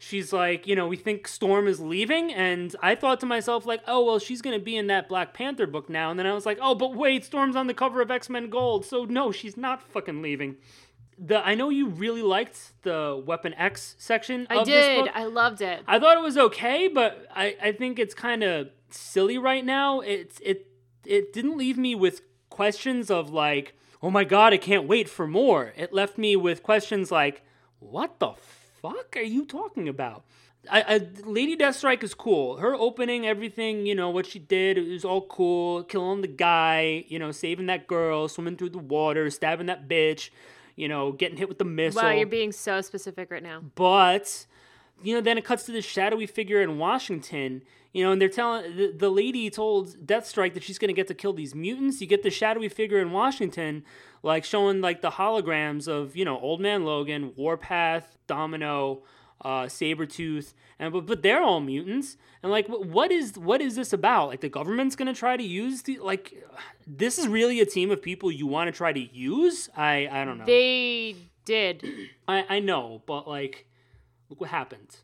she's 0.00 0.32
like, 0.32 0.66
you 0.66 0.74
know, 0.74 0.88
we 0.88 0.96
think 0.96 1.28
Storm 1.28 1.68
is 1.68 1.78
leaving, 1.78 2.32
and 2.32 2.74
I 2.82 2.94
thought 2.94 3.20
to 3.20 3.26
myself 3.26 3.66
like, 3.66 3.82
oh 3.86 4.04
well, 4.04 4.18
she's 4.18 4.42
gonna 4.42 4.58
be 4.58 4.76
in 4.76 4.88
that 4.88 5.08
Black 5.08 5.32
Panther 5.34 5.66
book 5.66 5.88
now, 5.88 6.10
and 6.10 6.18
then 6.18 6.26
I 6.26 6.32
was 6.32 6.46
like, 6.46 6.58
oh, 6.60 6.74
but 6.74 6.96
wait, 6.96 7.24
Storm's 7.24 7.54
on 7.54 7.68
the 7.68 7.74
cover 7.74 8.00
of 8.00 8.10
X 8.10 8.28
Men 8.28 8.50
Gold, 8.50 8.84
so 8.84 9.04
no, 9.04 9.30
she's 9.30 9.56
not 9.56 9.82
fucking 9.82 10.22
leaving. 10.22 10.56
The 11.18 11.46
I 11.46 11.54
know 11.54 11.68
you 11.68 11.86
really 11.86 12.22
liked 12.22 12.72
the 12.82 13.22
Weapon 13.24 13.52
X 13.54 13.94
section. 13.98 14.46
I 14.48 14.56
of 14.56 14.66
this 14.66 14.86
did. 14.86 15.10
I 15.14 15.24
loved 15.24 15.60
it. 15.60 15.82
I 15.86 15.98
thought 15.98 16.16
it 16.16 16.22
was 16.22 16.38
okay, 16.38 16.88
but 16.88 17.26
I, 17.34 17.56
I 17.62 17.72
think 17.72 17.98
it's 17.98 18.14
kind 18.14 18.42
of 18.42 18.70
silly 18.88 19.36
right 19.36 19.64
now. 19.64 20.00
It's 20.00 20.40
it 20.40 20.66
it 21.04 21.34
didn't 21.34 21.58
leave 21.58 21.76
me 21.76 21.94
with 21.94 22.22
questions 22.60 23.10
of 23.10 23.32
like, 23.32 23.72
oh 24.02 24.10
my 24.10 24.22
god, 24.22 24.52
I 24.52 24.58
can't 24.58 24.86
wait 24.86 25.08
for 25.08 25.26
more. 25.26 25.72
It 25.78 25.94
left 25.94 26.18
me 26.18 26.36
with 26.36 26.62
questions 26.62 27.10
like, 27.10 27.42
what 27.78 28.18
the 28.18 28.32
fuck 28.82 29.16
are 29.16 29.22
you 29.22 29.46
talking 29.46 29.88
about? 29.88 30.24
I, 30.70 30.82
I, 30.82 31.08
Lady 31.24 31.56
Deathstrike 31.56 32.02
is 32.02 32.12
cool. 32.12 32.58
Her 32.58 32.74
opening, 32.74 33.26
everything, 33.26 33.86
you 33.86 33.94
know, 33.94 34.10
what 34.10 34.26
she 34.26 34.38
did, 34.38 34.76
it 34.76 34.86
was 34.90 35.06
all 35.06 35.22
cool. 35.22 35.84
Killing 35.84 36.20
the 36.20 36.28
guy, 36.28 37.06
you 37.08 37.18
know, 37.18 37.32
saving 37.32 37.64
that 37.68 37.86
girl, 37.86 38.28
swimming 38.28 38.58
through 38.58 38.68
the 38.68 38.78
water, 38.78 39.30
stabbing 39.30 39.68
that 39.68 39.88
bitch, 39.88 40.28
you 40.76 40.86
know, 40.86 41.12
getting 41.12 41.38
hit 41.38 41.48
with 41.48 41.58
the 41.58 41.64
missile 41.64 42.02
Wow, 42.02 42.10
you're 42.10 42.26
being 42.26 42.52
so 42.52 42.82
specific 42.82 43.30
right 43.30 43.42
now. 43.42 43.62
but 43.74 44.44
you 45.02 45.14
know, 45.14 45.22
then 45.22 45.38
it 45.38 45.46
cuts 45.46 45.64
to 45.64 45.72
this 45.72 45.86
shadowy 45.86 46.26
figure 46.26 46.60
in 46.60 46.76
Washington. 46.76 47.62
You 47.92 48.04
know, 48.04 48.12
and 48.12 48.20
they're 48.22 48.28
telling 48.28 48.76
the, 48.76 48.92
the 48.96 49.10
lady 49.10 49.50
told 49.50 50.06
Deathstrike 50.06 50.54
that 50.54 50.62
she's 50.62 50.78
going 50.78 50.90
to 50.90 50.94
get 50.94 51.08
to 51.08 51.14
kill 51.14 51.32
these 51.32 51.54
mutants. 51.56 52.00
You 52.00 52.06
get 52.06 52.22
the 52.22 52.30
shadowy 52.30 52.68
figure 52.68 52.98
in 52.98 53.10
Washington, 53.10 53.84
like 54.22 54.44
showing 54.44 54.80
like 54.80 55.02
the 55.02 55.10
holograms 55.10 55.88
of 55.88 56.14
you 56.14 56.24
know 56.24 56.38
Old 56.38 56.60
Man 56.60 56.84
Logan, 56.84 57.32
Warpath, 57.34 58.16
Domino, 58.28 59.02
uh, 59.44 59.62
Sabretooth, 59.64 60.54
and 60.78 60.92
but, 60.92 61.06
but 61.06 61.22
they're 61.22 61.42
all 61.42 61.60
mutants. 61.60 62.16
And 62.42 62.52
like, 62.52 62.68
wh- 62.68 62.86
what 62.86 63.10
is 63.10 63.36
what 63.36 63.60
is 63.60 63.74
this 63.74 63.92
about? 63.92 64.28
Like, 64.28 64.40
the 64.40 64.48
government's 64.48 64.94
gonna 64.94 65.14
try 65.14 65.36
to 65.36 65.42
use 65.42 65.82
the 65.82 65.98
like, 65.98 66.44
this 66.86 67.18
is 67.18 67.26
really 67.26 67.60
a 67.60 67.66
team 67.66 67.90
of 67.90 68.00
people 68.00 68.30
you 68.30 68.46
want 68.46 68.68
to 68.68 68.72
try 68.72 68.92
to 68.92 69.00
use? 69.00 69.68
I 69.76 70.08
I 70.10 70.24
don't 70.24 70.38
know. 70.38 70.46
They 70.46 71.16
did. 71.44 71.84
I 72.28 72.44
I 72.48 72.60
know, 72.60 73.02
but 73.06 73.26
like, 73.26 73.66
look 74.28 74.40
what 74.40 74.50
happened. 74.50 74.96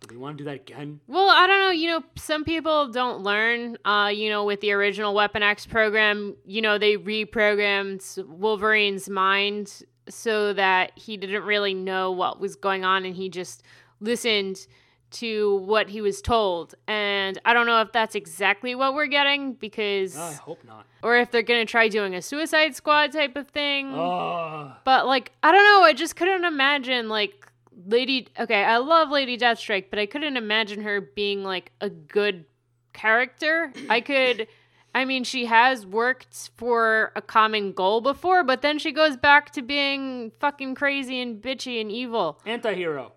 Do 0.00 0.14
we 0.14 0.16
want 0.16 0.38
to 0.38 0.44
do 0.44 0.50
that 0.50 0.56
again? 0.56 1.00
Well, 1.08 1.28
I 1.28 1.46
don't 1.46 1.60
know. 1.60 1.70
You 1.70 1.90
know, 1.90 2.02
some 2.16 2.44
people 2.44 2.88
don't 2.92 3.22
learn. 3.22 3.76
Uh, 3.84 4.10
you 4.14 4.30
know, 4.30 4.44
with 4.44 4.60
the 4.60 4.72
original 4.72 5.12
Weapon 5.14 5.42
X 5.42 5.66
program, 5.66 6.36
you 6.46 6.62
know, 6.62 6.78
they 6.78 6.96
reprogrammed 6.96 8.24
Wolverine's 8.26 9.08
mind 9.10 9.82
so 10.08 10.52
that 10.52 10.92
he 10.96 11.16
didn't 11.16 11.42
really 11.42 11.74
know 11.74 12.12
what 12.12 12.40
was 12.40 12.56
going 12.56 12.84
on 12.84 13.04
and 13.04 13.14
he 13.16 13.28
just 13.28 13.62
listened 14.00 14.66
to 15.10 15.56
what 15.60 15.88
he 15.88 16.00
was 16.00 16.20
told. 16.22 16.74
And 16.86 17.38
I 17.44 17.52
don't 17.54 17.66
know 17.66 17.80
if 17.80 17.92
that's 17.92 18.14
exactly 18.14 18.74
what 18.74 18.94
we're 18.94 19.06
getting 19.06 19.54
because, 19.54 20.16
Oh, 20.16 20.22
I 20.22 20.32
hope 20.34 20.62
not. 20.64 20.86
or 21.02 21.16
if 21.16 21.30
they're 21.30 21.42
going 21.42 21.66
to 21.66 21.70
try 21.70 21.88
doing 21.88 22.14
a 22.14 22.20
Suicide 22.22 22.76
Squad 22.76 23.12
type 23.12 23.36
of 23.36 23.48
thing. 23.48 23.92
Oh, 23.94 24.72
But 24.84 25.06
like, 25.06 25.32
I 25.42 25.50
don't 25.50 25.64
know. 25.64 25.82
I 25.84 25.92
just 25.94 26.14
couldn't 26.14 26.44
imagine 26.44 27.08
like 27.08 27.47
Lady. 27.86 28.28
Okay, 28.38 28.64
I 28.64 28.78
love 28.78 29.10
Lady 29.10 29.36
Deathstrike, 29.38 29.86
but 29.90 29.98
I 29.98 30.06
couldn't 30.06 30.36
imagine 30.36 30.82
her 30.82 31.00
being 31.00 31.44
like 31.44 31.72
a 31.80 31.88
good 31.90 32.44
character. 32.92 33.72
I 33.88 34.00
could. 34.02 34.48
I 34.94 35.04
mean, 35.04 35.22
she 35.22 35.44
has 35.46 35.86
worked 35.86 36.50
for 36.56 37.12
a 37.14 37.22
common 37.22 37.72
goal 37.72 38.00
before, 38.00 38.42
but 38.42 38.62
then 38.62 38.78
she 38.78 38.90
goes 38.90 39.16
back 39.16 39.50
to 39.52 39.62
being 39.62 40.32
fucking 40.40 40.74
crazy 40.74 41.20
and 41.20 41.40
bitchy 41.40 41.80
and 41.80 41.92
evil. 41.92 42.40
anti-hero. 42.46 43.12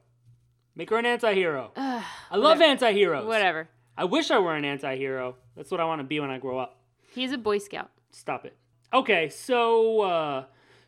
Make 0.75 0.89
her 0.89 0.97
an 0.97 1.05
anti-hero. 1.05 1.71
I 1.77 2.03
love 2.35 2.61
anti-heroes. 2.61 3.25
whatever. 3.25 3.69
I 3.97 4.03
wish 4.03 4.31
I 4.31 4.39
were 4.39 4.55
an 4.55 4.65
anti-hero. 4.65 5.35
That's 5.55 5.71
what 5.71 5.79
I 5.79 5.85
want 5.85 5.99
to 6.01 6.03
be 6.03 6.19
when 6.19 6.29
I 6.29 6.37
grow 6.39 6.59
up. 6.59 6.77
He's 7.13 7.31
a 7.31 7.37
Boy 7.37 7.57
Scout. 7.57 7.89
Stop 8.11 8.45
it. 8.45 8.55
Okay, 8.93 9.29
so 9.29 10.01
uh 10.01 10.43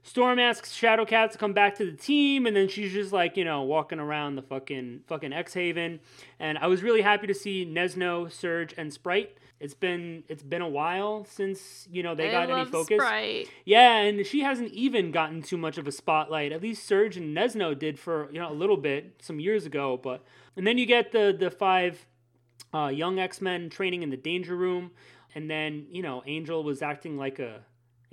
Storm 0.06 0.38
asks 0.38 0.78
Shadowcat 0.78 1.32
to 1.32 1.38
come 1.38 1.54
back 1.54 1.76
to 1.78 1.86
the 1.86 1.96
team, 1.96 2.46
and 2.46 2.56
then 2.56 2.68
she's 2.68 2.92
just 2.92 3.14
like, 3.14 3.38
you 3.38 3.46
know, 3.46 3.62
walking 3.62 4.00
around 4.00 4.36
the 4.36 4.42
fucking 4.42 5.02
fucking 5.08 5.32
X 5.32 5.54
Haven. 5.54 6.02
And 6.40 6.58
I 6.58 6.68
was 6.68 6.84
really 6.84 7.02
happy 7.02 7.26
to 7.28 7.34
see 7.34 7.66
Nezhno, 7.66 8.30
Surge, 8.30 8.74
and 8.78 8.94
Sprite. 8.94 9.38
It's 9.62 9.74
been 9.74 10.26
it's 10.28 10.44
been 10.44 10.62
a 10.62 10.68
while 10.68 11.24
since 11.24 11.88
you 11.90 12.04
know 12.04 12.16
they 12.16 12.28
I 12.28 12.46
got 12.46 12.50
any 12.50 12.70
focus. 12.70 12.98
Sprite. 12.98 13.48
Yeah, 13.64 14.00
and 14.00 14.26
she 14.26 14.42
hasn't 14.42 14.74
even 14.74 15.12
gotten 15.12 15.42
too 15.42 15.58
much 15.58 15.78
of 15.78 15.88
a 15.88 15.92
spotlight. 15.92 16.52
At 16.52 16.62
least 16.62 16.86
Surge 16.86 17.16
and 17.16 17.36
Nezhno 17.36 17.78
did 17.80 17.98
for 17.98 18.30
you 18.30 18.40
know 18.42 18.52
a 18.52 18.54
little 18.54 18.76
bit 18.76 19.22
some 19.22 19.40
years 19.40 19.66
ago. 19.66 19.96
But 19.96 20.22
and 20.58 20.68
then 20.68 20.78
you 20.78 20.86
get 20.86 21.14
the 21.14 21.34
the 21.38 21.50
five 21.50 22.06
uh, 22.74 22.88
young 22.88 23.20
X 23.20 23.40
Men 23.40 23.70
training 23.70 24.04
in 24.04 24.10
the 24.10 24.18
Danger 24.18 24.58
Room, 24.58 24.92
and 25.34 25.50
then 25.50 25.86
you 25.90 26.02
know 26.02 26.24
Angel 26.28 26.62
was 26.62 26.82
acting 26.82 27.16
like 27.16 27.40
a 27.40 27.62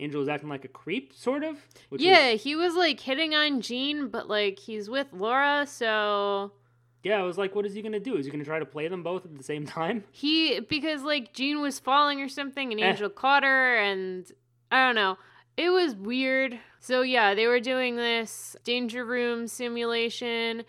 Angel 0.01 0.19
was 0.19 0.29
acting 0.29 0.49
like 0.49 0.65
a 0.65 0.69
creep, 0.69 1.13
sort 1.15 1.45
of. 1.45 1.57
Which 1.91 2.01
Yeah, 2.03 2.33
was- 2.33 2.43
he 2.43 2.57
was 2.57 2.75
like 2.75 2.99
hitting 2.99 3.35
on 3.35 3.61
Jean, 3.61 4.09
but 4.09 4.29
like 4.29 4.59
he's 4.59 4.89
with 4.91 5.07
Laura, 5.13 5.67
so 5.69 6.53
yeah. 7.03 7.19
I 7.19 7.23
was 7.23 7.39
like, 7.39 7.55
what 7.55 7.65
is 7.67 7.75
he 7.75 7.83
gonna 7.83 8.01
do? 8.01 8.17
Is 8.17 8.25
he 8.27 8.33
gonna 8.33 8.45
try 8.45 8.59
to 8.59 8.67
play 8.67 8.89
them 8.89 9.03
both 9.03 9.25
at 9.25 9.37
the 9.37 9.45
same 9.45 9.67
time? 9.67 10.05
He 10.13 10.61
because 10.61 11.03
like 11.03 11.33
Jean 11.33 11.61
was 11.61 11.79
falling 11.79 12.21
or 12.21 12.29
something 12.29 12.73
and 12.73 12.81
Eh. 12.81 12.89
Angel 12.91 13.09
caught 13.11 13.43
her 13.45 13.77
and 13.79 14.31
I 14.73 14.87
don't 14.87 14.95
know. 14.95 15.17
It 15.57 15.69
was 15.71 15.95
weird. 15.95 16.59
So 16.79 17.03
yeah, 17.03 17.35
they 17.35 17.47
were 17.47 17.61
doing 17.61 17.97
this 17.97 18.57
danger 18.65 19.05
room 19.05 19.47
simulation 19.49 20.63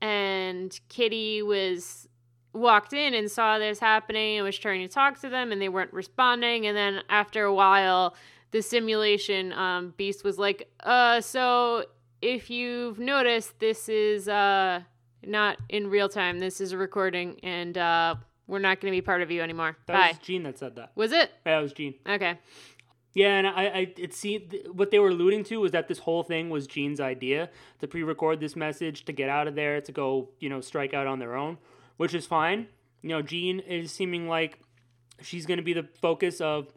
and 0.00 0.78
Kitty 0.88 1.42
was 1.42 2.08
walked 2.54 2.92
in 2.92 3.14
and 3.14 3.30
saw 3.30 3.58
this 3.58 3.78
happening 3.78 4.38
and 4.38 4.44
was 4.44 4.56
trying 4.58 4.80
to 4.80 4.88
talk 4.92 5.20
to 5.20 5.28
them 5.28 5.52
and 5.52 5.60
they 5.60 5.68
weren't 5.68 5.92
responding 5.92 6.66
and 6.66 6.76
then 6.76 7.02
after 7.10 7.44
a 7.44 7.52
while 7.52 8.14
the 8.50 8.62
simulation 8.62 9.52
um, 9.52 9.94
beast 9.96 10.24
was 10.24 10.38
like 10.38 10.70
uh 10.84 11.20
so 11.20 11.84
if 12.22 12.50
you've 12.50 12.98
noticed 12.98 13.58
this 13.60 13.88
is 13.88 14.28
uh 14.28 14.80
not 15.26 15.58
in 15.68 15.88
real 15.88 16.08
time 16.08 16.38
this 16.38 16.60
is 16.60 16.72
a 16.72 16.78
recording 16.78 17.38
and 17.42 17.76
uh 17.78 18.14
we're 18.46 18.58
not 18.58 18.80
going 18.80 18.90
to 18.92 18.96
be 18.96 19.02
part 19.02 19.20
of 19.20 19.30
you 19.30 19.42
anymore 19.42 19.76
That 19.86 19.92
bye 19.92 20.08
was 20.08 20.18
Jean 20.18 20.42
that 20.44 20.58
said 20.58 20.76
that. 20.76 20.92
was 20.94 21.12
it 21.12 21.30
Yeah, 21.44 21.58
it 21.58 21.62
was 21.62 21.72
Jean. 21.72 21.94
okay 22.08 22.38
Yeah, 23.14 23.36
and 23.38 23.46
I, 23.46 23.64
I 23.66 23.92
it 23.96 24.14
seemed 24.14 24.56
what 24.72 24.90
they 24.90 24.98
were 24.98 25.08
alluding 25.10 25.44
to 25.44 25.60
was 25.60 25.72
that 25.72 25.88
this 25.88 25.98
whole 25.98 26.22
thing 26.22 26.48
was 26.50 26.66
Jean's 26.66 27.00
idea 27.00 27.50
to 27.80 27.86
pre-record 27.88 28.38
this 28.40 28.54
message 28.56 29.04
to 29.06 29.12
get 29.12 29.28
out 29.28 29.48
of 29.48 29.54
there 29.54 29.80
to 29.80 29.92
go, 29.92 30.30
you 30.40 30.48
know, 30.48 30.60
strike 30.60 30.94
out 30.94 31.06
on 31.06 31.18
their 31.18 31.34
own, 31.36 31.58
which 31.96 32.14
is 32.14 32.26
fine. 32.26 32.68
You 33.02 33.08
know, 33.10 33.22
Jean 33.22 33.60
is 33.60 33.90
seeming 33.92 34.28
like 34.28 34.58
she's 35.20 35.46
going 35.46 35.58
to 35.58 35.64
be 35.64 35.72
the 35.72 35.86
focus 36.00 36.40
of 36.40 36.68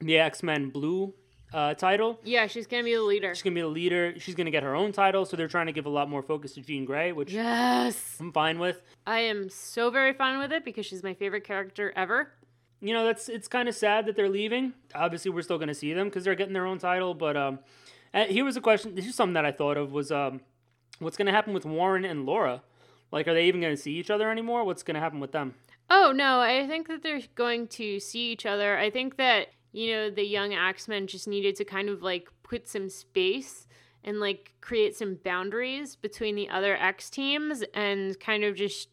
the 0.00 0.18
X 0.18 0.42
Men 0.42 0.70
Blue 0.70 1.14
uh, 1.52 1.72
title. 1.74 2.20
yeah 2.24 2.46
she's 2.46 2.66
going 2.66 2.82
to 2.82 2.84
be 2.84 2.94
the 2.94 3.02
leader 3.02 3.34
She's 3.34 3.42
going 3.42 3.54
to 3.54 3.58
be 3.58 3.62
the 3.62 3.68
leader. 3.68 4.14
She's 4.18 4.34
going 4.34 4.44
to 4.44 4.50
get 4.50 4.62
her 4.62 4.74
own 4.74 4.92
title, 4.92 5.24
so 5.24 5.36
they're 5.36 5.48
trying 5.48 5.66
to 5.66 5.72
give 5.72 5.86
a 5.86 5.90
lot 5.90 6.08
more 6.10 6.22
focus 6.22 6.52
to 6.54 6.60
Jean 6.60 6.84
Grey, 6.84 7.12
which 7.12 7.32
yes 7.32 8.16
I'm 8.20 8.32
fine 8.32 8.58
with. 8.58 8.82
i 9.06 9.20
am 9.20 9.48
so 9.48 9.90
very 9.90 10.12
fine 10.12 10.38
with 10.38 10.52
it 10.52 10.64
because 10.64 10.84
she's 10.86 11.02
my 11.02 11.14
favorite 11.14 11.44
character 11.44 11.92
ever 11.96 12.32
you 12.80 12.94
know 12.94 13.04
that's 13.04 13.28
it's 13.28 13.48
kind 13.48 13.68
of 13.68 13.74
sad 13.74 14.06
that 14.06 14.16
they're 14.16 14.28
leaving. 14.28 14.72
Obviously, 14.94 15.30
we're 15.30 15.42
still 15.42 15.58
going 15.58 15.68
to 15.68 15.74
see 15.74 15.92
them 15.92 16.08
because 16.08 16.24
they're 16.24 16.34
getting 16.34 16.54
their 16.54 16.66
own 16.66 16.78
title. 16.78 17.14
But 17.14 17.36
um, 17.36 17.58
uh, 18.14 18.24
here 18.24 18.44
was 18.44 18.56
a 18.56 18.60
question. 18.60 18.94
This 18.94 19.06
is 19.06 19.14
something 19.14 19.34
that 19.34 19.44
I 19.44 19.52
thought 19.52 19.76
of 19.76 19.92
was 19.92 20.12
um, 20.12 20.40
what's 20.98 21.16
going 21.16 21.26
to 21.26 21.32
happen 21.32 21.52
with 21.52 21.64
Warren 21.64 22.04
and 22.04 22.24
Laura? 22.24 22.62
Like, 23.10 23.26
are 23.26 23.34
they 23.34 23.46
even 23.46 23.60
going 23.60 23.74
to 23.74 23.80
see 23.80 23.94
each 23.94 24.10
other 24.10 24.30
anymore? 24.30 24.64
What's 24.64 24.82
going 24.82 24.94
to 24.94 25.00
happen 25.00 25.18
with 25.18 25.32
them? 25.32 25.54
Oh 25.90 26.12
no, 26.14 26.40
I 26.40 26.66
think 26.66 26.88
that 26.88 27.02
they're 27.02 27.22
going 27.34 27.66
to 27.68 27.98
see 27.98 28.30
each 28.30 28.44
other. 28.44 28.78
I 28.78 28.90
think 28.90 29.16
that, 29.16 29.48
you 29.72 29.92
know, 29.92 30.10
the 30.10 30.24
young 30.24 30.54
X 30.54 30.88
Men 30.88 31.06
just 31.06 31.28
needed 31.28 31.56
to 31.56 31.64
kind 31.64 31.88
of 31.88 32.02
like 32.02 32.28
put 32.42 32.68
some 32.68 32.88
space 32.88 33.66
and 34.04 34.20
like 34.20 34.52
create 34.60 34.96
some 34.96 35.18
boundaries 35.22 35.96
between 35.96 36.34
the 36.34 36.48
other 36.48 36.76
X 36.76 37.10
teams 37.10 37.62
and 37.74 38.18
kind 38.20 38.44
of 38.44 38.54
just 38.54 38.88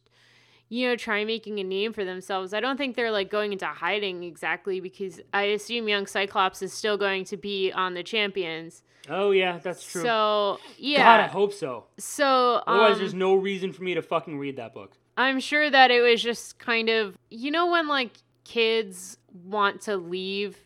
you 0.67 0.87
know, 0.87 0.95
try 0.95 1.23
making 1.23 1.59
a 1.59 1.63
name 1.63 1.93
for 1.93 2.03
themselves. 2.03 2.53
I 2.53 2.59
don't 2.59 2.77
think 2.77 2.95
they're 2.95 3.11
like 3.11 3.29
going 3.29 3.53
into 3.53 3.67
hiding 3.67 4.23
exactly 4.23 4.79
because 4.79 5.21
I 5.31 5.43
assume 5.43 5.87
young 5.87 6.07
Cyclops 6.07 6.61
is 6.61 6.73
still 6.73 6.97
going 6.97 7.23
to 7.25 7.37
be 7.37 7.71
on 7.71 7.93
the 7.93 8.03
champions. 8.03 8.81
Oh 9.07 9.31
yeah, 9.31 9.59
that's 9.59 9.85
true. 9.85 10.01
So, 10.01 10.59
yeah, 10.77 11.03
God, 11.03 11.19
I 11.19 11.27
hope 11.27 11.53
so. 11.53 11.85
so, 11.99 12.63
Otherwise, 12.65 12.93
um, 12.93 12.99
there's 12.99 13.13
no 13.13 13.35
reason 13.35 13.71
for 13.71 13.83
me 13.83 13.93
to 13.93 14.01
fucking 14.01 14.39
read 14.39 14.57
that 14.57 14.73
book. 14.73 14.93
I'm 15.17 15.39
sure 15.39 15.69
that 15.69 15.91
it 15.91 16.01
was 16.01 16.21
just 16.21 16.57
kind 16.57 16.89
of, 16.89 17.15
you 17.29 17.51
know, 17.51 17.69
when 17.69 17.87
like 17.87 18.11
kids 18.43 19.17
want 19.45 19.81
to 19.81 19.97
leave 19.97 20.57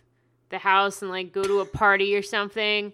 the 0.49 0.57
house 0.59 1.01
and 1.01 1.09
like 1.11 1.31
go 1.31 1.43
to 1.43 1.59
a 1.59 1.65
party 1.65 2.15
or 2.15 2.21
something. 2.21 2.93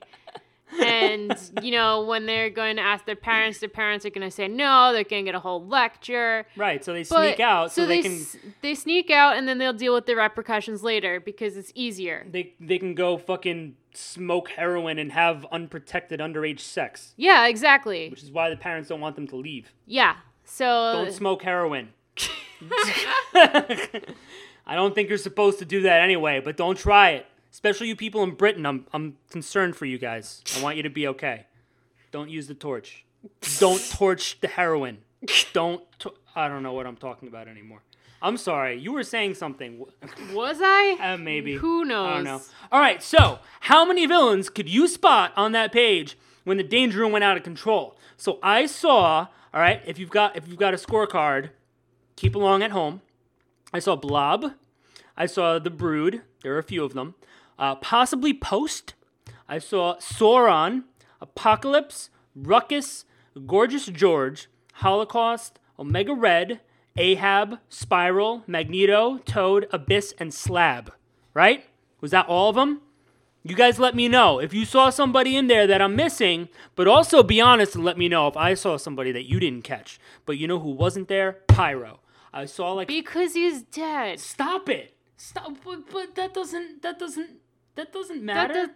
and, 0.83 1.37
you 1.61 1.71
know, 1.71 2.03
when 2.05 2.25
they're 2.25 2.49
going 2.49 2.75
to 2.77 2.81
ask 2.81 3.05
their 3.05 3.15
parents, 3.15 3.59
their 3.59 3.69
parents 3.69 4.05
are 4.05 4.09
going 4.09 4.27
to 4.27 4.31
say 4.31 4.47
no, 4.47 4.91
they're 4.93 5.03
going 5.03 5.23
to 5.23 5.29
get 5.31 5.35
a 5.35 5.39
whole 5.39 5.65
lecture. 5.65 6.45
Right, 6.57 6.83
so 6.83 6.91
they 6.93 7.03
But- 7.03 7.07
sneak 7.35 7.39
out 7.39 7.71
so, 7.71 7.85
they, 7.85 8.01
can 8.01 8.13
s- 8.13 8.37
they 8.61 8.75
sneak 8.75 9.09
out 9.11 9.37
and 9.37 9.47
then 9.47 9.57
they'll 9.57 9.73
deal 9.73 9.93
with 9.93 10.05
the 10.05 10.15
repercussions 10.15 10.83
later 10.83 11.19
because 11.19 11.55
it's 11.55 11.71
easier. 11.75 12.25
they 12.29 12.53
they 12.59 12.77
can 12.79 12.93
go 12.95 13.17
fucking 13.17 13.75
smoke 13.93 14.49
heroin 14.49 14.99
and 14.99 15.11
have 15.13 15.45
unprotected 15.51 16.19
underage 16.19 16.59
sex, 16.59 17.13
Yeah, 17.15 17.45
exactly. 17.47 18.09
which 18.09 18.23
is 18.23 18.31
why 18.31 18.49
the 18.49 18.57
parents 18.57 18.89
don't 18.89 18.99
want 18.99 19.15
them 19.15 19.27
to 19.27 19.35
leave. 19.37 19.71
Yeah. 19.85 20.15
So 20.43 20.65
Don't 21.05 21.13
smoke 21.13 21.43
heroin. 21.43 21.89
I 24.67 24.73
don't 24.75 24.95
think 24.95 25.09
you're 25.09 25.17
supposed 25.17 25.59
to 25.59 25.65
do 25.65 25.81
that 25.81 26.01
anyway, 26.01 26.41
but 26.43 26.57
don't 26.57 26.77
try 26.77 27.11
it. 27.11 27.25
Especially 27.55 27.87
you 27.87 27.95
people 27.95 28.21
in 28.21 28.31
Britain. 28.31 28.65
I'm 28.65 28.85
I'm 28.91 29.15
concerned 29.29 29.77
for 29.77 29.85
you 29.85 29.97
guys. 29.97 30.43
I 30.57 30.61
want 30.61 30.75
you 30.75 30.83
to 30.83 30.89
be 30.89 31.07
okay. 31.07 31.45
Don't 32.11 32.29
use 32.29 32.47
the 32.47 32.53
torch. 32.53 33.05
Don't 33.59 33.81
torch 33.91 34.41
the 34.41 34.49
heroin. 34.49 34.97
Don't. 35.53 35.81
To- 35.99 36.15
I 36.35 36.49
don't 36.49 36.63
know 36.63 36.73
what 36.73 36.85
I'm 36.85 36.97
talking 36.97 37.29
about 37.29 37.47
anymore. 37.47 37.81
I'm 38.21 38.35
sorry. 38.35 38.77
You 38.77 38.91
were 38.91 39.03
saying 39.03 39.35
something. 39.35 39.85
was 40.33 40.57
I? 40.61 40.97
Uh, 41.01 41.15
maybe. 41.15 41.55
Who 41.55 41.85
knows? 41.85 42.07
I 42.09 42.13
don't 42.15 42.23
know. 42.25 42.41
All 42.73 42.81
right. 42.81 43.01
So, 43.01 43.39
how 43.61 43.85
many 43.85 44.05
villains 44.05 44.49
could 44.49 44.67
you 44.67 44.85
spot 44.89 45.31
on 45.37 45.53
that 45.53 45.71
page 45.71 46.17
when 46.43 46.57
the 46.57 46.63
danger 46.63 46.99
room 46.99 47.13
went 47.13 47.23
out 47.23 47.37
of 47.37 47.43
control? 47.43 47.97
So 48.17 48.37
I 48.43 48.65
saw. 48.65 49.27
All 49.53 49.61
right. 49.61 49.81
If 49.85 49.97
you've 49.97 50.09
got 50.09 50.35
if 50.35 50.45
you've 50.45 50.57
got 50.57 50.73
a 50.73 50.77
scorecard, 50.77 51.51
keep 52.17 52.35
along 52.35 52.63
at 52.63 52.71
home. 52.71 52.99
I 53.71 53.79
saw 53.79 53.95
Blob. 53.95 54.51
I 55.15 55.25
saw 55.25 55.57
the 55.57 55.69
Brood. 55.69 56.21
There 56.43 56.53
are 56.53 56.59
a 56.59 56.63
few 56.63 56.83
of 56.83 56.93
them. 56.93 57.15
Uh, 57.57 57.75
possibly 57.75 58.33
Post. 58.33 58.93
I 59.47 59.59
saw 59.59 59.97
Sauron, 59.97 60.83
Apocalypse, 61.21 62.09
Ruckus, 62.35 63.05
Gorgeous 63.45 63.85
George, 63.87 64.49
Holocaust, 64.73 65.59
Omega 65.79 66.13
Red, 66.13 66.61
Ahab, 66.97 67.59
Spiral, 67.69 68.43
Magneto, 68.47 69.19
Toad, 69.19 69.67
Abyss, 69.71 70.13
and 70.17 70.33
Slab. 70.33 70.93
Right? 71.33 71.65
Was 72.01 72.11
that 72.11 72.27
all 72.27 72.49
of 72.49 72.55
them? 72.55 72.81
You 73.43 73.55
guys 73.55 73.77
let 73.77 73.93
me 73.93 74.07
know 74.07 74.39
if 74.39 74.55
you 74.55 74.65
saw 74.65 74.89
somebody 74.89 75.35
in 75.37 75.45
there 75.45 75.67
that 75.67 75.81
I'm 75.81 75.95
missing, 75.95 76.49
but 76.75 76.87
also 76.87 77.21
be 77.21 77.39
honest 77.39 77.75
and 77.75 77.85
let 77.85 77.97
me 77.97 78.09
know 78.09 78.27
if 78.27 78.35
I 78.35 78.55
saw 78.55 78.75
somebody 78.75 79.11
that 79.11 79.29
you 79.29 79.39
didn't 79.39 79.63
catch. 79.63 79.99
But 80.25 80.39
you 80.39 80.47
know 80.47 80.59
who 80.59 80.71
wasn't 80.71 81.09
there? 81.09 81.41
Pyro. 81.47 81.99
I 82.33 82.45
saw 82.45 82.73
like 82.73 82.87
Because 82.87 83.35
he's 83.35 83.61
dead. 83.61 84.19
Stop 84.19 84.67
it. 84.67 84.95
Stop 85.15 85.57
but, 85.63 85.91
but 85.91 86.15
that 86.15 86.33
doesn't 86.33 86.81
that 86.81 86.97
doesn't 86.97 87.37
that 87.75 87.91
doesn't 87.93 88.23
matter. 88.23 88.67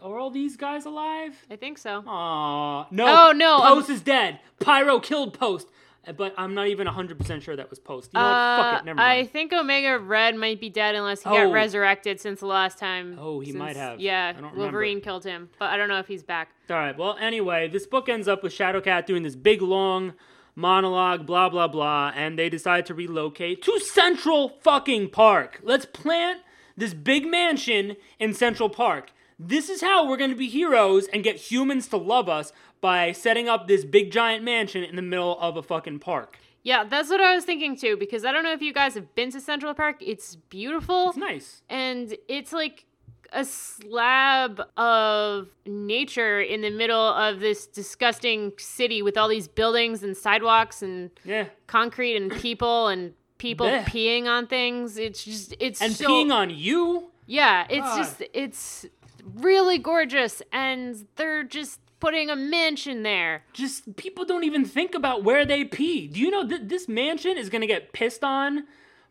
Are 0.00 0.16
all 0.18 0.30
these 0.30 0.56
guys 0.56 0.84
alive? 0.84 1.34
I 1.50 1.56
think 1.56 1.76
so. 1.78 2.04
Aw. 2.06 2.86
No. 2.90 3.06
Oh, 3.28 3.32
no, 3.32 3.58
Post 3.60 3.90
is 3.90 4.00
dead. 4.00 4.38
Pyro 4.60 5.00
killed 5.00 5.36
Post. 5.38 5.68
Uh, 6.06 6.12
But 6.12 6.34
I'm 6.38 6.54
not 6.54 6.68
even 6.68 6.86
100% 6.86 7.42
sure 7.42 7.56
that 7.56 7.68
was 7.68 7.80
Post. 7.80 8.10
You 8.14 8.20
know 8.20 8.24
what? 8.24 8.32
Uh, 8.32 8.62
Fuck 8.74 8.82
it. 8.82 8.84
Never 8.84 9.00
I 9.00 9.24
think 9.26 9.52
Omega 9.52 9.98
Red 9.98 10.36
might 10.36 10.60
be 10.60 10.70
dead 10.70 10.94
unless 10.94 11.24
he 11.24 11.28
Oh. 11.28 11.32
got 11.46 11.52
resurrected 11.52 12.20
since 12.20 12.38
the 12.38 12.46
last 12.46 12.78
time. 12.78 13.16
Oh, 13.20 13.40
he 13.40 13.46
since- 13.46 13.58
might 13.58 13.74
have. 13.76 13.98
Yeah, 13.98 14.28
I 14.28 14.32
don't 14.34 14.42
remember. 14.42 14.60
Wolverine 14.60 15.00
killed 15.00 15.24
him, 15.24 15.50
but 15.58 15.70
I 15.70 15.76
don't 15.76 15.88
know 15.88 15.98
if 15.98 16.06
he's 16.06 16.22
back. 16.22 16.50
All 16.70 16.76
right. 16.76 16.96
Well, 16.96 17.16
anyway, 17.20 17.66
this 17.66 17.86
book 17.86 18.08
ends 18.08 18.28
up 18.28 18.44
with 18.44 18.52
Shadowcat 18.52 19.04
doing 19.04 19.24
this 19.24 19.34
big 19.34 19.60
long 19.62 20.14
monologue, 20.58 21.24
blah 21.24 21.48
blah 21.48 21.68
blah, 21.68 22.12
and 22.14 22.38
they 22.38 22.48
decide 22.50 22.84
to 22.86 22.94
relocate 22.94 23.62
to 23.62 23.78
Central 23.80 24.58
fucking 24.60 25.08
Park. 25.10 25.60
Let's 25.62 25.86
plant 25.86 26.40
this 26.76 26.92
big 26.92 27.26
mansion 27.26 27.96
in 28.18 28.34
Central 28.34 28.68
Park. 28.68 29.12
This 29.38 29.68
is 29.68 29.80
how 29.80 30.08
we're 30.08 30.16
going 30.16 30.30
to 30.30 30.36
be 30.36 30.48
heroes 30.48 31.06
and 31.12 31.22
get 31.22 31.36
humans 31.36 31.86
to 31.88 31.96
love 31.96 32.28
us 32.28 32.52
by 32.80 33.12
setting 33.12 33.48
up 33.48 33.68
this 33.68 33.84
big 33.84 34.10
giant 34.10 34.44
mansion 34.44 34.82
in 34.82 34.96
the 34.96 35.02
middle 35.02 35.38
of 35.38 35.56
a 35.56 35.62
fucking 35.62 36.00
park. 36.00 36.38
Yeah, 36.64 36.82
that's 36.84 37.08
what 37.08 37.20
I 37.20 37.34
was 37.36 37.44
thinking 37.44 37.76
too. 37.76 37.96
Because 37.96 38.24
I 38.24 38.32
don't 38.32 38.42
know 38.42 38.52
if 38.52 38.60
you 38.60 38.72
guys 38.72 38.94
have 38.94 39.14
been 39.14 39.30
to 39.30 39.40
Central 39.40 39.74
Park. 39.74 39.96
It's 40.00 40.34
beautiful. 40.34 41.10
It's 41.10 41.16
nice. 41.18 41.62
and 41.68 42.16
it's 42.28 42.52
like 42.52 42.84
a 43.32 43.44
slab 43.44 44.62
of 44.76 45.48
nature 45.66 46.40
in 46.40 46.60
the 46.62 46.70
middle 46.70 46.98
of 47.14 47.40
this 47.40 47.66
disgusting 47.66 48.52
city 48.58 49.02
with 49.02 49.16
all 49.16 49.28
these 49.28 49.48
buildings 49.48 50.02
and 50.02 50.16
sidewalks 50.16 50.82
and 50.82 51.10
Yeah. 51.24 51.46
concrete 51.66 52.16
and 52.16 52.30
people 52.42 52.88
and 52.88 53.14
people 53.38 53.66
Blech. 53.66 53.84
peeing 53.84 54.26
on 54.26 54.46
things. 54.46 54.96
It's 54.98 55.24
just 55.24 55.54
it's 55.60 55.80
And 55.82 55.92
so, 55.92 56.08
peeing 56.08 56.32
on 56.32 56.50
you? 56.50 57.10
yeah, 57.26 57.66
it's 57.68 57.86
God. 57.86 57.96
just 57.98 58.22
it's 58.32 58.86
really 59.34 59.78
gorgeous 59.78 60.40
and 60.52 61.06
they're 61.16 61.44
just 61.44 61.80
putting 62.00 62.30
a 62.30 62.36
mansion 62.36 63.02
there. 63.02 63.42
just 63.52 63.96
people 63.96 64.24
don't 64.24 64.44
even 64.44 64.64
think 64.64 64.94
about 64.94 65.24
where 65.24 65.44
they 65.44 65.64
pee. 65.64 66.06
Do 66.06 66.20
you 66.20 66.30
know 66.30 66.44
that 66.44 66.68
this 66.68 66.88
mansion 66.88 67.36
is 67.36 67.48
going 67.50 67.60
to 67.60 67.66
get 67.66 67.92
pissed 67.92 68.22
on 68.24 68.64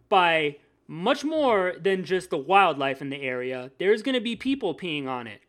by 0.10 0.58
much 0.88 1.24
more 1.24 1.74
than 1.80 2.04
just 2.04 2.30
the 2.30 2.38
wildlife 2.38 3.02
in 3.02 3.10
the 3.10 3.22
area? 3.22 3.72
There's 3.78 4.02
going 4.02 4.16
to 4.16 4.22
be 4.22 4.36
people 4.36 4.76
peeing 4.76 5.08
on 5.08 5.28
it. 5.28 5.42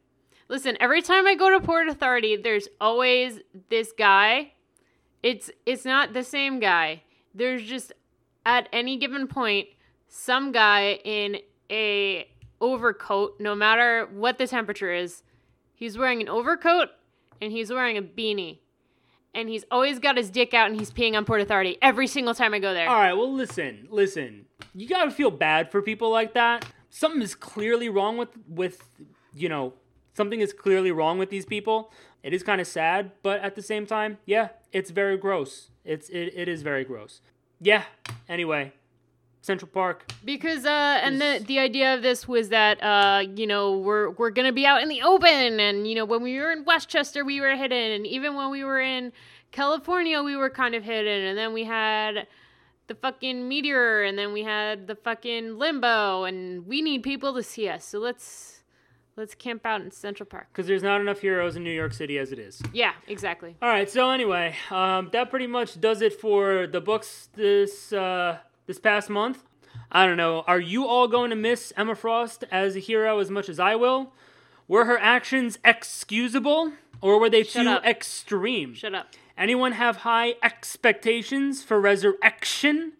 Listen, 0.48 0.76
every 0.80 1.02
time 1.02 1.26
I 1.26 1.34
go 1.34 1.50
to 1.50 1.60
Port 1.60 1.88
Authority, 1.88 2.36
there's 2.36 2.68
always 2.80 3.40
this 3.68 3.92
guy. 3.92 4.52
It's 5.22 5.50
it's 5.66 5.84
not 5.84 6.12
the 6.12 6.24
same 6.24 6.58
guy. 6.58 7.02
There's 7.34 7.62
just 7.62 7.92
at 8.46 8.68
any 8.72 8.96
given 8.96 9.26
point 9.26 9.68
some 10.08 10.52
guy 10.52 11.00
in 11.04 11.38
a 11.70 12.28
overcoat, 12.60 13.38
no 13.40 13.54
matter 13.54 14.08
what 14.12 14.38
the 14.38 14.46
temperature 14.46 14.92
is. 14.92 15.22
He's 15.74 15.98
wearing 15.98 16.20
an 16.20 16.28
overcoat 16.28 16.88
and 17.40 17.52
he's 17.52 17.70
wearing 17.70 17.96
a 17.96 18.02
beanie. 18.02 18.60
And 19.34 19.48
he's 19.48 19.64
always 19.70 19.98
got 19.98 20.16
his 20.16 20.30
dick 20.30 20.54
out 20.54 20.70
and 20.70 20.78
he's 20.78 20.90
peeing 20.90 21.14
on 21.16 21.24
Port 21.24 21.40
Authority 21.40 21.78
every 21.80 22.06
single 22.06 22.34
time 22.34 22.54
I 22.54 22.58
go 22.58 22.74
there. 22.74 22.88
All 22.88 22.96
right, 22.96 23.12
well 23.12 23.32
listen, 23.32 23.86
listen. 23.90 24.46
You 24.74 24.88
got 24.88 25.04
to 25.04 25.10
feel 25.10 25.30
bad 25.30 25.70
for 25.70 25.82
people 25.82 26.10
like 26.10 26.34
that. 26.34 26.64
Something 26.90 27.22
is 27.22 27.34
clearly 27.34 27.88
wrong 27.88 28.16
with 28.16 28.30
with 28.48 28.82
you 29.34 29.48
know, 29.48 29.74
something 30.14 30.40
is 30.40 30.52
clearly 30.52 30.90
wrong 30.90 31.18
with 31.18 31.30
these 31.30 31.46
people. 31.46 31.92
It 32.22 32.34
is 32.34 32.42
kind 32.42 32.60
of 32.60 32.66
sad, 32.66 33.12
but 33.22 33.40
at 33.40 33.54
the 33.54 33.62
same 33.62 33.86
time, 33.86 34.18
yeah, 34.26 34.48
it's 34.72 34.90
very 34.90 35.16
gross. 35.16 35.70
It's 35.84 36.08
it, 36.08 36.32
it 36.34 36.48
is 36.48 36.62
very 36.62 36.84
gross. 36.84 37.20
Yeah. 37.60 37.84
Anyway, 38.28 38.72
Central 39.40 39.70
Park. 39.70 40.10
Because 40.24 40.64
uh 40.64 41.00
and 41.02 41.20
the 41.20 41.42
the 41.46 41.58
idea 41.58 41.94
of 41.94 42.02
this 42.02 42.26
was 42.28 42.48
that 42.50 42.82
uh 42.82 43.22
you 43.36 43.46
know 43.46 43.78
we're 43.78 44.10
we're 44.10 44.30
to 44.30 44.52
be 44.52 44.66
out 44.66 44.82
in 44.82 44.88
the 44.88 45.02
open 45.02 45.60
and 45.60 45.88
you 45.88 45.94
know 45.94 46.04
when 46.04 46.22
we 46.22 46.38
were 46.38 46.50
in 46.52 46.64
Westchester 46.64 47.24
we 47.24 47.40
were 47.40 47.54
hidden 47.56 47.92
and 47.92 48.06
even 48.06 48.34
when 48.34 48.50
we 48.50 48.64
were 48.64 48.80
in 48.80 49.12
California 49.50 50.22
we 50.22 50.36
were 50.36 50.50
kind 50.50 50.74
of 50.74 50.84
hidden 50.84 51.22
and 51.24 51.38
then 51.38 51.52
we 51.52 51.64
had 51.64 52.26
the 52.88 52.94
fucking 52.94 53.46
meteor 53.48 54.02
and 54.02 54.18
then 54.18 54.32
we 54.32 54.42
had 54.42 54.86
the 54.86 54.94
fucking 54.94 55.58
limbo 55.58 56.24
and 56.24 56.66
we 56.66 56.82
need 56.82 57.02
people 57.02 57.34
to 57.34 57.42
see 57.42 57.68
us. 57.68 57.84
So 57.84 57.98
let's 57.98 58.62
let's 59.16 59.34
camp 59.34 59.66
out 59.66 59.80
in 59.82 59.90
Central 59.90 60.26
Park. 60.26 60.46
because 60.52 60.66
there's 60.66 60.82
not 60.82 61.00
enough 61.00 61.20
heroes 61.20 61.56
in 61.56 61.64
New 61.64 61.72
York 61.72 61.92
City 61.92 62.18
as 62.18 62.32
it 62.32 62.38
is. 62.38 62.62
Yeah, 62.72 62.92
exactly. 63.06 63.56
All 63.60 63.68
right, 63.68 63.90
so 63.90 64.10
anyway, 64.10 64.54
um, 64.70 65.10
that 65.12 65.28
pretty 65.28 65.46
much 65.48 65.80
does 65.80 66.02
it 66.02 66.18
for 66.20 66.66
the 66.66 66.80
books 66.80 67.28
this 67.34 67.92
uh, 67.92 68.38
this 68.68 68.78
past 68.78 69.10
month. 69.10 69.42
I 69.90 70.06
don't 70.06 70.18
know. 70.18 70.42
Are 70.46 70.60
you 70.60 70.86
all 70.86 71.08
going 71.08 71.30
to 71.30 71.36
miss 71.36 71.72
Emma 71.76 71.96
Frost 71.96 72.44
as 72.52 72.76
a 72.76 72.78
hero 72.78 73.18
as 73.18 73.30
much 73.30 73.48
as 73.48 73.58
I 73.58 73.74
will? 73.74 74.12
Were 74.68 74.84
her 74.84 74.98
actions 74.98 75.58
excusable, 75.64 76.72
or 77.00 77.18
were 77.18 77.30
they 77.30 77.42
Shut 77.42 77.64
too 77.64 77.70
up. 77.70 77.84
extreme? 77.86 78.74
Shut 78.74 78.94
up. 78.94 79.08
Anyone 79.36 79.72
have 79.72 79.98
high 79.98 80.34
expectations 80.42 81.62
for 81.64 81.80
Resurrection 81.80 82.92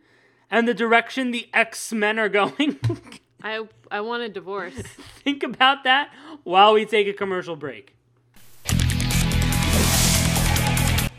and 0.51 0.67
the 0.67 0.73
direction 0.75 1.31
the 1.31 1.49
X 1.53 1.93
Men 1.93 2.19
are 2.19 2.31
going? 2.31 2.81
I 3.43 3.67
I 3.91 4.01
want 4.01 4.23
a 4.23 4.29
divorce. 4.31 4.75
Think 5.23 5.43
about 5.43 5.85
that 5.85 6.11
while 6.45 6.73
we 6.73 6.87
take 6.87 7.07
a 7.07 7.13
commercial 7.13 7.55
break. 7.55 7.95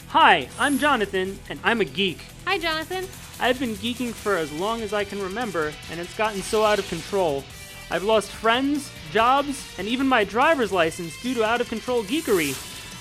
Hi, 0.09 0.49
I'm 0.57 0.79
Jonathan, 0.79 1.37
and 1.49 1.59
I'm 1.63 1.81
a 1.81 1.85
geek. 1.85 2.17
Hi 2.47 2.57
Jonathan. 2.57 3.05
I've 3.39 3.59
been 3.59 3.75
geeking 3.75 4.13
for 4.13 4.35
as 4.35 4.51
long 4.51 4.81
as 4.81 4.93
I 4.93 5.03
can 5.03 5.21
remember, 5.21 5.73
and 5.89 5.99
it's 5.99 6.15
gotten 6.17 6.41
so 6.41 6.63
out 6.63 6.79
of 6.79 6.89
control. 6.89 7.43
I've 7.89 8.03
lost 8.03 8.31
friends, 8.31 8.91
jobs, 9.11 9.73
and 9.79 9.87
even 9.87 10.07
my 10.07 10.23
driver's 10.23 10.71
license 10.71 11.19
due 11.21 11.33
to 11.35 11.43
out 11.43 11.61
of 11.61 11.69
control 11.69 12.03
geekery. 12.03 12.55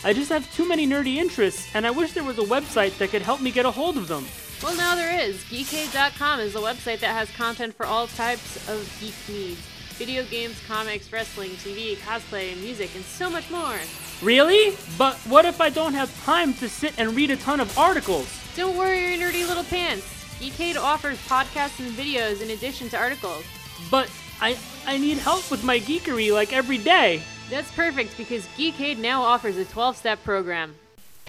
I 0.05 0.13
just 0.13 0.31
have 0.31 0.51
too 0.55 0.67
many 0.67 0.87
nerdy 0.87 1.17
interests, 1.17 1.75
and 1.75 1.87
I 1.87 1.91
wish 1.91 2.13
there 2.13 2.23
was 2.23 2.39
a 2.39 2.43
website 2.43 2.97
that 2.99 3.11
could 3.11 3.23
help 3.23 3.41
me 3.41 3.51
get 3.51 3.67
a 3.67 3.71
hold 3.71 3.97
of 3.97 4.07
them. 4.07 4.27
Well, 4.63 4.77
now 4.77 4.95
there 4.95 5.19
is. 5.21 5.43
Geekade.com 5.45 6.41
is 6.41 6.55
a 6.55 6.61
website 6.61 7.01
that 7.01 7.15
has 7.15 7.31
content 7.33 7.75
for 7.75 7.87
all 7.87 8.07
types 8.07 8.69
of 8.69 8.97
geek 9.01 9.15
needs 9.29 9.67
video 9.99 10.23
games, 10.27 10.61
comics, 10.69 11.13
wrestling, 11.13 11.51
TV, 11.51 11.97
cosplay, 11.97 12.57
music, 12.63 12.95
and 12.95 13.05
so 13.05 13.29
much 13.29 13.51
more. 13.51 13.77
Really? 14.23 14.77
But 14.97 15.17
what 15.27 15.45
if 15.45 15.61
I 15.61 15.71
don't 15.71 15.95
have 15.95 16.25
time 16.25 16.55
to 16.55 16.69
sit 16.69 16.95
and 16.99 17.17
read 17.17 17.33
a 17.33 17.37
ton 17.37 17.59
of 17.59 17.77
articles? 17.77 18.29
Don't 18.55 18.77
worry 18.77 19.17
your 19.17 19.19
nerdy 19.19 19.47
little 19.47 19.65
pants. 19.65 20.18
Geekade 20.41 20.77
offers 20.77 21.19
podcasts 21.27 21.81
and 21.81 21.91
videos 21.97 22.41
in 22.43 22.51
addition 22.51 22.89
to 22.91 22.97
articles. 22.97 23.45
But 23.91 24.11
I 24.41 24.57
I 24.87 24.99
need 24.99 25.19
help 25.19 25.51
with 25.51 25.65
my 25.65 25.81
geekery 25.81 26.33
like 26.33 26.53
every 26.53 26.79
day. 26.79 27.23
That's 27.51 27.71
perfect 27.73 28.17
because 28.17 28.47
Geekade 28.57 28.99
now 28.99 29.23
offers 29.23 29.57
a 29.57 29.65
12 29.65 29.97
step 29.97 30.23
program 30.23 30.75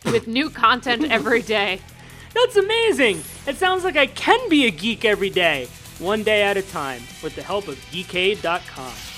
with 0.05 0.27
new 0.27 0.49
content 0.49 1.11
every 1.11 1.41
day. 1.41 1.81
That's 2.33 2.57
amazing! 2.57 3.23
It 3.47 3.57
sounds 3.57 3.83
like 3.83 3.97
I 3.97 4.05
can 4.05 4.49
be 4.49 4.67
a 4.67 4.71
geek 4.71 5.03
every 5.03 5.31
day, 5.31 5.67
one 5.97 6.21
day 6.21 6.43
at 6.43 6.57
a 6.57 6.61
time, 6.61 7.01
with 7.23 7.35
the 7.35 7.41
help 7.41 7.67
of 7.67 7.75
geekade.com. 7.91 9.08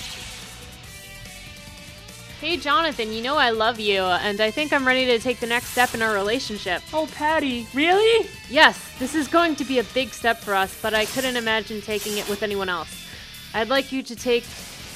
Hey 2.41 2.57
Jonathan, 2.57 3.13
you 3.13 3.21
know 3.21 3.37
I 3.37 3.51
love 3.51 3.79
you, 3.79 4.01
and 4.01 4.41
I 4.41 4.49
think 4.49 4.73
I'm 4.73 4.83
ready 4.83 5.05
to 5.05 5.19
take 5.19 5.39
the 5.39 5.45
next 5.45 5.67
step 5.67 5.93
in 5.93 6.01
our 6.01 6.11
relationship. 6.11 6.81
Oh, 6.91 7.07
Patty, 7.13 7.67
really? 7.71 8.27
Yes, 8.49 8.97
this 8.97 9.13
is 9.13 9.27
going 9.27 9.55
to 9.57 9.63
be 9.63 9.77
a 9.77 9.83
big 9.83 10.09
step 10.09 10.39
for 10.39 10.55
us, 10.55 10.75
but 10.81 10.95
I 10.95 11.05
couldn't 11.05 11.35
imagine 11.35 11.81
taking 11.81 12.17
it 12.17 12.27
with 12.27 12.41
anyone 12.41 12.67
else. 12.67 13.05
I'd 13.53 13.69
like 13.69 13.91
you 13.91 14.01
to 14.01 14.15
take 14.15 14.43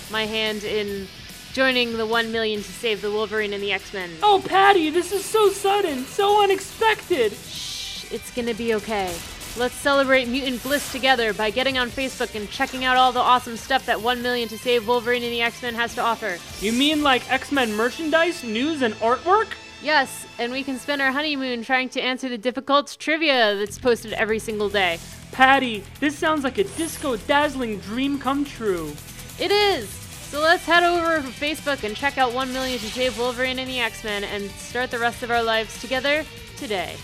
my 0.09 0.25
hand 0.25 0.63
in 0.63 1.07
joining 1.53 1.97
the 1.97 2.07
1 2.07 2.31
million 2.31 2.63
to 2.63 2.71
save 2.71 3.03
the 3.03 3.11
Wolverine 3.11 3.53
and 3.53 3.61
the 3.61 3.73
X 3.73 3.93
Men. 3.93 4.09
Oh, 4.23 4.41
Patty, 4.43 4.89
this 4.89 5.11
is 5.11 5.23
so 5.23 5.49
sudden, 5.49 6.03
so 6.05 6.41
unexpected. 6.41 7.31
Shh, 7.31 8.11
it's 8.11 8.31
gonna 8.31 8.55
be 8.55 8.73
okay. 8.73 9.15
Let's 9.57 9.75
celebrate 9.75 10.27
mutant 10.27 10.61
bliss 10.63 10.91
together 10.91 11.33
by 11.33 11.49
getting 11.49 11.77
on 11.77 11.89
Facebook 11.89 12.35
and 12.35 12.49
checking 12.49 12.83
out 12.83 12.97
all 12.97 13.13
the 13.13 13.21
awesome 13.21 13.55
stuff 13.55 13.85
that 13.85 14.01
1 14.01 14.21
million 14.21 14.49
to 14.49 14.57
save 14.57 14.85
Wolverine 14.85 15.23
and 15.23 15.31
the 15.31 15.41
X 15.41 15.61
Men 15.61 15.73
has 15.75 15.95
to 15.95 16.01
offer. 16.01 16.37
You 16.59 16.73
mean 16.73 17.03
like 17.03 17.31
X 17.31 17.53
Men 17.53 17.73
merchandise, 17.73 18.43
news, 18.43 18.81
and 18.81 18.93
artwork? 18.95 19.53
Yes, 19.81 20.27
and 20.39 20.51
we 20.51 20.61
can 20.61 20.77
spend 20.77 21.01
our 21.01 21.11
honeymoon 21.11 21.63
trying 21.63 21.87
to 21.89 22.01
answer 22.01 22.27
the 22.27 22.37
difficult 22.37 22.97
trivia 22.99 23.55
that's 23.55 23.79
posted 23.79 24.11
every 24.11 24.39
single 24.39 24.67
day. 24.67 24.99
Patty, 25.31 25.85
this 26.01 26.17
sounds 26.17 26.43
like 26.43 26.57
a 26.57 26.65
disco 26.65 27.15
dazzling 27.15 27.79
dream 27.79 28.19
come 28.19 28.43
true. 28.43 28.91
It 29.39 29.51
is! 29.51 29.87
So 29.87 30.41
let's 30.41 30.65
head 30.65 30.83
over 30.83 31.21
to 31.21 31.27
Facebook 31.29 31.85
and 31.85 31.95
check 31.95 32.17
out 32.17 32.33
1 32.33 32.51
Million 32.51 32.77
to 32.79 32.87
Save 32.87 33.17
Wolverine 33.17 33.59
and 33.59 33.69
the 33.69 33.79
X 33.79 34.03
Men 34.03 34.25
and 34.25 34.51
start 34.51 34.91
the 34.91 34.99
rest 34.99 35.23
of 35.23 35.31
our 35.31 35.41
lives 35.41 35.79
together 35.79 36.25
today. 36.57 36.95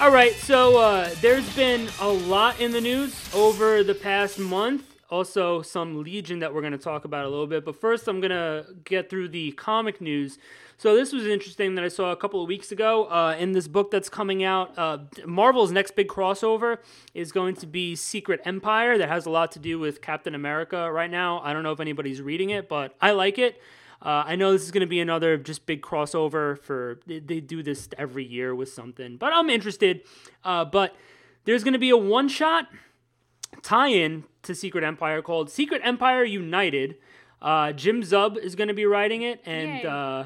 All 0.00 0.10
right, 0.10 0.32
so 0.32 0.78
uh, 0.78 1.10
there's 1.20 1.48
been 1.54 1.88
a 2.00 2.08
lot 2.08 2.58
in 2.60 2.72
the 2.72 2.80
news 2.80 3.14
over 3.34 3.84
the 3.84 3.94
past 3.94 4.38
month. 4.38 4.82
Also, 5.10 5.62
some 5.62 6.02
Legion 6.02 6.40
that 6.40 6.52
we're 6.52 6.62
going 6.62 6.72
to 6.72 6.78
talk 6.78 7.04
about 7.04 7.24
a 7.24 7.28
little 7.28 7.46
bit. 7.46 7.64
But 7.64 7.80
first, 7.80 8.08
I'm 8.08 8.20
going 8.20 8.30
to 8.30 8.66
get 8.84 9.08
through 9.10 9.28
the 9.28 9.52
comic 9.52 10.00
news. 10.00 10.38
So, 10.76 10.96
this 10.96 11.12
was 11.12 11.26
interesting 11.26 11.76
that 11.76 11.84
I 11.84 11.88
saw 11.88 12.10
a 12.10 12.16
couple 12.16 12.42
of 12.42 12.48
weeks 12.48 12.72
ago 12.72 13.04
uh, 13.04 13.36
in 13.38 13.52
this 13.52 13.68
book 13.68 13.90
that's 13.90 14.08
coming 14.08 14.42
out. 14.42 14.76
Uh, 14.76 14.98
Marvel's 15.24 15.70
next 15.70 15.94
big 15.94 16.08
crossover 16.08 16.78
is 17.14 17.30
going 17.30 17.54
to 17.56 17.66
be 17.66 17.94
Secret 17.94 18.40
Empire, 18.44 18.98
that 18.98 19.08
has 19.08 19.26
a 19.26 19.30
lot 19.30 19.52
to 19.52 19.60
do 19.60 19.78
with 19.78 20.00
Captain 20.00 20.34
America 20.34 20.90
right 20.90 21.10
now. 21.10 21.40
I 21.44 21.52
don't 21.52 21.62
know 21.62 21.72
if 21.72 21.80
anybody's 21.80 22.20
reading 22.20 22.50
it, 22.50 22.68
but 22.68 22.96
I 23.00 23.12
like 23.12 23.38
it. 23.38 23.60
Uh, 24.04 24.24
I 24.26 24.34
know 24.34 24.52
this 24.52 24.62
is 24.62 24.72
going 24.72 24.80
to 24.80 24.88
be 24.88 24.98
another 24.98 25.36
just 25.36 25.64
big 25.64 25.80
crossover 25.80 26.58
for 26.58 26.98
they, 27.06 27.20
they, 27.20 27.38
do 27.38 27.62
this 27.62 27.88
every 27.96 28.24
year 28.24 28.52
with 28.52 28.68
something, 28.68 29.16
but 29.16 29.32
I'm 29.32 29.48
interested. 29.48 30.02
Uh, 30.42 30.64
but 30.64 30.96
there's 31.44 31.62
going 31.62 31.74
to 31.74 31.78
be 31.78 31.90
a 31.90 31.96
one 31.96 32.28
shot 32.28 32.66
tie 33.62 33.88
in 33.88 34.24
to 34.42 34.56
Secret 34.56 34.82
Empire 34.82 35.22
called 35.22 35.50
Secret 35.50 35.82
Empire 35.84 36.24
United. 36.24 36.96
Uh, 37.40 37.72
Jim 37.72 38.02
Zub 38.02 38.36
is 38.36 38.56
going 38.56 38.68
to 38.68 38.74
be 38.74 38.86
writing 38.86 39.22
it, 39.22 39.40
and 39.46 39.86
uh, 39.86 40.24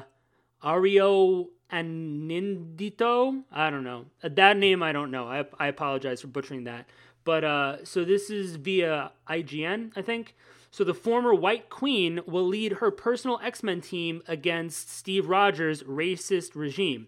Ario 0.63 1.47
Anindito. 1.71 3.43
I 3.51 3.69
don't 3.69 3.83
know 3.83 4.05
that 4.23 4.57
name. 4.57 4.81
I 4.81 4.91
don't 4.91 5.11
know. 5.11 5.27
I 5.27 5.45
I 5.59 5.67
apologize 5.67 6.21
for 6.21 6.27
butchering 6.27 6.63
that. 6.63 6.89
But 7.23 7.43
uh, 7.43 7.85
so 7.85 8.05
this 8.05 8.29
is 8.29 8.55
via 8.55 9.11
IGN, 9.29 9.91
I 9.95 10.01
think. 10.01 10.33
So 10.71 10.83
the 10.83 10.93
former 10.93 11.33
White 11.33 11.69
Queen 11.69 12.21
will 12.25 12.45
lead 12.45 12.73
her 12.73 12.91
personal 12.91 13.39
X 13.43 13.63
Men 13.63 13.81
team 13.81 14.21
against 14.27 14.89
Steve 14.89 15.27
Rogers' 15.27 15.83
racist 15.83 16.55
regime. 16.55 17.07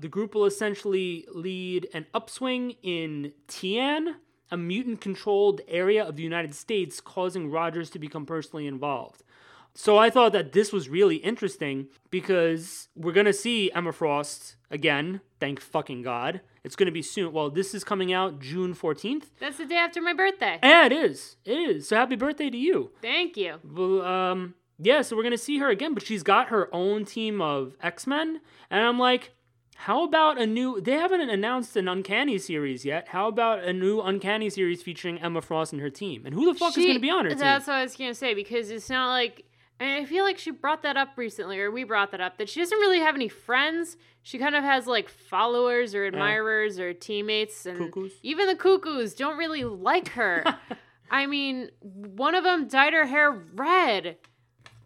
The 0.00 0.08
group 0.08 0.34
will 0.34 0.44
essentially 0.44 1.26
lead 1.32 1.88
an 1.92 2.06
upswing 2.14 2.76
in 2.82 3.32
Tian, 3.48 4.16
a 4.50 4.56
mutant 4.56 5.00
controlled 5.00 5.60
area 5.66 6.04
of 6.04 6.16
the 6.16 6.22
United 6.22 6.54
States, 6.54 7.00
causing 7.00 7.50
Rogers 7.50 7.90
to 7.90 7.98
become 7.98 8.24
personally 8.24 8.66
involved. 8.66 9.24
So 9.74 9.96
I 9.96 10.10
thought 10.10 10.32
that 10.32 10.52
this 10.52 10.72
was 10.72 10.88
really 10.88 11.16
interesting 11.16 11.88
because 12.10 12.88
we're 12.94 13.12
going 13.12 13.26
to 13.26 13.32
see 13.32 13.72
Emma 13.72 13.92
Frost 13.92 14.56
again, 14.70 15.20
thank 15.40 15.60
fucking 15.60 16.02
God. 16.02 16.40
It's 16.64 16.76
going 16.76 16.86
to 16.86 16.92
be 16.92 17.02
soon. 17.02 17.32
Well, 17.32 17.50
this 17.50 17.74
is 17.74 17.84
coming 17.84 18.12
out 18.12 18.40
June 18.40 18.74
14th. 18.74 19.24
That's 19.40 19.58
the 19.58 19.66
day 19.66 19.76
after 19.76 20.00
my 20.02 20.12
birthday. 20.12 20.58
Yeah, 20.62 20.86
it 20.86 20.92
is. 20.92 21.36
It 21.44 21.52
is. 21.58 21.88
So 21.88 21.96
happy 21.96 22.16
birthday 22.16 22.50
to 22.50 22.56
you. 22.56 22.90
Thank 23.00 23.36
you. 23.36 23.56
Well, 23.64 24.02
um, 24.02 24.54
yeah, 24.78 25.02
so 25.02 25.16
we're 25.16 25.22
going 25.22 25.32
to 25.32 25.38
see 25.38 25.58
her 25.58 25.70
again, 25.70 25.94
but 25.94 26.04
she's 26.06 26.22
got 26.22 26.48
her 26.48 26.68
own 26.74 27.04
team 27.04 27.40
of 27.40 27.74
X 27.82 28.06
Men. 28.06 28.40
And 28.70 28.84
I'm 28.84 28.98
like, 28.98 29.32
how 29.82 30.04
about 30.04 30.40
a 30.40 30.46
new? 30.46 30.80
They 30.80 30.92
haven't 30.94 31.20
announced 31.30 31.76
an 31.76 31.86
Uncanny 31.88 32.36
series 32.38 32.84
yet. 32.84 33.08
How 33.08 33.28
about 33.28 33.62
a 33.62 33.72
new 33.72 34.00
Uncanny 34.00 34.50
series 34.50 34.82
featuring 34.82 35.18
Emma 35.18 35.40
Frost 35.40 35.72
and 35.72 35.80
her 35.80 35.88
team? 35.90 36.26
And 36.26 36.34
who 36.34 36.52
the 36.52 36.58
fuck 36.58 36.74
She- 36.74 36.80
is 36.80 36.86
going 36.86 36.96
to 36.96 37.00
be 37.00 37.10
on 37.10 37.24
her 37.24 37.30
That's 37.30 37.40
team? 37.40 37.46
That's 37.46 37.66
what 37.68 37.76
I 37.76 37.82
was 37.84 37.96
gonna 37.96 38.14
say 38.14 38.34
because 38.34 38.70
it's 38.70 38.90
not 38.90 39.10
like 39.10 39.44
I 39.80 40.04
feel 40.06 40.24
like 40.24 40.38
she 40.38 40.50
brought 40.50 40.82
that 40.82 40.96
up 40.96 41.10
recently, 41.16 41.60
or 41.60 41.70
we 41.70 41.84
brought 41.84 42.10
that 42.10 42.20
up 42.20 42.38
that 42.38 42.48
she 42.48 42.60
doesn't 42.60 42.78
really 42.78 42.98
have 43.00 43.14
any 43.14 43.28
friends. 43.28 43.96
She 44.22 44.38
kind 44.38 44.54
of 44.54 44.64
has 44.64 44.86
like 44.86 45.08
followers 45.08 45.94
or 45.94 46.04
admirers 46.04 46.78
or 46.78 46.92
teammates, 46.92 47.64
and 47.64 47.78
Cuckoos? 47.78 48.12
even 48.22 48.46
the 48.48 48.56
cuckoos 48.56 49.14
don't 49.14 49.38
really 49.38 49.64
like 49.64 50.08
her. 50.10 50.44
I 51.10 51.26
mean, 51.26 51.70
one 51.80 52.34
of 52.34 52.44
them 52.44 52.68
dyed 52.68 52.92
her 52.92 53.06
hair 53.06 53.30
red. 53.30 54.16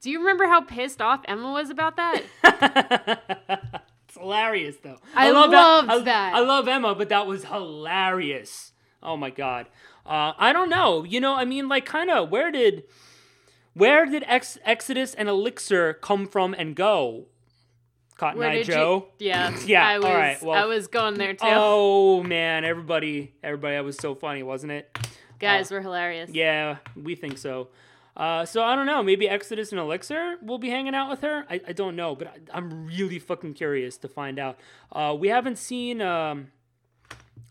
Do 0.01 0.11
you 0.11 0.21
remember 0.21 0.47
how 0.47 0.61
pissed 0.61 1.01
off 1.01 1.23
Emma 1.27 1.53
was 1.53 1.71
about 1.71 1.97
that? 1.97 2.23
it's 4.09 4.17
hilarious 4.17 4.77
though. 4.83 4.99
I 5.15 5.31
love 5.31 5.51
loved 5.51 5.91
I, 5.91 5.99
that. 6.01 6.35
I 6.35 6.41
love 6.41 6.69
Emma, 6.69 6.95
but 6.95 7.09
that 7.09 7.27
was 7.27 7.45
hilarious. 7.45 8.73
Oh 9.03 9.17
my 9.17 9.31
god. 9.31 9.67
Uh, 10.05 10.33
I 10.37 10.53
don't 10.53 10.69
know. 10.69 11.05
You 11.05 11.21
know, 11.21 11.35
I 11.35 11.45
mean, 11.45 11.69
like, 11.69 11.87
kind 11.87 12.11
of. 12.11 12.31
Where 12.31 12.51
did, 12.51 12.85
where 13.75 14.07
did 14.07 14.25
Ex- 14.27 14.59
Exodus 14.65 15.15
and 15.15 15.29
Elixir 15.29 15.95
come 15.95 16.27
from 16.27 16.55
and 16.55 16.75
go? 16.77 17.27
Cotton 18.19 18.39
Where 18.39 18.51
Eye 18.51 18.55
did 18.57 18.67
Joe. 18.67 19.09
you? 19.19 19.27
Yeah, 19.29 19.57
Yeah, 19.67 19.87
I 19.87 19.99
was. 19.99 20.05
all 20.07 20.15
right, 20.15 20.43
well- 20.43 20.63
I 20.63 20.67
was 20.67 20.87
going 20.87 21.15
there 21.15 21.33
too. 21.35 21.45
Oh 21.49 22.23
man, 22.23 22.65
everybody, 22.65 23.35
everybody, 23.43 23.75
that 23.75 23.85
was 23.85 23.97
so 23.97 24.15
funny, 24.15 24.43
wasn't 24.43 24.73
it? 24.73 24.97
Guys 25.41 25.71
were 25.73 25.81
hilarious. 25.81 26.31
Yeah, 26.33 26.77
we 26.95 27.17
think 27.17 27.37
so. 27.39 27.69
Uh, 28.17 28.45
so 28.45 28.63
I 28.63 28.77
don't 28.77 28.87
know. 28.87 29.03
Maybe 29.03 29.29
Exodus 29.29 29.73
and 29.73 29.81
Elixir 29.81 30.37
will 30.43 30.59
be 30.59 30.69
hanging 30.71 30.95
out 30.95 31.09
with 31.11 31.23
her. 31.23 31.45
I, 31.51 31.61
I 31.67 31.73
don't 31.73 31.97
know, 31.97 32.15
but 32.15 32.29
I, 32.29 32.33
I'm 32.59 32.87
really 32.87 33.19
fucking 33.19 33.55
curious 33.55 33.97
to 33.99 34.09
find 34.09 34.39
out. 34.39 34.59
Uh, 34.93 35.17
we 35.19 35.29
haven't 35.29 35.57
seen 35.57 36.01
um, 36.03 36.49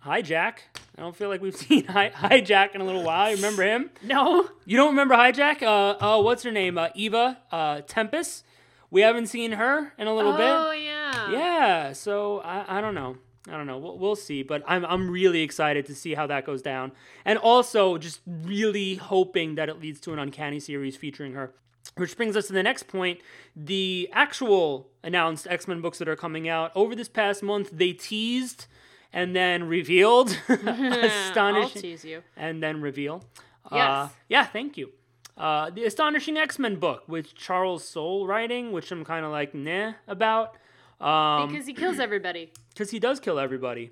Hijack. 0.05 0.53
I 0.97 1.01
don't 1.01 1.15
feel 1.15 1.29
like 1.29 1.41
we've 1.41 1.55
seen 1.67 1.85
Hi- 1.85 2.09
Hijack 2.09 2.75
in 2.75 2.81
a 2.81 2.83
little 2.83 3.03
while. 3.03 3.29
You 3.29 3.35
remember 3.35 3.63
him? 3.63 3.89
No. 4.03 4.49
You 4.65 4.77
don't 4.77 4.89
remember 4.89 5.15
Hijack? 5.15 5.61
Uh, 5.61 5.97
uh, 5.99 6.21
what's 6.21 6.43
her 6.43 6.51
name? 6.51 6.77
Uh, 6.77 6.89
Eva 6.95 7.39
uh, 7.51 7.81
Tempest. 7.87 8.45
We 8.89 9.01
haven't 9.01 9.27
seen 9.27 9.53
her 9.53 9.93
in 9.97 10.07
a 10.07 10.13
little 10.13 10.33
bit. 10.33 10.49
Oh 10.49 10.71
yeah. 10.71 11.31
Yeah, 11.31 11.93
so 11.93 12.39
I, 12.39 12.77
I 12.77 12.81
don't 12.81 12.93
know. 12.95 13.17
I 13.47 13.51
don't 13.53 13.65
know. 13.65 13.77
We'll, 13.77 13.97
we'll 13.97 14.15
see, 14.15 14.43
but 14.43 14.63
I'm 14.67 14.85
I'm 14.85 15.09
really 15.09 15.41
excited 15.41 15.85
to 15.87 15.95
see 15.95 16.13
how 16.13 16.27
that 16.27 16.45
goes 16.45 16.61
down, 16.61 16.91
and 17.25 17.39
also 17.39 17.97
just 17.97 18.19
really 18.25 18.95
hoping 18.95 19.55
that 19.55 19.69
it 19.69 19.79
leads 19.79 19.99
to 20.01 20.13
an 20.13 20.19
uncanny 20.19 20.59
series 20.59 20.95
featuring 20.97 21.33
her. 21.33 21.53
Which 21.95 22.15
brings 22.15 22.35
us 22.35 22.47
to 22.47 22.53
the 22.53 22.61
next 22.63 22.83
point: 22.83 23.19
the 23.55 24.09
actual 24.11 24.89
announced 25.03 25.47
X 25.49 25.67
Men 25.67 25.81
books 25.81 25.97
that 25.99 26.07
are 26.09 26.15
coming 26.15 26.47
out 26.47 26.71
over 26.75 26.93
this 26.95 27.09
past 27.09 27.41
month. 27.41 27.69
They 27.71 27.93
teased 27.93 28.67
and 29.13 29.35
then 29.35 29.63
revealed, 29.65 30.29
astonishing. 30.49 31.63
I'll 31.63 31.69
tease 31.69 32.05
you. 32.05 32.23
and 32.37 32.61
then 32.63 32.81
reveal. 32.81 33.23
Uh, 33.65 33.75
Yes. 33.75 34.11
yeah, 34.29 34.45
thank 34.45 34.77
you. 34.77 34.91
Uh, 35.37 35.69
the 35.69 35.85
Astonishing 35.85 36.37
X 36.37 36.59
Men 36.59 36.75
book 36.75 37.03
with 37.07 37.33
Charles 37.35 37.83
Soule 37.87 38.27
writing, 38.27 38.71
which 38.71 38.91
I'm 38.91 39.03
kind 39.05 39.25
of 39.25 39.31
like 39.31 39.53
nah 39.55 39.93
about. 40.07 40.55
Um, 40.99 41.47
Because 41.49 41.65
he 41.65 41.73
kills 41.73 41.99
everybody. 41.99 42.51
because 42.73 42.91
he 42.91 42.99
does 42.99 43.19
kill 43.19 43.39
everybody. 43.39 43.91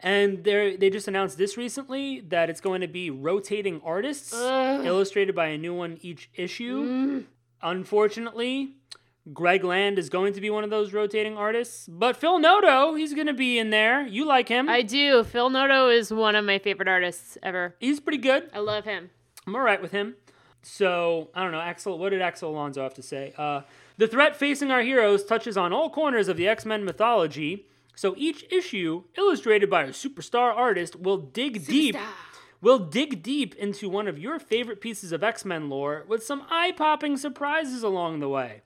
And 0.00 0.44
they 0.44 0.76
they 0.76 0.90
just 0.90 1.08
announced 1.08 1.36
this 1.36 1.56
recently 1.56 2.20
that 2.28 2.48
it's 2.48 2.60
going 2.60 2.80
to 2.82 2.86
be 2.88 3.10
rotating 3.10 3.80
artists, 3.84 4.32
Ugh. 4.32 4.86
illustrated 4.86 5.34
by 5.34 5.46
a 5.48 5.58
new 5.58 5.74
one 5.74 5.98
each 6.02 6.30
issue. 6.34 7.24
Unfortunately, 7.60 8.76
Greg 9.32 9.64
Land 9.64 9.98
is 9.98 10.08
going 10.08 10.32
to 10.32 10.40
be 10.40 10.50
one 10.50 10.64
of 10.64 10.70
those 10.70 10.92
rotating 10.92 11.36
artists, 11.36 11.86
but 11.88 12.16
Phil 12.16 12.38
Noto, 12.38 12.94
he's 12.94 13.14
going 13.14 13.26
to 13.26 13.34
be 13.34 13.58
in 13.58 13.70
there. 13.70 14.06
You 14.06 14.24
like 14.24 14.48
him? 14.48 14.68
I 14.68 14.82
do. 14.82 15.24
Phil 15.24 15.50
Noto 15.50 15.88
is 15.88 16.12
one 16.12 16.34
of 16.34 16.44
my 16.44 16.58
favorite 16.58 16.88
artists 16.88 17.36
ever. 17.42 17.74
he's 17.78 18.00
pretty 18.00 18.18
good. 18.18 18.48
I 18.52 18.60
love 18.60 18.84
him. 18.84 19.10
I'm 19.46 19.54
all 19.54 19.62
right 19.62 19.80
with 19.80 19.92
him. 19.92 20.14
So 20.62 21.30
I 21.34 21.42
don't 21.42 21.52
know, 21.52 21.60
Axel. 21.60 21.98
What 21.98 22.10
did 22.10 22.20
Axel 22.22 22.50
Alonso 22.50 22.82
have 22.82 22.94
to 22.94 23.02
say? 23.02 23.32
Uh, 23.36 23.62
the 23.96 24.06
threat 24.06 24.36
facing 24.36 24.70
our 24.70 24.82
heroes 24.82 25.24
touches 25.24 25.56
on 25.56 25.72
all 25.72 25.90
corners 25.90 26.28
of 26.28 26.36
the 26.36 26.48
X 26.48 26.64
Men 26.64 26.84
mythology. 26.84 27.66
So 27.94 28.14
each 28.16 28.44
issue, 28.52 29.04
illustrated 29.16 29.68
by 29.68 29.84
a 29.84 29.88
superstar 29.88 30.54
artist, 30.54 30.96
will 30.96 31.16
dig 31.16 31.66
deep. 31.66 31.96
Will 32.60 32.78
dig 32.78 33.22
deep 33.22 33.54
into 33.54 33.88
one 33.88 34.08
of 34.08 34.18
your 34.18 34.38
favorite 34.38 34.80
pieces 34.80 35.12
of 35.12 35.22
X 35.22 35.44
Men 35.44 35.68
lore 35.68 36.04
with 36.08 36.24
some 36.24 36.44
eye-popping 36.50 37.16
surprises 37.16 37.82
along 37.82 38.20
the 38.20 38.28
way. 38.28 38.62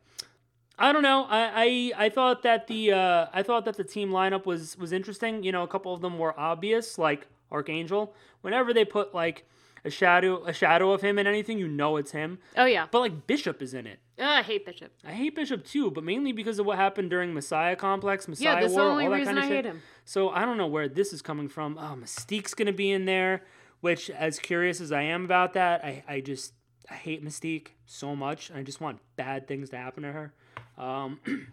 I 0.82 0.92
don't 0.92 1.02
know. 1.02 1.26
I 1.30 1.92
I, 1.96 2.06
I 2.06 2.08
thought 2.08 2.42
that 2.42 2.66
the 2.66 2.92
uh, 2.92 3.26
I 3.32 3.42
thought 3.44 3.64
that 3.66 3.76
the 3.76 3.84
team 3.84 4.10
lineup 4.10 4.44
was 4.44 4.76
was 4.76 4.90
interesting. 4.92 5.44
You 5.44 5.52
know, 5.52 5.62
a 5.62 5.68
couple 5.68 5.94
of 5.94 6.00
them 6.00 6.18
were 6.18 6.38
obvious, 6.38 6.98
like 6.98 7.28
Archangel. 7.52 8.14
Whenever 8.40 8.74
they 8.74 8.84
put 8.84 9.14
like 9.14 9.46
a 9.84 9.90
shadow 9.90 10.44
a 10.44 10.52
shadow 10.52 10.90
of 10.92 11.00
him 11.00 11.20
in 11.20 11.26
anything, 11.28 11.58
you 11.58 11.68
know 11.68 11.96
it's 11.96 12.10
him. 12.10 12.40
Oh 12.56 12.64
yeah. 12.64 12.86
But 12.90 12.98
like 12.98 13.28
Bishop 13.28 13.62
is 13.62 13.74
in 13.74 13.86
it. 13.86 14.00
I 14.18 14.42
hate 14.42 14.66
Bishop. 14.66 14.92
I 15.04 15.12
hate 15.12 15.36
Bishop 15.36 15.64
too, 15.64 15.90
but 15.90 16.02
mainly 16.02 16.32
because 16.32 16.58
of 16.58 16.66
what 16.66 16.78
happened 16.78 17.10
during 17.10 17.32
Messiah 17.32 17.76
Complex, 17.76 18.26
Messiah 18.26 18.54
Yeah, 18.54 18.60
that's 18.60 18.74
the 18.74 18.80
War, 18.80 18.90
only 18.90 19.04
all 19.04 19.10
that 19.12 19.16
reason 19.18 19.34
kind 19.36 19.38
of 19.38 19.44
I 19.44 19.48
shit. 19.48 19.64
hate 19.64 19.70
him. 19.70 19.82
So 20.04 20.30
I 20.30 20.44
don't 20.44 20.58
know 20.58 20.66
where 20.66 20.88
this 20.88 21.12
is 21.12 21.22
coming 21.22 21.48
from. 21.48 21.78
Oh, 21.78 21.96
Mystique's 21.96 22.54
gonna 22.54 22.72
be 22.72 22.90
in 22.90 23.04
there, 23.04 23.42
which, 23.80 24.10
as 24.10 24.40
curious 24.40 24.80
as 24.80 24.90
I 24.90 25.02
am 25.02 25.24
about 25.24 25.52
that, 25.54 25.84
I, 25.84 26.02
I 26.08 26.20
just 26.20 26.54
I 26.90 26.94
hate 26.94 27.24
Mystique 27.24 27.68
so 27.86 28.16
much. 28.16 28.50
I 28.52 28.62
just 28.62 28.80
want 28.80 28.98
bad 29.16 29.46
things 29.46 29.70
to 29.70 29.76
happen 29.76 30.02
to 30.02 30.12
her. 30.12 30.32
Um, 30.78 31.20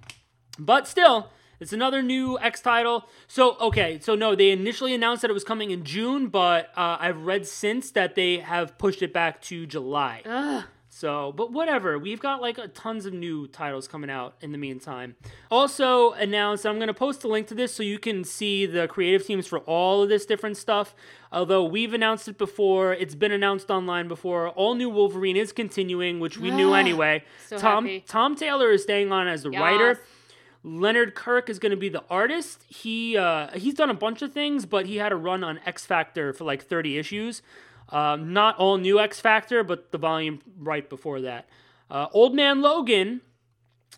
but 0.59 0.87
still, 0.87 1.29
it's 1.59 1.73
another 1.73 2.01
new 2.01 2.39
X 2.39 2.61
title. 2.61 3.05
So 3.27 3.57
okay, 3.59 3.99
so 4.01 4.15
no, 4.15 4.35
they 4.35 4.51
initially 4.51 4.93
announced 4.93 5.21
that 5.21 5.31
it 5.31 5.33
was 5.33 5.43
coming 5.43 5.71
in 5.71 5.83
June, 5.83 6.27
but 6.27 6.69
uh, 6.77 6.97
I've 6.99 7.21
read 7.25 7.45
since 7.45 7.91
that 7.91 8.15
they 8.15 8.37
have 8.37 8.77
pushed 8.77 9.01
it 9.01 9.13
back 9.13 9.41
to 9.43 9.65
July. 9.65 10.21
Ugh. 10.25 10.63
So, 10.99 11.31
but 11.31 11.53
whatever. 11.53 11.97
We've 11.97 12.19
got 12.19 12.41
like 12.41 12.57
a, 12.57 12.67
tons 12.67 13.05
of 13.05 13.13
new 13.13 13.47
titles 13.47 13.87
coming 13.87 14.09
out 14.09 14.35
in 14.41 14.51
the 14.51 14.57
meantime. 14.57 15.15
Also 15.49 16.11
announced, 16.11 16.65
I'm 16.65 16.75
going 16.75 16.89
to 16.89 16.93
post 16.93 17.23
a 17.23 17.29
link 17.29 17.47
to 17.47 17.55
this 17.55 17.73
so 17.73 17.83
you 17.83 17.97
can 17.97 18.25
see 18.25 18.65
the 18.65 18.85
creative 18.89 19.25
teams 19.25 19.47
for 19.47 19.59
all 19.59 20.03
of 20.03 20.09
this 20.09 20.25
different 20.25 20.57
stuff. 20.57 20.93
Although 21.31 21.63
we've 21.63 21.93
announced 21.93 22.27
it 22.27 22.37
before, 22.37 22.91
it's 22.93 23.15
been 23.15 23.31
announced 23.31 23.69
online 23.69 24.09
before. 24.09 24.49
All 24.49 24.75
new 24.75 24.89
Wolverine 24.89 25.37
is 25.37 25.53
continuing, 25.53 26.19
which 26.19 26.37
we 26.37 26.51
knew 26.51 26.73
anyway. 26.83 27.23
So 27.47 27.57
Tom 27.57 27.85
happy. 27.85 28.03
Tom 28.05 28.35
Taylor 28.35 28.69
is 28.69 28.83
staying 28.83 29.13
on 29.13 29.29
as 29.29 29.43
the 29.43 29.51
Yes. 29.51 29.61
writer. 29.61 30.01
Leonard 30.65 31.15
Kirk 31.15 31.49
is 31.49 31.59
going 31.59 31.69
to 31.69 31.77
be 31.77 31.87
the 31.87 32.03
artist. 32.09 32.65
He 32.67 33.15
uh, 33.15 33.57
he's 33.57 33.73
done 33.73 33.89
a 33.89 33.93
bunch 33.93 34.21
of 34.21 34.33
things, 34.33 34.65
but 34.65 34.85
he 34.85 34.97
had 34.97 35.13
a 35.13 35.15
run 35.15 35.45
on 35.45 35.61
X 35.65 35.85
Factor 35.85 36.33
for 36.33 36.43
like 36.43 36.61
30 36.65 36.97
issues. 36.97 37.41
Uh, 37.89 38.15
not 38.15 38.57
all 38.57 38.77
new 38.77 38.99
X 38.99 39.19
Factor, 39.19 39.63
but 39.63 39.91
the 39.91 39.97
volume 39.97 40.41
right 40.57 40.89
before 40.89 41.21
that. 41.21 41.47
Uh, 41.89 42.07
Old 42.13 42.35
Man 42.35 42.61
Logan 42.61 43.21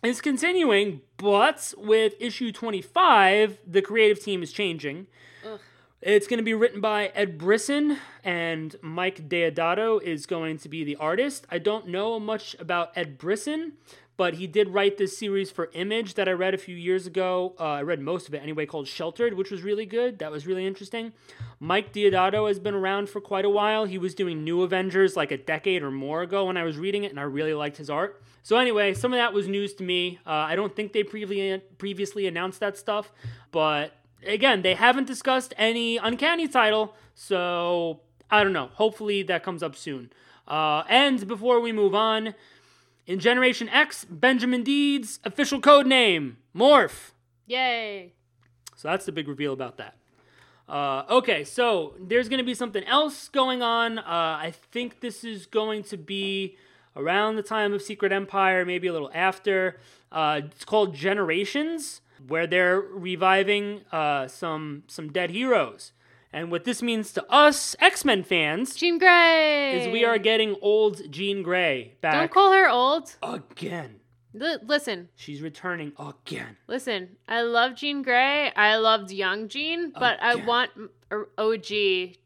is 0.02 0.20
continuing, 0.20 1.02
but 1.18 1.74
with 1.76 2.14
issue 2.18 2.52
25, 2.52 3.58
the 3.66 3.82
creative 3.82 4.22
team 4.22 4.42
is 4.42 4.52
changing. 4.52 5.06
It's 6.00 6.26
going 6.26 6.38
to 6.38 6.44
be 6.44 6.54
written 6.54 6.80
by 6.80 7.12
Ed 7.14 7.38
Brisson, 7.38 7.98
and 8.24 8.74
Mike 8.82 9.28
Deodato 9.28 10.02
is 10.02 10.26
going 10.26 10.58
to 10.58 10.68
be 10.68 10.82
the 10.82 10.96
artist. 10.96 11.46
I 11.48 11.58
don't 11.58 11.86
know 11.86 12.18
much 12.18 12.56
about 12.58 12.90
Ed 12.96 13.18
Brisson, 13.18 13.74
but 14.16 14.34
he 14.34 14.46
did 14.46 14.68
write 14.68 14.98
this 14.98 15.18
series 15.18 15.50
for 15.50 15.70
Image 15.72 16.14
that 16.14 16.28
I 16.28 16.32
read 16.32 16.54
a 16.54 16.58
few 16.58 16.76
years 16.76 17.06
ago. 17.06 17.54
Uh, 17.58 17.64
I 17.64 17.82
read 17.82 18.00
most 18.00 18.28
of 18.28 18.34
it 18.34 18.42
anyway, 18.42 18.66
called 18.66 18.86
Sheltered, 18.86 19.34
which 19.34 19.50
was 19.50 19.62
really 19.62 19.86
good. 19.86 20.18
That 20.18 20.30
was 20.30 20.46
really 20.46 20.66
interesting. 20.66 21.12
Mike 21.58 21.92
Deodato 21.92 22.48
has 22.48 22.58
been 22.58 22.74
around 22.74 23.08
for 23.08 23.20
quite 23.20 23.44
a 23.44 23.50
while. 23.50 23.84
He 23.84 23.98
was 23.98 24.14
doing 24.14 24.44
New 24.44 24.62
Avengers 24.62 25.16
like 25.16 25.30
a 25.30 25.38
decade 25.38 25.82
or 25.82 25.90
more 25.90 26.22
ago 26.22 26.46
when 26.46 26.56
I 26.56 26.64
was 26.64 26.76
reading 26.76 27.04
it, 27.04 27.10
and 27.10 27.18
I 27.18 27.24
really 27.24 27.54
liked 27.54 27.78
his 27.78 27.88
art. 27.88 28.22
So 28.42 28.56
anyway, 28.58 28.92
some 28.94 29.12
of 29.12 29.18
that 29.18 29.32
was 29.32 29.48
news 29.48 29.72
to 29.74 29.84
me. 29.84 30.18
Uh, 30.26 30.30
I 30.30 30.56
don't 30.56 30.74
think 30.74 30.92
they 30.92 31.04
previously 31.04 31.62
previously 31.78 32.26
announced 32.26 32.60
that 32.60 32.76
stuff, 32.76 33.12
but 33.50 33.94
again, 34.26 34.62
they 34.62 34.74
haven't 34.74 35.06
discussed 35.06 35.54
any 35.56 35.96
Uncanny 35.96 36.48
title, 36.48 36.94
so 37.14 38.00
I 38.30 38.42
don't 38.42 38.52
know. 38.52 38.70
Hopefully 38.74 39.22
that 39.24 39.42
comes 39.42 39.62
up 39.62 39.76
soon. 39.76 40.10
Uh, 40.48 40.82
and 40.88 41.26
before 41.28 41.60
we 41.60 41.70
move 41.70 41.94
on, 41.94 42.34
in 43.06 43.18
Generation 43.18 43.68
X, 43.68 44.04
Benjamin 44.04 44.62
Deeds 44.62 45.20
official 45.24 45.60
code 45.60 45.86
name 45.86 46.38
Morph. 46.54 47.12
Yay. 47.46 48.12
So 48.76 48.88
that's 48.88 49.04
the 49.04 49.12
big 49.12 49.28
reveal 49.28 49.52
about 49.52 49.76
that. 49.78 49.96
Uh, 50.68 51.04
okay, 51.10 51.44
so 51.44 51.94
there's 52.00 52.28
going 52.28 52.38
to 52.38 52.44
be 52.44 52.54
something 52.54 52.84
else 52.84 53.28
going 53.28 53.62
on. 53.62 53.98
Uh, 53.98 54.02
I 54.06 54.54
think 54.70 55.00
this 55.00 55.24
is 55.24 55.46
going 55.46 55.82
to 55.84 55.96
be 55.96 56.56
around 56.96 57.36
the 57.36 57.42
time 57.42 57.72
of 57.72 57.82
Secret 57.82 58.12
Empire, 58.12 58.64
maybe 58.64 58.86
a 58.86 58.92
little 58.92 59.10
after. 59.12 59.78
Uh, 60.10 60.42
it's 60.44 60.64
called 60.64 60.94
Generations, 60.94 62.00
where 62.26 62.46
they're 62.46 62.80
reviving 62.80 63.82
uh, 63.92 64.28
some 64.28 64.84
some 64.86 65.10
dead 65.10 65.30
heroes. 65.30 65.92
And 66.32 66.50
what 66.50 66.64
this 66.64 66.82
means 66.82 67.12
to 67.12 67.30
us 67.30 67.76
X 67.78 68.04
Men 68.04 68.22
fans 68.22 68.74
Jean 68.74 68.98
Grey. 68.98 69.80
is 69.80 69.92
we 69.92 70.04
are 70.04 70.18
getting 70.18 70.56
old 70.62 71.10
Jean 71.10 71.42
Grey 71.42 71.94
back. 72.00 72.14
Don't 72.14 72.30
call 72.30 72.52
her 72.52 72.68
old. 72.68 73.14
again. 73.22 73.96
Li- 74.34 74.56
listen, 74.64 75.10
She's 75.14 75.42
returning 75.42 75.92
again. 75.98 76.56
listen. 76.66 77.16
I 77.28 77.42
love 77.42 77.74
Jean 77.74 78.02
Grey. 78.02 78.50
I 78.56 78.76
loved 78.76 79.10
young 79.10 79.48
Jean, 79.48 79.92
but 79.92 80.22
I 80.22 80.36
want 80.36 80.70
er, 81.12 81.28
OG 81.36 81.66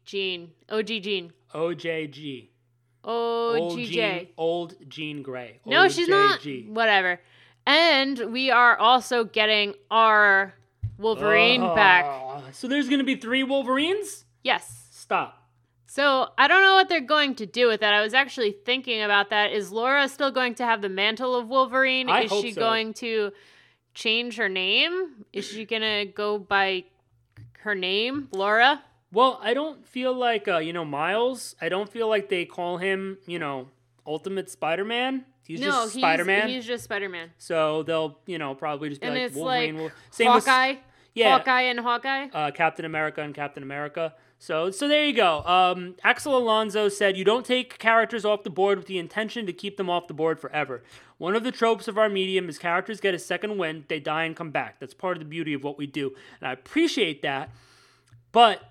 Jean. 0.05 0.51
OG 0.69 0.87
Jean. 1.01 1.33
OJG. 1.53 2.47
OGJ. 3.03 3.85
Jean, 3.87 4.27
old 4.37 4.75
Jean 4.89 5.21
Grey. 5.21 5.59
No, 5.65 5.87
she's 5.89 6.07
not. 6.07 6.45
Whatever. 6.67 7.19
And 7.65 8.31
we 8.31 8.51
are 8.51 8.77
also 8.77 9.25
getting 9.25 9.73
our 9.91 10.53
Wolverine 10.97 11.61
back. 11.75 12.05
Ah, 12.07 12.41
So 12.51 12.67
there's 12.67 12.89
gonna 12.89 13.03
be 13.03 13.15
three 13.15 13.43
Wolverines? 13.43 14.25
Yes. 14.43 14.87
Stop. 14.91 15.43
So 15.85 16.29
I 16.37 16.47
don't 16.47 16.61
know 16.61 16.75
what 16.75 16.89
they're 16.89 16.99
going 16.99 17.35
to 17.35 17.45
do 17.45 17.67
with 17.67 17.79
that. 17.79 17.93
I 17.93 18.01
was 18.01 18.13
actually 18.13 18.51
thinking 18.65 19.01
about 19.01 19.29
that. 19.29 19.51
Is 19.53 19.71
Laura 19.71 20.07
still 20.09 20.31
going 20.31 20.53
to 20.55 20.65
have 20.65 20.81
the 20.81 20.89
mantle 20.89 21.33
of 21.35 21.47
Wolverine? 21.47 22.09
I 22.09 22.23
Is 22.23 22.31
she 22.31 22.51
so. 22.51 22.59
going 22.59 22.93
to 22.95 23.31
change 23.93 24.35
her 24.37 24.49
name? 24.49 25.25
Is 25.33 25.45
she 25.45 25.65
gonna 25.65 26.05
go 26.05 26.37
by 26.37 26.83
her 27.59 27.73
name, 27.75 28.27
Laura? 28.31 28.83
Well, 29.13 29.39
I 29.41 29.53
don't 29.53 29.85
feel 29.87 30.13
like 30.13 30.47
uh, 30.47 30.57
you 30.57 30.73
know 30.73 30.83
Miles. 30.85 31.55
I 31.61 31.69
don't 31.69 31.89
feel 31.89 32.07
like 32.09 32.27
they 32.29 32.43
call 32.45 32.77
him, 32.77 33.17
you 33.25 33.39
know, 33.39 33.69
Ultimate 34.05 34.49
Spider-Man. 34.49 35.25
He's 35.47 35.61
no, 35.61 35.67
just 35.67 35.93
Spider-Man. 35.93 36.49
He's 36.49 36.65
just 36.65 36.83
Spider-Man. 36.83 37.31
So 37.37 37.83
they'll, 37.83 38.19
you 38.25 38.37
know, 38.37 38.53
probably 38.53 38.89
just 38.89 38.99
be 38.99 39.07
And 39.07 39.15
like 39.15 39.33
Wolverine. 39.33 39.75
like 39.75 39.83
will- 39.83 39.91
Same 40.11 40.33
with 40.33 40.45
Hawkeye, 40.45 40.75
yeah, 41.17 41.37
Hawkeye, 41.37 41.61
and 41.61 41.79
Hawkeye. 41.79 42.27
uh, 42.33 42.51
Captain 42.51 42.85
America 42.85 43.21
and 43.21 43.33
Captain 43.33 43.63
America. 43.63 44.13
So, 44.39 44.69
so 44.69 44.87
there 44.87 45.03
you 45.03 45.13
go. 45.13 45.43
Um, 45.45 45.95
Axel 46.03 46.37
Alonso 46.37 46.89
said, 46.89 47.17
"You 47.17 47.23
don't 47.23 47.45
take 47.45 47.79
characters 47.79 48.23
off 48.23 48.43
the 48.43 48.49
board 48.51 48.77
with 48.77 48.87
the 48.87 48.99
intention 48.99 49.45
to 49.47 49.53
keep 49.53 49.77
them 49.77 49.89
off 49.89 50.07
the 50.07 50.13
board 50.13 50.39
forever. 50.39 50.83
One 51.17 51.35
of 51.35 51.43
the 51.43 51.51
tropes 51.51 51.87
of 51.87 51.97
our 51.97 52.07
medium 52.07 52.47
is 52.47 52.59
characters 52.59 52.99
get 53.01 53.15
a 53.15 53.19
second 53.19 53.57
win, 53.57 53.85
they 53.87 53.99
die 53.99 54.25
and 54.25 54.35
come 54.35 54.51
back. 54.51 54.79
That's 54.79 54.93
part 54.93 55.17
of 55.17 55.19
the 55.19 55.27
beauty 55.27 55.53
of 55.53 55.63
what 55.63 55.77
we 55.77 55.87
do, 55.87 56.13
and 56.39 56.47
I 56.47 56.51
appreciate 56.53 57.23
that. 57.23 57.49
But 58.31 58.61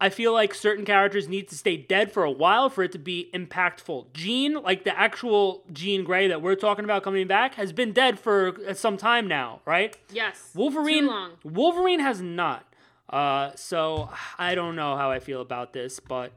I 0.00 0.10
feel 0.10 0.32
like 0.32 0.54
certain 0.54 0.84
characters 0.84 1.28
need 1.28 1.48
to 1.48 1.56
stay 1.56 1.76
dead 1.76 2.12
for 2.12 2.22
a 2.22 2.30
while 2.30 2.70
for 2.70 2.84
it 2.84 2.92
to 2.92 2.98
be 3.00 3.28
impactful. 3.34 4.12
Jean, 4.12 4.54
like 4.54 4.84
the 4.84 4.96
actual 4.96 5.64
Jean 5.72 6.04
Grey 6.04 6.28
that 6.28 6.40
we're 6.40 6.54
talking 6.54 6.84
about 6.84 7.02
coming 7.02 7.26
back, 7.26 7.54
has 7.56 7.72
been 7.72 7.92
dead 7.92 8.18
for 8.18 8.54
uh, 8.68 8.74
some 8.74 8.96
time 8.96 9.26
now, 9.26 9.60
right? 9.66 9.96
Yes. 10.12 10.50
Wolverine. 10.54 11.10
Wolverine 11.42 11.98
has 12.00 12.20
not. 12.20 12.64
Uh, 13.10 13.50
so 13.56 14.10
I 14.38 14.54
don't 14.54 14.76
know 14.76 14.96
how 14.96 15.10
I 15.10 15.18
feel 15.18 15.40
about 15.40 15.72
this, 15.72 15.98
but 15.98 16.30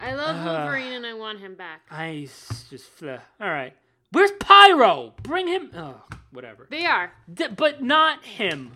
I 0.00 0.14
love 0.14 0.34
Uh, 0.44 0.50
Wolverine 0.64 0.92
and 0.94 1.06
I 1.06 1.14
want 1.14 1.38
him 1.38 1.54
back. 1.54 1.82
I 1.90 2.28
just 2.70 3.02
uh, 3.04 3.18
all 3.40 3.50
right. 3.50 3.74
Where's 4.10 4.32
Pyro? 4.40 5.14
Bring 5.22 5.46
him. 5.46 5.70
Oh, 5.76 6.00
whatever. 6.32 6.66
They 6.70 6.86
are. 6.86 7.12
D- 7.32 7.48
but 7.54 7.82
not 7.82 8.24
him. 8.24 8.72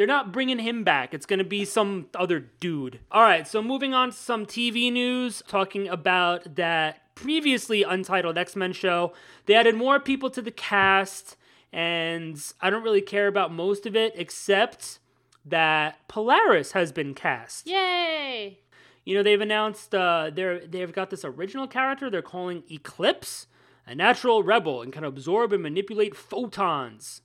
They're 0.00 0.06
not 0.06 0.32
bringing 0.32 0.60
him 0.60 0.82
back. 0.82 1.12
It's 1.12 1.26
going 1.26 1.40
to 1.40 1.44
be 1.44 1.66
some 1.66 2.06
other 2.14 2.40
dude. 2.40 3.00
All 3.12 3.20
right, 3.20 3.46
so 3.46 3.62
moving 3.62 3.92
on 3.92 4.12
to 4.12 4.16
some 4.16 4.46
TV 4.46 4.90
news, 4.90 5.42
talking 5.46 5.86
about 5.88 6.54
that 6.54 7.14
previously 7.14 7.82
untitled 7.82 8.38
X 8.38 8.56
Men 8.56 8.72
show. 8.72 9.12
They 9.44 9.52
added 9.52 9.74
more 9.74 10.00
people 10.00 10.30
to 10.30 10.40
the 10.40 10.50
cast, 10.50 11.36
and 11.70 12.42
I 12.62 12.70
don't 12.70 12.82
really 12.82 13.02
care 13.02 13.26
about 13.26 13.52
most 13.52 13.84
of 13.84 13.94
it, 13.94 14.14
except 14.16 15.00
that 15.44 15.98
Polaris 16.08 16.72
has 16.72 16.92
been 16.92 17.12
cast. 17.12 17.66
Yay! 17.66 18.60
You 19.04 19.14
know, 19.14 19.22
they've 19.22 19.38
announced 19.38 19.94
uh, 19.94 20.30
they're 20.32 20.66
they've 20.66 20.94
got 20.94 21.10
this 21.10 21.26
original 21.26 21.68
character 21.68 22.08
they're 22.08 22.22
calling 22.22 22.62
Eclipse, 22.70 23.48
a 23.86 23.94
natural 23.94 24.42
rebel, 24.42 24.80
and 24.80 24.94
can 24.94 25.04
absorb 25.04 25.52
and 25.52 25.62
manipulate 25.62 26.16
photons. 26.16 27.20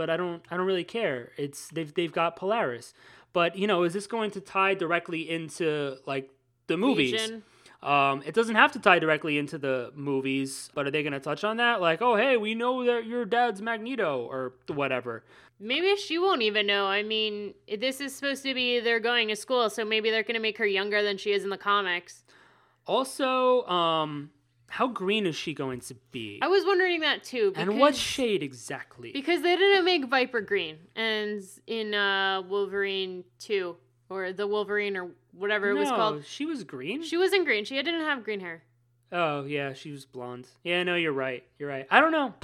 But 0.00 0.08
I 0.08 0.16
don't 0.16 0.42
I 0.50 0.56
don't 0.56 0.64
really 0.64 0.82
care. 0.82 1.32
It's 1.36 1.68
they've 1.68 1.92
they've 1.92 2.10
got 2.10 2.34
Polaris. 2.34 2.94
But 3.34 3.54
you 3.54 3.66
know, 3.66 3.82
is 3.82 3.92
this 3.92 4.06
going 4.06 4.30
to 4.30 4.40
tie 4.40 4.72
directly 4.72 5.28
into 5.28 5.98
like 6.06 6.30
the 6.68 6.78
movies? 6.78 7.20
Um, 7.82 8.22
it 8.24 8.32
doesn't 8.32 8.54
have 8.54 8.72
to 8.72 8.78
tie 8.78 8.98
directly 8.98 9.36
into 9.36 9.58
the 9.58 9.92
movies, 9.94 10.70
but 10.74 10.86
are 10.86 10.90
they 10.90 11.02
going 11.02 11.12
to 11.12 11.20
touch 11.20 11.44
on 11.44 11.58
that? 11.58 11.82
Like, 11.82 12.00
oh, 12.00 12.16
hey, 12.16 12.38
we 12.38 12.54
know 12.54 12.82
that 12.86 13.04
your 13.04 13.26
dad's 13.26 13.60
Magneto 13.60 14.26
or 14.30 14.54
whatever. 14.68 15.22
Maybe 15.58 15.94
she 15.96 16.18
won't 16.18 16.40
even 16.40 16.66
know. 16.66 16.86
I 16.86 17.02
mean, 17.02 17.52
this 17.78 18.00
is 18.00 18.14
supposed 18.14 18.42
to 18.44 18.54
be 18.54 18.80
they're 18.80 19.00
going 19.00 19.28
to 19.28 19.36
school, 19.36 19.68
so 19.68 19.84
maybe 19.84 20.10
they're 20.10 20.22
going 20.22 20.34
to 20.34 20.40
make 20.40 20.56
her 20.56 20.66
younger 20.66 21.02
than 21.02 21.18
she 21.18 21.32
is 21.32 21.44
in 21.44 21.50
the 21.50 21.58
comics. 21.58 22.24
Also, 22.86 23.66
um, 23.66 24.30
how 24.70 24.86
green 24.86 25.26
is 25.26 25.34
she 25.36 25.52
going 25.52 25.80
to 25.80 25.94
be? 26.12 26.38
I 26.40 26.48
was 26.48 26.64
wondering 26.64 27.00
that 27.00 27.24
too. 27.24 27.52
and 27.56 27.78
what 27.78 27.94
shade 27.96 28.42
exactly? 28.42 29.10
Because 29.12 29.42
they 29.42 29.56
didn't 29.56 29.84
make 29.84 30.06
Viper 30.06 30.40
green, 30.40 30.76
and 30.96 31.42
in 31.66 31.92
uh, 31.94 32.42
Wolverine 32.48 33.24
two 33.38 33.76
or 34.08 34.32
the 34.32 34.46
Wolverine 34.46 34.96
or 34.96 35.10
whatever 35.32 35.70
it 35.70 35.74
was 35.74 35.88
No, 35.90 35.96
called, 35.96 36.24
She 36.24 36.46
was 36.46 36.64
green. 36.64 37.02
she 37.02 37.16
wasn't 37.16 37.44
green. 37.44 37.64
She 37.64 37.74
didn't 37.76 38.00
have 38.00 38.24
green 38.24 38.40
hair. 38.40 38.62
oh 39.12 39.44
yeah, 39.44 39.72
she 39.72 39.90
was 39.90 40.04
blonde. 40.06 40.46
Yeah, 40.64 40.82
no, 40.84 40.94
you're 40.94 41.12
right. 41.12 41.42
You're 41.58 41.68
right. 41.68 41.86
I 41.90 42.00
don't 42.00 42.12
know. 42.12 42.34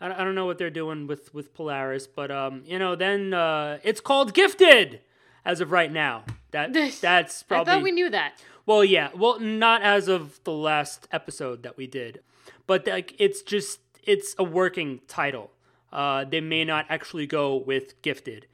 I 0.00 0.06
I 0.20 0.24
don't 0.24 0.34
know 0.34 0.46
what 0.46 0.58
they're 0.58 0.70
doing 0.70 1.06
with 1.06 1.32
with 1.34 1.54
Polaris, 1.54 2.06
but 2.06 2.30
um, 2.30 2.62
you 2.66 2.78
know, 2.78 2.94
then 2.94 3.32
uh, 3.34 3.78
it's 3.82 4.00
called 4.00 4.32
Gifted 4.34 5.00
as 5.44 5.60
of 5.60 5.70
right 5.72 5.92
now. 5.92 6.24
That 6.52 6.72
that's 7.00 7.42
probably 7.42 7.70
I 7.70 7.74
thought 7.76 7.82
we 7.82 7.92
knew 7.92 8.10
that. 8.10 8.34
well, 8.66 8.84
yeah. 8.84 9.10
Well, 9.14 9.38
not 9.40 9.82
as 9.82 10.08
of 10.08 10.40
the 10.44 10.52
last 10.52 11.06
episode 11.12 11.62
that 11.62 11.76
we 11.76 11.86
did, 11.86 12.20
but 12.66 12.86
like 12.86 13.14
it's 13.18 13.42
just 13.42 13.80
it's 14.02 14.34
a 14.38 14.44
working 14.44 15.00
title. 15.08 15.50
Uh, 15.92 16.24
they 16.24 16.40
may 16.40 16.64
not 16.64 16.86
actually 16.88 17.26
go 17.26 17.56
with 17.56 18.00
Gifted. 18.02 18.46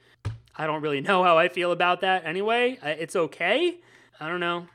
I 0.59 0.65
don't 0.65 0.81
really 0.81 1.01
know 1.01 1.23
how 1.23 1.37
I 1.37 1.49
feel 1.49 1.71
about 1.71 2.01
that. 2.01 2.25
Anyway, 2.25 2.79
Uh, 2.83 2.89
it's 2.89 3.15
okay. 3.15 3.77
I 4.19 4.27
don't 4.27 4.39
know. 4.39 4.67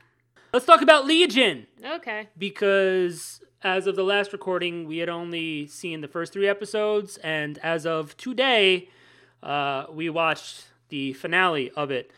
Let's 0.53 0.65
talk 0.65 0.81
about 0.81 1.05
Legion 1.05 1.67
Okay. 1.83 2.29
because 2.37 3.41
as 3.63 3.87
of 3.87 3.95
the 3.95 4.03
last 4.03 4.31
recording, 4.33 4.87
we 4.87 4.99
had 4.99 5.09
only 5.09 5.67
seen 5.67 6.01
the 6.01 6.07
first 6.07 6.31
three 6.31 6.47
episodes, 6.47 7.17
and 7.17 7.57
as 7.59 7.85
of 7.85 8.15
today, 8.17 8.89
uh, 9.41 9.85
we 9.91 10.09
watched 10.09 10.65
the 10.89 11.13
finale 11.13 11.71
of 11.71 11.91
it. 11.91 12.11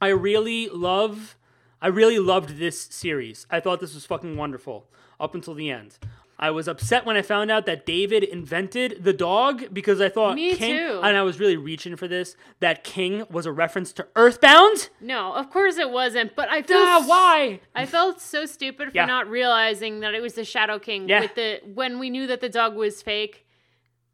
I 0.00 0.08
really 0.08 0.68
love, 0.68 1.36
I 1.80 1.88
really 1.88 2.18
loved 2.18 2.58
this 2.58 2.80
series. 2.80 3.46
I 3.50 3.60
thought 3.60 3.80
this 3.80 3.94
was 3.94 4.04
fucking 4.06 4.36
wonderful 4.36 4.88
up 5.18 5.34
until 5.34 5.54
the 5.54 5.70
end. 5.70 5.98
I 6.38 6.50
was 6.50 6.68
upset 6.68 7.06
when 7.06 7.16
I 7.16 7.22
found 7.22 7.50
out 7.50 7.64
that 7.64 7.86
David 7.86 8.22
invented 8.22 9.02
the 9.04 9.14
dog 9.14 9.72
because 9.72 10.02
I 10.02 10.10
thought 10.10 10.34
Me 10.34 10.54
King, 10.54 10.76
too. 10.76 11.00
and 11.02 11.16
I 11.16 11.22
was 11.22 11.40
really 11.40 11.56
reaching 11.56 11.96
for 11.96 12.06
this. 12.06 12.36
That 12.60 12.84
King 12.84 13.24
was 13.30 13.46
a 13.46 13.52
reference 13.52 13.90
to 13.94 14.06
Earthbound. 14.14 14.90
No, 15.00 15.32
of 15.32 15.48
course 15.48 15.78
it 15.78 15.90
wasn't. 15.90 16.36
But 16.36 16.50
I 16.50 16.62
Ah, 16.70 17.00
s- 17.00 17.08
why? 17.08 17.60
I 17.74 17.86
felt 17.86 18.20
so 18.20 18.44
stupid 18.44 18.90
for 18.90 18.94
Yeah. 18.96 19.06
not 19.06 19.30
realizing 19.30 20.00
that 20.00 20.12
it 20.14 20.20
was 20.20 20.34
the 20.34 20.44
Shadow 20.44 20.78
King 20.78 21.08
Yeah. 21.08 21.20
with 21.20 21.34
the 21.36 21.60
when 21.72 21.98
we 21.98 22.10
knew 22.10 22.26
that 22.26 22.42
the 22.42 22.50
dog 22.50 22.76
was 22.76 23.00
fake 23.00 23.46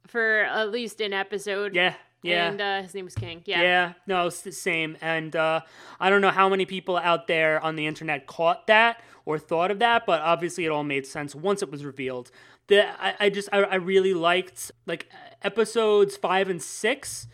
for 0.07 0.43
at 0.45 0.71
least 0.71 1.01
an 1.01 1.13
episode. 1.13 1.75
Yeah, 1.75 1.95
yeah. 2.23 2.49
And 2.49 2.61
uh, 2.61 2.83
his 2.83 2.95
name 2.95 3.05
was 3.05 3.15
King. 3.15 3.43
Yeah. 3.45 3.63
Yeah, 3.63 3.93
no, 4.07 4.27
it's 4.27 4.43
the 4.43 4.53
same. 4.53 4.97
And 5.01 5.35
uh, 5.35 5.61
I 5.99 6.11
don't 6.11 6.21
know 6.21 6.31
how 6.31 6.49
many 6.49 6.67
people 6.67 6.97
out 6.97 7.27
there 7.27 7.61
on 7.61 7.77
the 7.77 7.87
internet 7.87 8.27
caught 8.27 8.67
that 8.69 9.01
or 9.25 9.39
thought 9.39 9.71
of 9.71 9.79
that, 9.81 10.07
but 10.07 10.21
obviously 10.21 10.65
it 10.65 10.69
all 10.69 10.85
made 10.85 11.07
sense 11.07 11.35
once 11.35 11.63
it 11.63 11.71
was 11.71 11.85
revealed. 11.85 12.31
The, 12.69 12.89
I, 13.03 13.15
I 13.21 13.31
just, 13.31 13.49
I, 13.53 13.63
I 13.63 13.75
really 13.75 14.15
liked, 14.15 14.71
like, 14.87 15.09
episodes 15.43 16.17
five 16.17 16.49
and 16.49 16.63
six 16.63 17.27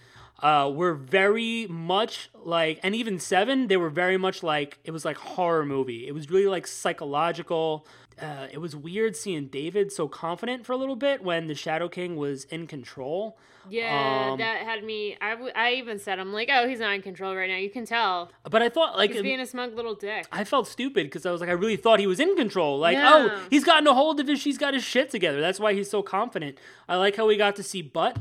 uh, 0.43 0.71
were 0.75 0.95
very 0.95 1.67
much 1.69 2.31
like, 2.35 2.81
and 2.83 2.95
even 2.95 3.19
seven, 3.19 3.67
they 3.67 3.77
were 3.77 3.91
very 3.91 4.17
much 4.17 4.43
like, 4.43 4.79
it 4.85 4.91
was 4.91 5.05
like 5.05 5.17
horror 5.17 5.67
movie. 5.67 6.07
It 6.07 6.13
was 6.13 6.31
really 6.31 6.47
like 6.47 6.67
psychological. 6.67 7.87
Uh, 8.21 8.47
it 8.53 8.59
was 8.59 8.75
weird 8.75 9.17
seeing 9.17 9.47
David 9.47 9.93
so 9.93 10.09
confident 10.09 10.67
for 10.67 10.73
a 10.73 10.77
little 10.77 10.97
bit 10.97 11.23
when 11.23 11.47
the 11.47 11.55
Shadow 11.55 11.89
King 11.89 12.17
was 12.17 12.45
in 12.45 12.67
control. 12.67 13.39
Yeah, 13.71 14.31
Um, 14.33 14.39
that 14.39 14.63
had 14.63 14.83
me. 14.83 15.17
I, 15.21 15.31
w- 15.33 15.53
I 15.55 15.75
even 15.75 15.99
said, 15.99 16.19
I'm 16.19 16.33
like, 16.33 16.49
oh, 16.51 16.67
he's 16.67 16.81
not 16.81 16.95
in 16.95 17.03
control 17.03 17.37
right 17.37 17.51
now. 17.51 17.57
You 17.57 17.69
can 17.69 17.85
tell. 17.85 18.31
But 18.51 18.63
I 18.63 18.71
thought, 18.71 18.97
like, 18.97 19.13
He's 19.13 19.21
being 19.21 19.41
a 19.41 19.47
smug 19.47 19.75
little 19.77 19.95
dick. 19.95 20.27
I 20.33 20.45
felt 20.45 20.67
stupid 20.69 21.05
because 21.07 21.27
I 21.27 21.33
was 21.33 21.43
like, 21.43 21.51
I 21.51 21.53
really 21.53 21.77
thought 21.77 22.01
he 22.01 22.07
was 22.07 22.19
in 22.19 22.35
control. 22.35 22.79
Like, 22.79 22.95
Yeah. 22.97 23.29
oh, 23.31 23.41
he's 23.51 23.65
gotten 23.65 23.87
a 23.87 23.93
hold 23.93 24.21
of 24.21 24.27
his, 24.27 24.43
he's 24.43 24.57
got 24.57 24.73
his 24.73 24.83
shit 24.85 25.11
together. 25.11 25.41
That's 25.43 25.61
why 25.61 25.75
he's 25.75 25.91
so 25.91 26.03
confident. 26.03 26.57
I 26.89 26.97
like 26.97 27.17
how 27.17 27.27
we 27.27 27.37
got 27.37 27.57
to 27.57 27.63
see 27.63 27.83
butt. 27.83 28.17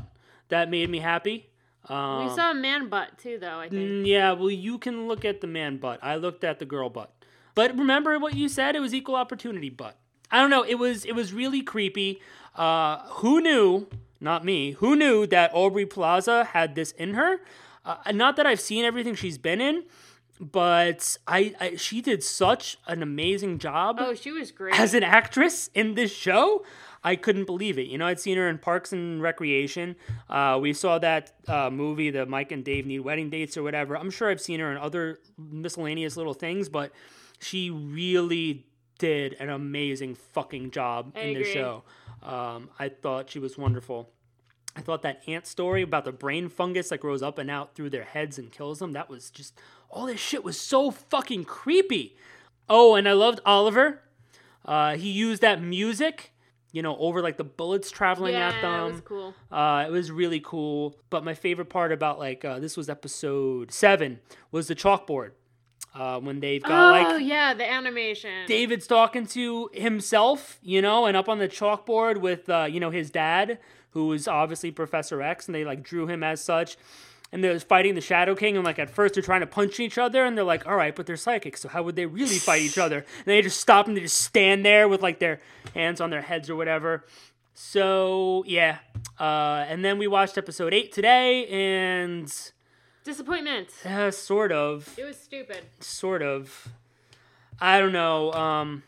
That 0.50 0.70
made 0.70 0.90
me 0.90 0.98
happy. 0.98 1.48
Um, 1.88 2.26
we 2.28 2.34
saw 2.34 2.50
a 2.50 2.54
man 2.54 2.90
butt 2.90 3.16
too, 3.16 3.38
though. 3.40 3.58
I 3.58 3.70
think. 3.70 3.82
mm, 3.82 4.06
yeah, 4.06 4.32
well, 4.32 4.50
you 4.50 4.76
can 4.78 5.08
look 5.08 5.24
at 5.24 5.40
the 5.40 5.46
man 5.46 5.78
butt. 5.78 5.98
I 6.02 6.16
looked 6.16 6.44
at 6.44 6.58
the 6.58 6.66
girl 6.66 6.90
butt. 6.90 7.10
But 7.58 7.76
remember 7.76 8.20
what 8.20 8.34
you 8.36 8.48
said? 8.48 8.76
It 8.76 8.80
was 8.80 8.94
equal 8.94 9.16
opportunity 9.16 9.68
but 9.68 9.96
I 10.30 10.40
don't 10.40 10.48
know. 10.50 10.62
It 10.64 10.76
was 10.76 11.04
it 11.04 11.16
was 11.16 11.32
really 11.32 11.60
creepy. 11.60 12.20
Uh, 12.54 12.98
who 13.18 13.40
knew? 13.40 13.88
Not 14.20 14.44
me. 14.44 14.72
Who 14.78 14.94
knew 14.94 15.26
that 15.26 15.50
Aubrey 15.52 15.84
Plaza 15.84 16.44
had 16.44 16.76
this 16.76 16.92
in 16.92 17.14
her? 17.14 17.40
Uh, 17.84 17.96
not 18.12 18.36
that 18.36 18.46
I've 18.46 18.60
seen 18.60 18.84
everything 18.84 19.16
she's 19.16 19.38
been 19.38 19.60
in, 19.60 19.82
but 20.40 21.16
I, 21.26 21.52
I 21.60 21.74
she 21.74 22.00
did 22.00 22.22
such 22.22 22.78
an 22.86 23.02
amazing 23.02 23.58
job 23.58 23.96
Oh, 23.98 24.14
she 24.14 24.30
was 24.30 24.52
great. 24.52 24.78
as 24.78 24.94
an 24.94 25.02
actress 25.02 25.68
in 25.74 25.94
this 25.94 26.12
show. 26.14 26.64
I 27.02 27.16
couldn't 27.16 27.46
believe 27.46 27.76
it. 27.76 27.88
You 27.88 27.98
know, 27.98 28.06
I'd 28.06 28.20
seen 28.20 28.36
her 28.36 28.48
in 28.48 28.58
Parks 28.58 28.92
and 28.92 29.20
Recreation. 29.20 29.96
Uh, 30.30 30.58
we 30.62 30.72
saw 30.72 31.00
that 31.00 31.32
uh, 31.48 31.70
movie, 31.70 32.10
the 32.10 32.24
Mike 32.24 32.52
and 32.52 32.64
Dave 32.64 32.86
Need 32.86 33.00
Wedding 33.00 33.30
Dates 33.30 33.56
or 33.56 33.64
whatever. 33.64 33.96
I'm 33.96 34.10
sure 34.10 34.30
I've 34.30 34.40
seen 34.40 34.60
her 34.60 34.70
in 34.70 34.78
other 34.78 35.18
miscellaneous 35.36 36.16
little 36.16 36.34
things, 36.34 36.68
but 36.68 36.92
she 37.38 37.70
really 37.70 38.66
did 38.98 39.34
an 39.34 39.48
amazing 39.48 40.14
fucking 40.14 40.70
job 40.70 41.12
I 41.16 41.20
in 41.20 41.34
this 41.34 41.48
agree. 41.48 41.52
show. 41.52 41.84
Um, 42.22 42.70
I 42.78 42.88
thought 42.88 43.30
she 43.30 43.38
was 43.38 43.56
wonderful. 43.56 44.10
I 44.76 44.80
thought 44.80 45.02
that 45.02 45.22
ant 45.26 45.46
story 45.46 45.82
about 45.82 46.04
the 46.04 46.12
brain 46.12 46.48
fungus 46.48 46.90
that 46.90 47.00
grows 47.00 47.22
up 47.22 47.38
and 47.38 47.50
out 47.50 47.74
through 47.74 47.90
their 47.90 48.04
heads 48.04 48.38
and 48.38 48.50
kills 48.52 48.78
them, 48.78 48.92
that 48.92 49.08
was 49.08 49.30
just, 49.30 49.58
all 49.90 50.06
this 50.06 50.20
shit 50.20 50.44
was 50.44 50.60
so 50.60 50.90
fucking 50.90 51.44
creepy. 51.44 52.16
Oh, 52.68 52.94
and 52.94 53.08
I 53.08 53.12
loved 53.12 53.40
Oliver. 53.44 54.02
Uh, 54.64 54.96
he 54.96 55.10
used 55.10 55.42
that 55.42 55.62
music, 55.62 56.32
you 56.72 56.82
know, 56.82 56.96
over 56.98 57.22
like 57.22 57.38
the 57.38 57.44
bullets 57.44 57.90
traveling 57.90 58.34
yeah, 58.34 58.50
at 58.50 58.62
them. 58.62 58.88
it 58.88 58.92
was 58.92 59.00
cool. 59.00 59.34
Uh, 59.50 59.84
it 59.88 59.90
was 59.90 60.10
really 60.10 60.40
cool. 60.40 60.96
But 61.10 61.24
my 61.24 61.34
favorite 61.34 61.70
part 61.70 61.90
about 61.90 62.18
like 62.18 62.44
uh, 62.44 62.58
this 62.58 62.76
was 62.76 62.88
episode 62.88 63.72
seven 63.72 64.20
was 64.52 64.68
the 64.68 64.74
chalkboard. 64.74 65.30
Uh, 65.94 66.20
when 66.20 66.38
they've 66.38 66.62
got 66.62 66.92
like. 66.92 67.06
oh 67.06 67.10
like 67.16 67.26
yeah, 67.26 67.54
the 67.54 67.68
animation. 67.68 68.46
David's 68.46 68.86
talking 68.86 69.26
to 69.28 69.68
himself, 69.72 70.58
you 70.62 70.80
know, 70.80 71.06
and 71.06 71.16
up 71.16 71.28
on 71.28 71.38
the 71.38 71.48
chalkboard 71.48 72.18
with, 72.20 72.48
uh, 72.48 72.66
you 72.70 72.78
know, 72.78 72.90
his 72.90 73.10
dad, 73.10 73.58
who 73.90 74.12
is 74.12 74.28
obviously 74.28 74.70
Professor 74.70 75.20
X, 75.22 75.46
and 75.46 75.54
they 75.54 75.64
like 75.64 75.82
drew 75.82 76.06
him 76.06 76.22
as 76.22 76.42
such. 76.42 76.76
And 77.30 77.44
they're 77.44 77.58
fighting 77.60 77.94
the 77.94 78.00
Shadow 78.00 78.34
King, 78.34 78.56
and 78.56 78.64
like 78.64 78.78
at 78.78 78.88
first 78.88 79.14
they're 79.14 79.22
trying 79.22 79.40
to 79.40 79.46
punch 79.46 79.80
each 79.80 79.98
other, 79.98 80.24
and 80.24 80.36
they're 80.36 80.44
like, 80.44 80.66
all 80.66 80.76
right, 80.76 80.94
but 80.94 81.04
they're 81.06 81.16
psychic, 81.16 81.56
so 81.58 81.68
how 81.68 81.82
would 81.82 81.94
they 81.96 82.06
really 82.06 82.38
fight 82.38 82.62
each 82.62 82.78
other? 82.78 83.04
And 83.18 83.26
they 83.26 83.42
just 83.42 83.60
stop 83.60 83.86
and 83.86 83.96
they 83.96 84.00
just 84.02 84.20
stand 84.20 84.64
there 84.64 84.88
with 84.88 85.02
like 85.02 85.18
their 85.18 85.40
hands 85.74 86.00
on 86.00 86.10
their 86.10 86.22
heads 86.22 86.48
or 86.48 86.56
whatever. 86.56 87.04
So 87.54 88.44
yeah. 88.46 88.78
Uh, 89.18 89.64
and 89.68 89.84
then 89.84 89.98
we 89.98 90.06
watched 90.06 90.38
episode 90.38 90.72
eight 90.72 90.92
today, 90.92 91.46
and 91.48 92.32
Disappointment. 93.08 93.68
uh, 93.86 94.10
sort 94.10 94.52
of 94.52 94.94
It 94.98 95.04
was 95.04 95.18
stupid. 95.18 95.62
sort 95.80 96.20
of. 96.22 96.68
I 97.60 97.80
don't 97.80 97.92
know. 97.92 98.32
Um, 98.34 98.82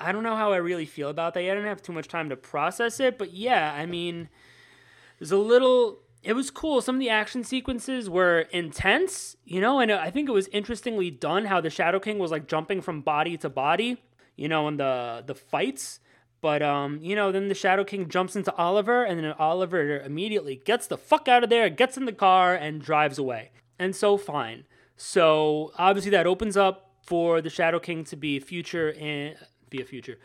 I 0.00 0.10
don't 0.10 0.22
know 0.22 0.34
how 0.36 0.52
I 0.52 0.56
really 0.56 0.86
feel 0.86 1.10
about 1.10 1.34
that. 1.34 1.40
I 1.40 1.44
didn't 1.44 1.66
have 1.66 1.82
too 1.82 1.92
much 1.92 2.08
time 2.08 2.30
to 2.30 2.36
process 2.36 2.98
it, 2.98 3.18
but 3.18 3.32
yeah, 3.34 3.72
I 3.74 3.84
mean, 3.86 4.28
there's 5.18 5.32
a 5.32 5.36
little. 5.36 5.98
It 6.22 6.32
was 6.32 6.50
cool. 6.50 6.80
Some 6.80 6.96
of 6.96 7.00
the 7.00 7.10
action 7.10 7.44
sequences 7.44 8.08
were 8.08 8.40
intense, 8.52 9.36
you 9.44 9.60
know, 9.60 9.80
and 9.80 9.92
I 9.92 10.10
think 10.10 10.28
it 10.28 10.32
was 10.32 10.48
interestingly 10.48 11.10
done 11.10 11.44
how 11.44 11.60
the 11.60 11.68
Shadow 11.70 12.00
King 12.00 12.18
was 12.18 12.30
like 12.30 12.46
jumping 12.48 12.80
from 12.80 13.02
body 13.02 13.36
to 13.38 13.50
body, 13.50 14.02
you 14.34 14.48
know, 14.48 14.66
in 14.68 14.78
the 14.78 15.22
the 15.26 15.34
fights. 15.34 16.00
But 16.42 16.60
um, 16.60 16.98
you 17.00 17.16
know, 17.16 17.32
then 17.32 17.48
the 17.48 17.54
Shadow 17.54 17.84
King 17.84 18.08
jumps 18.08 18.36
into 18.36 18.54
Oliver, 18.56 19.04
and 19.04 19.18
then 19.18 19.32
Oliver 19.38 20.00
immediately 20.00 20.56
gets 20.56 20.86
the 20.88 20.98
fuck 20.98 21.28
out 21.28 21.44
of 21.44 21.48
there, 21.50 21.70
gets 21.70 21.96
in 21.96 22.04
the 22.04 22.12
car, 22.12 22.54
and 22.54 22.82
drives 22.82 23.16
away. 23.16 23.52
And 23.78 23.96
so 23.96 24.18
fine. 24.18 24.64
So 24.96 25.72
obviously 25.78 26.10
that 26.10 26.26
opens 26.26 26.56
up 26.56 26.90
for 27.02 27.40
the 27.40 27.50
Shadow 27.50 27.78
King 27.78 28.04
to 28.04 28.16
be 28.16 28.36
a 28.36 28.40
future 28.40 28.92
and 28.92 29.36
be 29.70 29.80
a 29.80 29.84
future. 29.84 30.18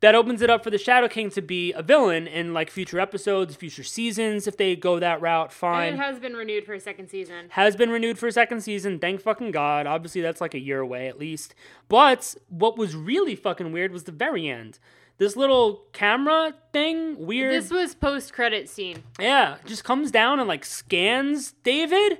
That 0.00 0.14
opens 0.14 0.42
it 0.42 0.50
up 0.50 0.62
for 0.62 0.70
the 0.70 0.78
Shadow 0.78 1.08
King 1.08 1.30
to 1.30 1.40
be 1.40 1.72
a 1.72 1.82
villain 1.82 2.26
in 2.26 2.52
like 2.52 2.68
future 2.70 3.00
episodes, 3.00 3.56
future 3.56 3.84
seasons 3.84 4.46
if 4.46 4.56
they 4.56 4.76
go 4.76 4.98
that 4.98 5.20
route. 5.20 5.52
Fine 5.52 5.94
And 5.94 5.96
it 5.96 6.02
has 6.02 6.18
been 6.18 6.34
renewed 6.34 6.66
for 6.66 6.74
a 6.74 6.80
second 6.80 7.08
season. 7.08 7.46
has 7.50 7.74
been 7.74 7.90
renewed 7.90 8.18
for 8.18 8.26
a 8.26 8.32
second 8.32 8.60
season. 8.60 8.98
Thank 8.98 9.22
fucking 9.22 9.52
God. 9.52 9.86
Obviously, 9.86 10.20
that's 10.20 10.40
like 10.40 10.52
a 10.52 10.58
year 10.58 10.80
away 10.80 11.08
at 11.08 11.18
least. 11.18 11.54
But 11.88 12.34
what 12.48 12.76
was 12.76 12.94
really 12.94 13.34
fucking 13.34 13.72
weird 13.72 13.92
was 13.92 14.04
the 14.04 14.12
very 14.12 14.48
end. 14.48 14.78
This 15.16 15.36
little 15.36 15.84
camera 15.92 16.54
thing, 16.72 17.24
weird. 17.24 17.54
This 17.54 17.70
was 17.70 17.94
post 17.94 18.32
credit 18.32 18.68
scene. 18.68 19.02
yeah, 19.20 19.56
just 19.64 19.84
comes 19.84 20.10
down 20.10 20.40
and 20.40 20.48
like 20.48 20.64
scans 20.64 21.52
David, 21.62 22.18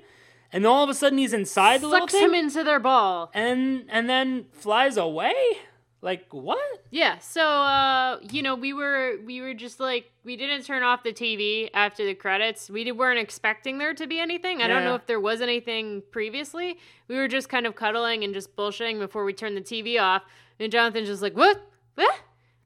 and 0.53 0.65
all 0.65 0.85
of 0.85 0.91
a 0.91 0.95
sudden 0.95 1.19
he's 1.19 1.33
inside 1.33 1.81
the 1.81 1.89
little 1.89 2.07
thing. 2.07 2.21
Sucks 2.21 2.31
thing, 2.33 2.41
him 2.41 2.47
into 2.47 2.63
their 2.63 2.79
ball. 2.79 3.31
and 3.35 3.85
and 3.89 4.09
then 4.09 4.47
flies 4.53 4.97
away. 4.97 5.35
Like 6.03 6.27
what? 6.35 6.59
Yeah, 6.91 7.19
so 7.19 7.43
uh, 7.43 8.19
you 8.31 8.43
know, 8.43 8.55
we 8.55 8.73
were 8.75 9.15
we 9.25 9.41
were 9.41 9.55
just 9.55 9.81
like 9.81 10.11
we 10.23 10.37
didn't 10.37 10.63
turn 10.65 10.83
off 10.83 11.03
the 11.03 11.15
TV 11.15 11.71
after 11.73 12.05
the 12.05 12.15
credits. 12.15 12.69
We 12.69 12.93
weren't 12.93 13.19
expecting 13.19 13.79
there 13.79 13.95
to 13.95 14.07
be 14.07 14.21
anything. 14.21 14.61
I 14.61 14.69
don't 14.69 14.85
know 14.85 14.95
if 14.95 15.07
there 15.07 15.19
was 15.19 15.41
anything 15.41 16.03
previously. 16.13 16.79
We 17.09 17.17
were 17.17 17.27
just 17.27 17.49
kind 17.49 17.67
of 17.67 17.75
cuddling 17.75 18.23
and 18.23 18.35
just 18.35 18.55
bullshitting 18.55 18.99
before 18.99 19.25
we 19.25 19.33
turned 19.33 19.57
the 19.57 19.63
TV 19.63 19.99
off. 20.01 20.23
And 20.61 20.71
Jonathan's 20.71 21.09
just 21.09 21.23
like, 21.23 21.35
"What? 21.35 21.61
What?" 21.95 22.15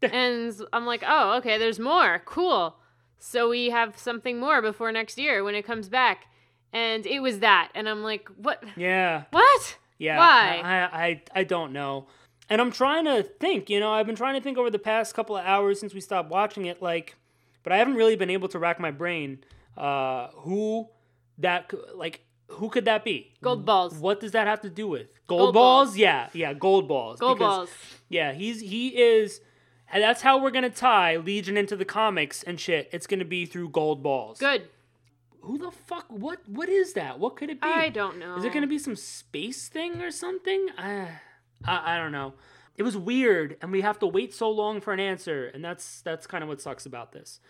and 0.13 0.55
I'm 0.73 0.87
like, 0.87 1.03
"Oh, 1.07 1.37
okay, 1.39 1.59
there's 1.59 1.79
more. 1.79 2.21
Cool." 2.25 2.77
So 3.19 3.49
we 3.49 3.71
have 3.71 3.99
something 3.99 4.39
more 4.39 4.63
before 4.63 4.93
next 4.93 5.19
year 5.19 5.43
when 5.43 5.55
it 5.55 5.65
comes 5.65 5.89
back. 5.89 6.27
And 6.73 7.07
it 7.07 7.21
was 7.21 7.39
that. 7.41 7.71
And 7.75 7.89
I'm 7.89 8.03
like, 8.03 8.29
"What? 8.37 8.63
Yeah. 8.77 9.25
What?" 9.31 9.79
Yeah. 9.99 10.19
Why? 10.19 10.61
I, 10.65 11.07
I 11.07 11.23
I 11.41 11.45
don't 11.45 11.73
know. 11.73 12.07
And 12.51 12.61
I'm 12.61 12.71
trying 12.71 13.05
to 13.07 13.23
think, 13.23 13.69
you 13.69 13.79
know, 13.81 13.93
I've 13.93 14.07
been 14.07 14.17
trying 14.17 14.35
to 14.35 14.41
think 14.41 14.57
over 14.57 14.71
the 14.71 14.79
past 14.79 15.15
couple 15.15 15.37
of 15.37 15.45
hours 15.45 15.81
since 15.81 15.93
we 15.93 16.01
stopped 16.01 16.31
watching 16.31 16.65
it, 16.65 16.81
like, 16.81 17.15
but 17.63 17.73
I 17.75 17.77
haven't 17.77 17.95
really 17.97 18.17
been 18.17 18.31
able 18.31 18.49
to 18.49 18.59
rack 18.59 18.81
my 18.81 18.91
brain. 18.91 19.45
Uh, 19.77 20.29
who 20.33 20.89
that 21.39 21.73
like 21.95 22.21
who 22.49 22.69
could 22.71 22.85
that 22.87 23.05
be? 23.05 23.33
Gold 23.43 23.65
balls. 23.67 23.95
What 23.95 24.21
does 24.21 24.33
that 24.33 24.47
have 24.47 24.61
to 24.63 24.71
do 24.71 24.89
with 24.89 25.09
gold, 25.27 25.41
Gold 25.41 25.55
balls? 25.55 25.89
balls. 25.89 25.97
Yeah, 25.97 26.29
yeah, 26.33 26.53
gold 26.55 26.89
balls. 26.89 27.19
Gold 27.19 27.39
because- 27.39 27.57
balls. 27.57 27.71
Yeah, 28.09 28.33
he's 28.33 28.61
he 28.61 28.89
is. 28.89 29.41
And 29.91 30.03
that's 30.03 30.22
how 30.22 30.43
we're 30.43 30.51
gonna 30.51 30.70
tie 30.70 31.16
Legion 31.16 31.57
into 31.57 31.76
the 31.76 31.84
comics 31.84 32.43
and 32.43 32.61
shit. 32.61 32.89
It's 32.93 33.07
gonna 33.07 33.24
be 33.24 33.47
through 33.47 33.70
gold 33.70 34.03
balls. 34.03 34.39
Good. 34.39 34.68
Who 35.43 35.57
the 35.57 35.70
fuck? 35.70 36.07
What? 36.09 36.41
What 36.49 36.68
is 36.68 36.93
that? 36.95 37.18
What 37.18 37.36
could 37.36 37.49
it 37.49 37.61
be? 37.61 37.68
I 37.68 37.89
don't 37.89 38.18
know. 38.18 38.36
Is 38.36 38.45
it 38.45 38.53
to 38.53 38.66
be 38.66 38.78
some 38.78 38.97
space 38.97 39.68
thing 39.68 40.03
or 40.03 40.11
something? 40.11 40.68
I, 40.76 41.09
I, 41.64 41.95
I 41.95 41.99
don't 41.99 42.12
know. 42.12 42.34
It 42.76 42.82
was 42.82 42.97
weird, 42.97 43.57
and 43.61 43.72
we 43.72 43.80
have 43.80 43.99
to 44.01 44.07
wait 44.07 44.34
so 44.34 44.51
long 44.51 44.80
for 44.80 44.93
an 44.93 45.01
answer, 45.01 45.47
and 45.47 45.64
that's 45.64 46.01
that's 46.03 46.26
kind 46.26 46.43
of 46.43 46.49
what 46.49 46.61
sucks 46.61 46.86
about 46.86 47.12
this. 47.12 47.41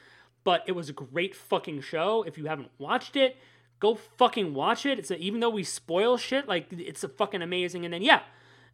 But 0.44 0.62
it 0.66 0.72
was 0.72 0.88
a 0.88 0.92
great 0.92 1.34
fucking 1.34 1.80
show. 1.82 2.22
If 2.22 2.38
you 2.38 2.46
haven't 2.46 2.70
watched 2.78 3.16
it, 3.16 3.36
go 3.80 3.94
fucking 3.94 4.54
watch 4.54 4.86
it. 4.86 4.98
It's 4.98 5.10
a, 5.10 5.18
even 5.18 5.40
though 5.40 5.50
we 5.50 5.64
spoil 5.64 6.16
shit, 6.16 6.48
like 6.48 6.68
it's 6.70 7.04
a 7.04 7.08
fucking 7.08 7.42
amazing. 7.42 7.84
And 7.84 7.92
then 7.92 8.02
yeah, 8.02 8.22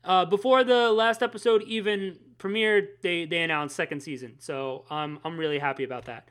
uh, 0.04 0.24
before 0.24 0.64
the 0.64 0.92
last 0.92 1.22
episode 1.22 1.62
even 1.62 2.18
premiered, 2.38 2.88
they 3.02 3.24
they 3.24 3.42
announced 3.42 3.76
second 3.76 4.02
season. 4.02 4.36
So 4.38 4.84
um, 4.90 5.18
I'm 5.24 5.38
really 5.38 5.58
happy 5.58 5.84
about 5.84 6.04
that. 6.06 6.28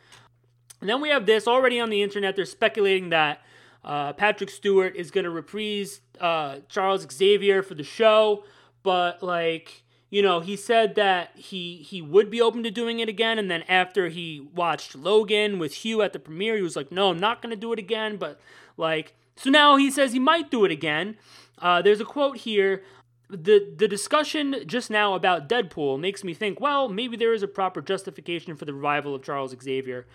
And 0.81 0.89
then 0.89 1.01
we 1.01 1.09
have 1.09 1.25
this 1.25 1.47
already 1.47 1.79
on 1.79 1.89
the 1.89 2.03
internet. 2.03 2.35
They're 2.35 2.45
speculating 2.45 3.09
that 3.09 3.41
uh, 3.83 4.13
Patrick 4.13 4.49
Stewart 4.49 4.95
is 4.95 5.11
going 5.11 5.23
to 5.23 5.29
reprise 5.29 6.01
uh, 6.19 6.57
Charles 6.69 7.07
Xavier 7.11 7.63
for 7.63 7.75
the 7.75 7.83
show, 7.83 8.43
but 8.83 9.23
like 9.23 9.83
you 10.13 10.21
know, 10.21 10.41
he 10.41 10.55
said 10.55 10.93
that 10.93 11.31
he 11.33 11.77
he 11.77 11.99
would 11.99 12.29
be 12.29 12.39
open 12.39 12.61
to 12.61 12.69
doing 12.69 12.99
it 12.99 13.09
again, 13.09 13.39
and 13.39 13.49
then 13.49 13.63
after 13.63 14.09
he 14.09 14.47
watched 14.53 14.93
Logan 14.93 15.57
with 15.57 15.73
Hugh 15.73 16.03
at 16.03 16.13
the 16.13 16.19
premiere, 16.19 16.55
he 16.55 16.61
was 16.61 16.75
like, 16.75 16.91
"No, 16.91 17.09
I'm 17.09 17.19
not 17.19 17.41
going 17.41 17.49
to 17.49 17.59
do 17.59 17.73
it 17.73 17.79
again." 17.79 18.17
But 18.17 18.39
like, 18.77 19.15
so 19.35 19.49
now 19.49 19.75
he 19.75 19.89
says 19.89 20.13
he 20.13 20.19
might 20.19 20.51
do 20.51 20.65
it 20.65 20.71
again. 20.71 21.17
Uh, 21.57 21.81
there's 21.81 21.99
a 21.99 22.05
quote 22.05 22.37
here. 22.37 22.83
The, 23.29 23.73
the 23.75 23.87
discussion 23.87 24.57
just 24.65 24.89
now 24.91 25.13
about 25.13 25.49
Deadpool 25.49 25.99
makes 25.99 26.23
me 26.23 26.33
think, 26.33 26.59
well, 26.59 26.87
maybe 26.87 27.17
there 27.17 27.33
is 27.33 27.41
a 27.41 27.47
proper 27.47 27.81
justification 27.81 28.55
for 28.55 28.65
the 28.65 28.73
revival 28.73 29.15
of 29.15 29.23
Charles 29.23 29.55
Xavier. 29.59 30.05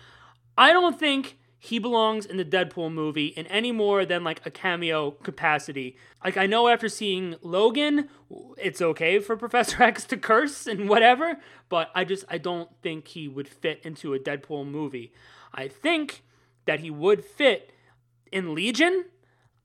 I 0.57 0.71
don't 0.71 0.97
think 0.97 1.37
he 1.61 1.77
belongs 1.77 2.25
in 2.25 2.37
the 2.37 2.45
Deadpool 2.45 2.91
movie 2.91 3.27
in 3.27 3.45
any 3.47 3.73
more 3.73 4.05
than 4.05 4.23
like 4.23 4.45
a 4.45 4.49
cameo 4.49 5.11
capacity. 5.11 5.97
Like 6.23 6.37
I 6.37 6.45
know 6.45 6.69
after 6.69 6.87
seeing 6.87 7.35
Logan, 7.41 8.07
it's 8.57 8.81
okay 8.81 9.19
for 9.19 9.35
Professor 9.37 9.83
X 9.83 10.05
to 10.05 10.17
curse 10.17 10.65
and 10.65 10.87
whatever, 10.87 11.37
but 11.67 11.91
I 11.93 12.05
just 12.05 12.23
I 12.29 12.37
don't 12.37 12.69
think 12.81 13.09
he 13.09 13.27
would 13.27 13.49
fit 13.49 13.81
into 13.83 14.13
a 14.13 14.19
Deadpool 14.19 14.65
movie. 14.67 15.11
I 15.53 15.67
think 15.67 16.23
that 16.65 16.79
he 16.79 16.89
would 16.89 17.25
fit 17.25 17.73
in 18.31 18.55
Legion. 18.55 19.05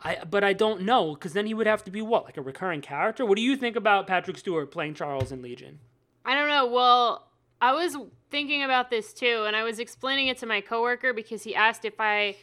I, 0.05 0.19
but 0.29 0.45
I 0.45 0.53
don't 0.53 0.83
know 0.83 1.15
because 1.15 1.33
then 1.33 1.47
he 1.47 1.55
would 1.55 1.67
have 1.67 1.83
to 1.85 1.91
be 1.91 2.03
what 2.03 2.25
like 2.25 2.37
a 2.37 2.43
recurring 2.43 2.83
character. 2.83 3.25
What 3.25 3.37
do 3.37 3.43
you 3.43 3.57
think 3.57 3.75
about 3.75 4.07
Patrick 4.07 4.37
Stewart 4.37 4.71
playing 4.71 4.95
Charles 4.95 5.33
in 5.33 5.41
Legion? 5.41 5.81
I 6.25 6.35
don't 6.35 6.49
know. 6.49 6.67
Well, 6.67 7.29
I 7.61 7.73
was 7.73 7.97
thinking 8.31 8.63
about 8.63 8.91
this 8.91 9.15
too, 9.15 9.45
and 9.47 9.57
I 9.57 9.63
was 9.63 9.79
explaining 9.79 10.29
it 10.29 10.39
to 10.39 10.47
my 10.47 10.61
coworker 10.61 11.13
because 11.15 11.45
he 11.45 11.55
asked 11.55 11.85
if 11.85 11.95
I 11.99 12.37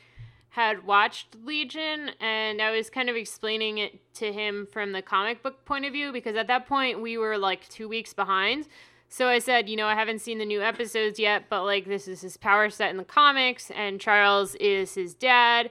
had 0.50 0.86
watched 0.86 1.36
Legion, 1.46 2.12
and 2.20 2.62
I 2.62 2.72
was 2.72 2.90
kind 2.90 3.10
of 3.10 3.16
explaining 3.16 3.78
it 3.78 4.14
to 4.16 4.34
him 4.34 4.68
from 4.72 4.92
the 4.92 5.02
comic 5.02 5.42
book 5.42 5.64
point 5.64 5.86
of 5.86 5.94
view 5.94 6.12
because 6.12 6.36
at 6.36 6.48
that 6.48 6.68
point 6.68 7.02
we 7.02 7.18
were 7.18 7.38
like 7.38 7.70
two 7.70 7.88
weeks 7.88 8.14
behind. 8.14 8.68
So 9.08 9.28
I 9.28 9.40
said, 9.40 9.70
you 9.70 9.78
know, 9.78 9.88
I 9.88 9.96
haven't 9.96 10.20
seen 10.20 10.40
the 10.40 10.46
new 10.46 10.62
episodes 10.62 11.20
yet, 11.20 11.46
but 11.50 11.64
like 11.64 11.86
this 11.86 12.08
is 12.08 12.22
his 12.22 12.36
power 12.38 12.70
set 12.70 12.90
in 12.90 12.98
the 12.98 13.04
comics, 13.04 13.72
and 13.72 14.00
Charles 14.00 14.56
is 14.56 14.96
his 14.96 15.14
dad, 15.14 15.70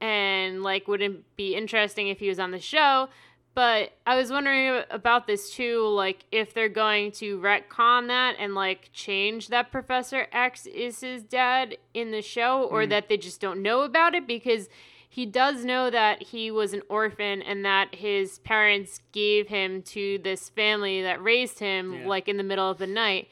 and 0.00 0.62
like 0.62 0.88
wouldn't 0.88 1.24
be 1.36 1.54
interesting 1.54 2.08
if 2.08 2.18
he 2.18 2.28
was 2.28 2.38
on 2.38 2.50
the 2.50 2.60
show. 2.60 3.08
But 3.54 3.90
I 4.06 4.16
was 4.16 4.30
wondering 4.30 4.84
about 4.88 5.26
this 5.26 5.50
too, 5.50 5.88
like 5.88 6.24
if 6.30 6.54
they're 6.54 6.68
going 6.68 7.10
to 7.12 7.40
retcon 7.40 8.06
that 8.06 8.36
and 8.38 8.54
like 8.54 8.90
change 8.92 9.48
that 9.48 9.72
Professor 9.72 10.28
X 10.30 10.66
is 10.66 11.00
his 11.00 11.24
dad 11.24 11.76
in 11.92 12.12
the 12.12 12.22
show, 12.22 12.62
or 12.62 12.82
mm. 12.82 12.90
that 12.90 13.08
they 13.08 13.16
just 13.16 13.40
don't 13.40 13.60
know 13.60 13.82
about 13.82 14.14
it 14.14 14.28
because 14.28 14.68
he 15.08 15.26
does 15.26 15.64
know 15.64 15.90
that 15.90 16.22
he 16.22 16.50
was 16.50 16.72
an 16.72 16.82
orphan 16.88 17.42
and 17.42 17.64
that 17.64 17.96
his 17.96 18.38
parents 18.40 19.00
gave 19.10 19.48
him 19.48 19.82
to 19.82 20.18
this 20.22 20.50
family 20.50 21.02
that 21.02 21.20
raised 21.20 21.58
him 21.58 21.94
yeah. 21.94 22.06
like 22.06 22.28
in 22.28 22.36
the 22.36 22.44
middle 22.44 22.70
of 22.70 22.78
the 22.78 22.86
night. 22.86 23.28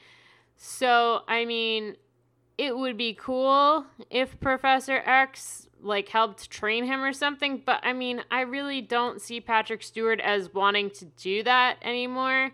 So, 0.57 1.21
I 1.27 1.45
mean, 1.45 1.95
it 2.57 2.77
would 2.77 2.97
be 2.97 3.13
cool 3.13 3.85
if 4.09 4.39
Professor 4.39 5.03
X 5.05 5.66
like 5.81 6.09
helped 6.09 6.49
train 6.49 6.85
him 6.85 7.01
or 7.03 7.13
something. 7.13 7.61
But 7.65 7.79
I 7.83 7.93
mean, 7.93 8.23
I 8.31 8.41
really 8.41 8.81
don't 8.81 9.21
see 9.21 9.41
Patrick 9.41 9.83
Stewart 9.83 10.19
as 10.19 10.53
wanting 10.53 10.89
to 10.91 11.05
do 11.05 11.43
that 11.43 11.77
anymore, 11.81 12.51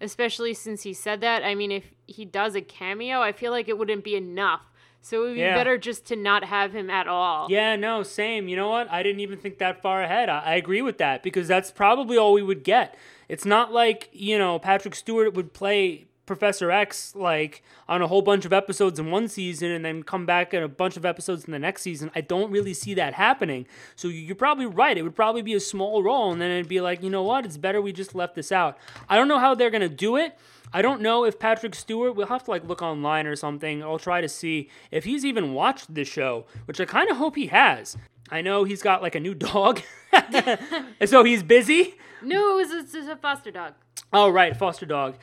especially 0.00 0.54
since 0.54 0.82
he 0.82 0.92
said 0.92 1.20
that. 1.20 1.44
I 1.44 1.54
mean, 1.54 1.72
if 1.72 1.84
he 2.06 2.24
does 2.24 2.54
a 2.54 2.60
cameo, 2.60 3.20
I 3.20 3.32
feel 3.32 3.52
like 3.52 3.68
it 3.68 3.78
wouldn't 3.78 4.04
be 4.04 4.16
enough. 4.16 4.62
So 5.02 5.22
it 5.22 5.28
would 5.28 5.34
be 5.34 5.40
yeah. 5.40 5.54
better 5.54 5.78
just 5.78 6.06
to 6.08 6.16
not 6.16 6.44
have 6.44 6.74
him 6.74 6.90
at 6.90 7.08
all. 7.08 7.46
Yeah, 7.50 7.74
no, 7.76 8.02
same. 8.02 8.48
You 8.48 8.56
know 8.56 8.68
what? 8.68 8.90
I 8.90 9.02
didn't 9.02 9.20
even 9.20 9.38
think 9.38 9.58
that 9.58 9.80
far 9.80 10.02
ahead. 10.02 10.28
I, 10.28 10.40
I 10.40 10.54
agree 10.56 10.82
with 10.82 10.98
that 10.98 11.22
because 11.22 11.48
that's 11.48 11.70
probably 11.70 12.18
all 12.18 12.34
we 12.34 12.42
would 12.42 12.64
get. 12.64 12.96
It's 13.26 13.46
not 13.46 13.72
like, 13.72 14.10
you 14.12 14.38
know, 14.38 14.58
Patrick 14.58 14.94
Stewart 14.94 15.32
would 15.32 15.54
play 15.54 16.06
Professor 16.30 16.70
X 16.70 17.12
like 17.16 17.64
on 17.88 18.02
a 18.02 18.06
whole 18.06 18.22
bunch 18.22 18.44
of 18.44 18.52
episodes 18.52 19.00
in 19.00 19.10
one 19.10 19.26
season 19.26 19.72
and 19.72 19.84
then 19.84 20.04
come 20.04 20.26
back 20.26 20.54
in 20.54 20.62
a 20.62 20.68
bunch 20.68 20.96
of 20.96 21.04
episodes 21.04 21.44
in 21.44 21.50
the 21.50 21.58
next 21.58 21.82
season. 21.82 22.08
I 22.14 22.20
don't 22.20 22.52
really 22.52 22.72
see 22.72 22.94
that 22.94 23.14
happening. 23.14 23.66
So 23.96 24.06
you're 24.06 24.36
probably 24.36 24.66
right. 24.66 24.96
It 24.96 25.02
would 25.02 25.16
probably 25.16 25.42
be 25.42 25.54
a 25.54 25.60
small 25.60 26.04
role 26.04 26.30
and 26.30 26.40
then 26.40 26.52
it'd 26.52 26.68
be 26.68 26.80
like, 26.80 27.02
you 27.02 27.10
know 27.10 27.24
what? 27.24 27.44
It's 27.44 27.56
better 27.56 27.82
we 27.82 27.92
just 27.92 28.14
left 28.14 28.36
this 28.36 28.52
out. 28.52 28.78
I 29.08 29.16
don't 29.16 29.26
know 29.26 29.40
how 29.40 29.56
they're 29.56 29.70
going 29.70 29.80
to 29.80 29.88
do 29.88 30.14
it. 30.14 30.38
I 30.72 30.82
don't 30.82 31.00
know 31.00 31.24
if 31.24 31.40
Patrick 31.40 31.74
Stewart, 31.74 32.14
we'll 32.14 32.28
have 32.28 32.44
to 32.44 32.50
like 32.52 32.64
look 32.64 32.80
online 32.80 33.26
or 33.26 33.34
something. 33.34 33.82
I'll 33.82 33.98
try 33.98 34.20
to 34.20 34.28
see 34.28 34.70
if 34.92 35.02
he's 35.02 35.24
even 35.24 35.52
watched 35.52 35.92
the 35.92 36.04
show, 36.04 36.46
which 36.66 36.80
I 36.80 36.84
kind 36.84 37.10
of 37.10 37.16
hope 37.16 37.34
he 37.34 37.48
has. 37.48 37.96
I 38.30 38.40
know 38.40 38.62
he's 38.62 38.82
got 38.82 39.02
like 39.02 39.16
a 39.16 39.20
new 39.20 39.34
dog. 39.34 39.80
so 41.06 41.24
he's 41.24 41.42
busy. 41.42 41.96
No, 42.22 42.56
it 42.56 42.68
was 42.68 42.94
a, 42.94 43.10
a 43.10 43.16
foster 43.16 43.50
dog. 43.50 43.74
Oh, 44.12 44.28
right, 44.28 44.56
foster 44.56 44.86
dog. 44.86 45.16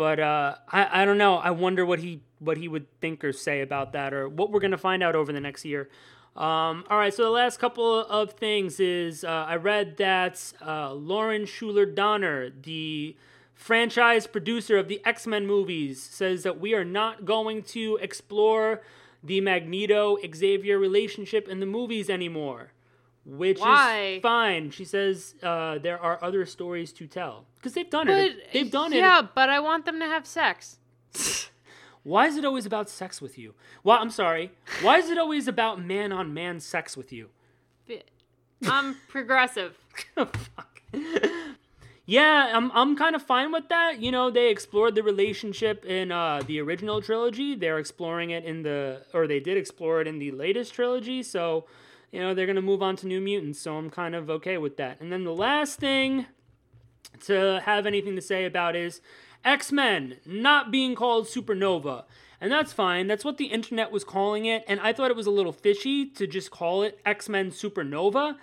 But 0.00 0.18
uh, 0.18 0.54
I, 0.66 1.02
I 1.02 1.04
don't 1.04 1.18
know. 1.18 1.34
I 1.34 1.50
wonder 1.50 1.84
what 1.84 1.98
he 1.98 2.22
what 2.38 2.56
he 2.56 2.68
would 2.68 2.86
think 3.02 3.22
or 3.22 3.34
say 3.34 3.60
about 3.60 3.92
that, 3.92 4.14
or 4.14 4.30
what 4.30 4.50
we're 4.50 4.60
gonna 4.60 4.78
find 4.78 5.02
out 5.02 5.14
over 5.14 5.30
the 5.30 5.42
next 5.42 5.62
year. 5.62 5.90
Um, 6.34 6.86
all 6.88 6.96
right, 6.96 7.12
so 7.12 7.24
the 7.24 7.28
last 7.28 7.58
couple 7.58 8.00
of 8.06 8.32
things 8.32 8.80
is 8.80 9.24
uh, 9.24 9.44
I 9.46 9.56
read 9.56 9.98
that 9.98 10.54
uh, 10.66 10.94
Lauren 10.94 11.42
Shuler 11.42 11.94
Donner, 11.94 12.48
the 12.48 13.14
franchise 13.52 14.26
producer 14.26 14.78
of 14.78 14.88
the 14.88 15.02
X 15.04 15.26
Men 15.26 15.46
movies, 15.46 16.02
says 16.02 16.44
that 16.44 16.58
we 16.58 16.72
are 16.72 16.82
not 16.82 17.26
going 17.26 17.62
to 17.64 17.98
explore 18.00 18.80
the 19.22 19.42
Magneto 19.42 20.16
Xavier 20.34 20.78
relationship 20.78 21.46
in 21.46 21.60
the 21.60 21.66
movies 21.66 22.08
anymore 22.08 22.72
which 23.30 23.60
Why? 23.60 24.14
is 24.16 24.22
fine. 24.22 24.70
She 24.70 24.84
says 24.84 25.34
uh, 25.42 25.78
there 25.78 25.98
are 25.98 26.22
other 26.22 26.44
stories 26.46 26.92
to 26.94 27.06
tell 27.06 27.46
because 27.56 27.74
they've 27.74 27.88
done 27.88 28.06
but, 28.06 28.18
it. 28.18 28.52
They've 28.52 28.70
done 28.70 28.92
yeah, 28.92 28.98
it. 28.98 29.00
Yeah, 29.00 29.28
but 29.34 29.48
I 29.48 29.60
want 29.60 29.84
them 29.84 30.00
to 30.00 30.06
have 30.06 30.26
sex. 30.26 30.78
Why 32.02 32.26
is 32.26 32.36
it 32.36 32.44
always 32.44 32.66
about 32.66 32.88
sex 32.88 33.20
with 33.20 33.38
you? 33.38 33.54
Well, 33.84 33.98
I'm 34.00 34.10
sorry. 34.10 34.52
Why 34.82 34.98
is 34.98 35.10
it 35.10 35.18
always 35.18 35.46
about 35.46 35.80
man 35.84 36.12
on 36.12 36.34
man 36.34 36.58
sex 36.60 36.96
with 36.96 37.12
you? 37.12 37.28
I'm 38.66 38.96
progressive. 39.08 39.78
yeah, 42.06 42.50
I'm 42.52 42.70
I'm 42.72 42.96
kind 42.96 43.14
of 43.14 43.22
fine 43.22 43.52
with 43.52 43.68
that. 43.68 44.00
You 44.00 44.10
know, 44.12 44.30
they 44.30 44.50
explored 44.50 44.94
the 44.94 45.02
relationship 45.02 45.84
in 45.84 46.10
uh, 46.12 46.42
the 46.46 46.60
original 46.60 47.00
trilogy. 47.00 47.54
They're 47.54 47.78
exploring 47.78 48.30
it 48.30 48.44
in 48.44 48.62
the 48.62 49.02
or 49.14 49.26
they 49.26 49.40
did 49.40 49.56
explore 49.56 50.00
it 50.00 50.06
in 50.06 50.18
the 50.18 50.32
latest 50.32 50.74
trilogy. 50.74 51.22
So 51.22 51.66
you 52.12 52.20
know, 52.20 52.34
they're 52.34 52.46
going 52.46 52.56
to 52.56 52.62
move 52.62 52.82
on 52.82 52.96
to 52.96 53.06
New 53.06 53.20
Mutants, 53.20 53.60
so 53.60 53.76
I'm 53.76 53.90
kind 53.90 54.14
of 54.14 54.28
okay 54.30 54.58
with 54.58 54.76
that. 54.78 55.00
And 55.00 55.12
then 55.12 55.24
the 55.24 55.34
last 55.34 55.78
thing 55.78 56.26
to 57.26 57.60
have 57.64 57.86
anything 57.86 58.16
to 58.16 58.22
say 58.22 58.44
about 58.44 58.74
is 58.76 59.00
X 59.44 59.72
Men 59.72 60.16
not 60.26 60.70
being 60.70 60.94
called 60.94 61.26
Supernova. 61.26 62.04
And 62.40 62.50
that's 62.50 62.72
fine. 62.72 63.06
That's 63.06 63.24
what 63.24 63.36
the 63.36 63.46
internet 63.46 63.92
was 63.92 64.02
calling 64.02 64.46
it. 64.46 64.64
And 64.66 64.80
I 64.80 64.92
thought 64.92 65.10
it 65.10 65.16
was 65.16 65.26
a 65.26 65.30
little 65.30 65.52
fishy 65.52 66.06
to 66.06 66.26
just 66.26 66.50
call 66.50 66.82
it 66.82 66.98
X 67.04 67.28
Men 67.28 67.50
Supernova. 67.50 68.36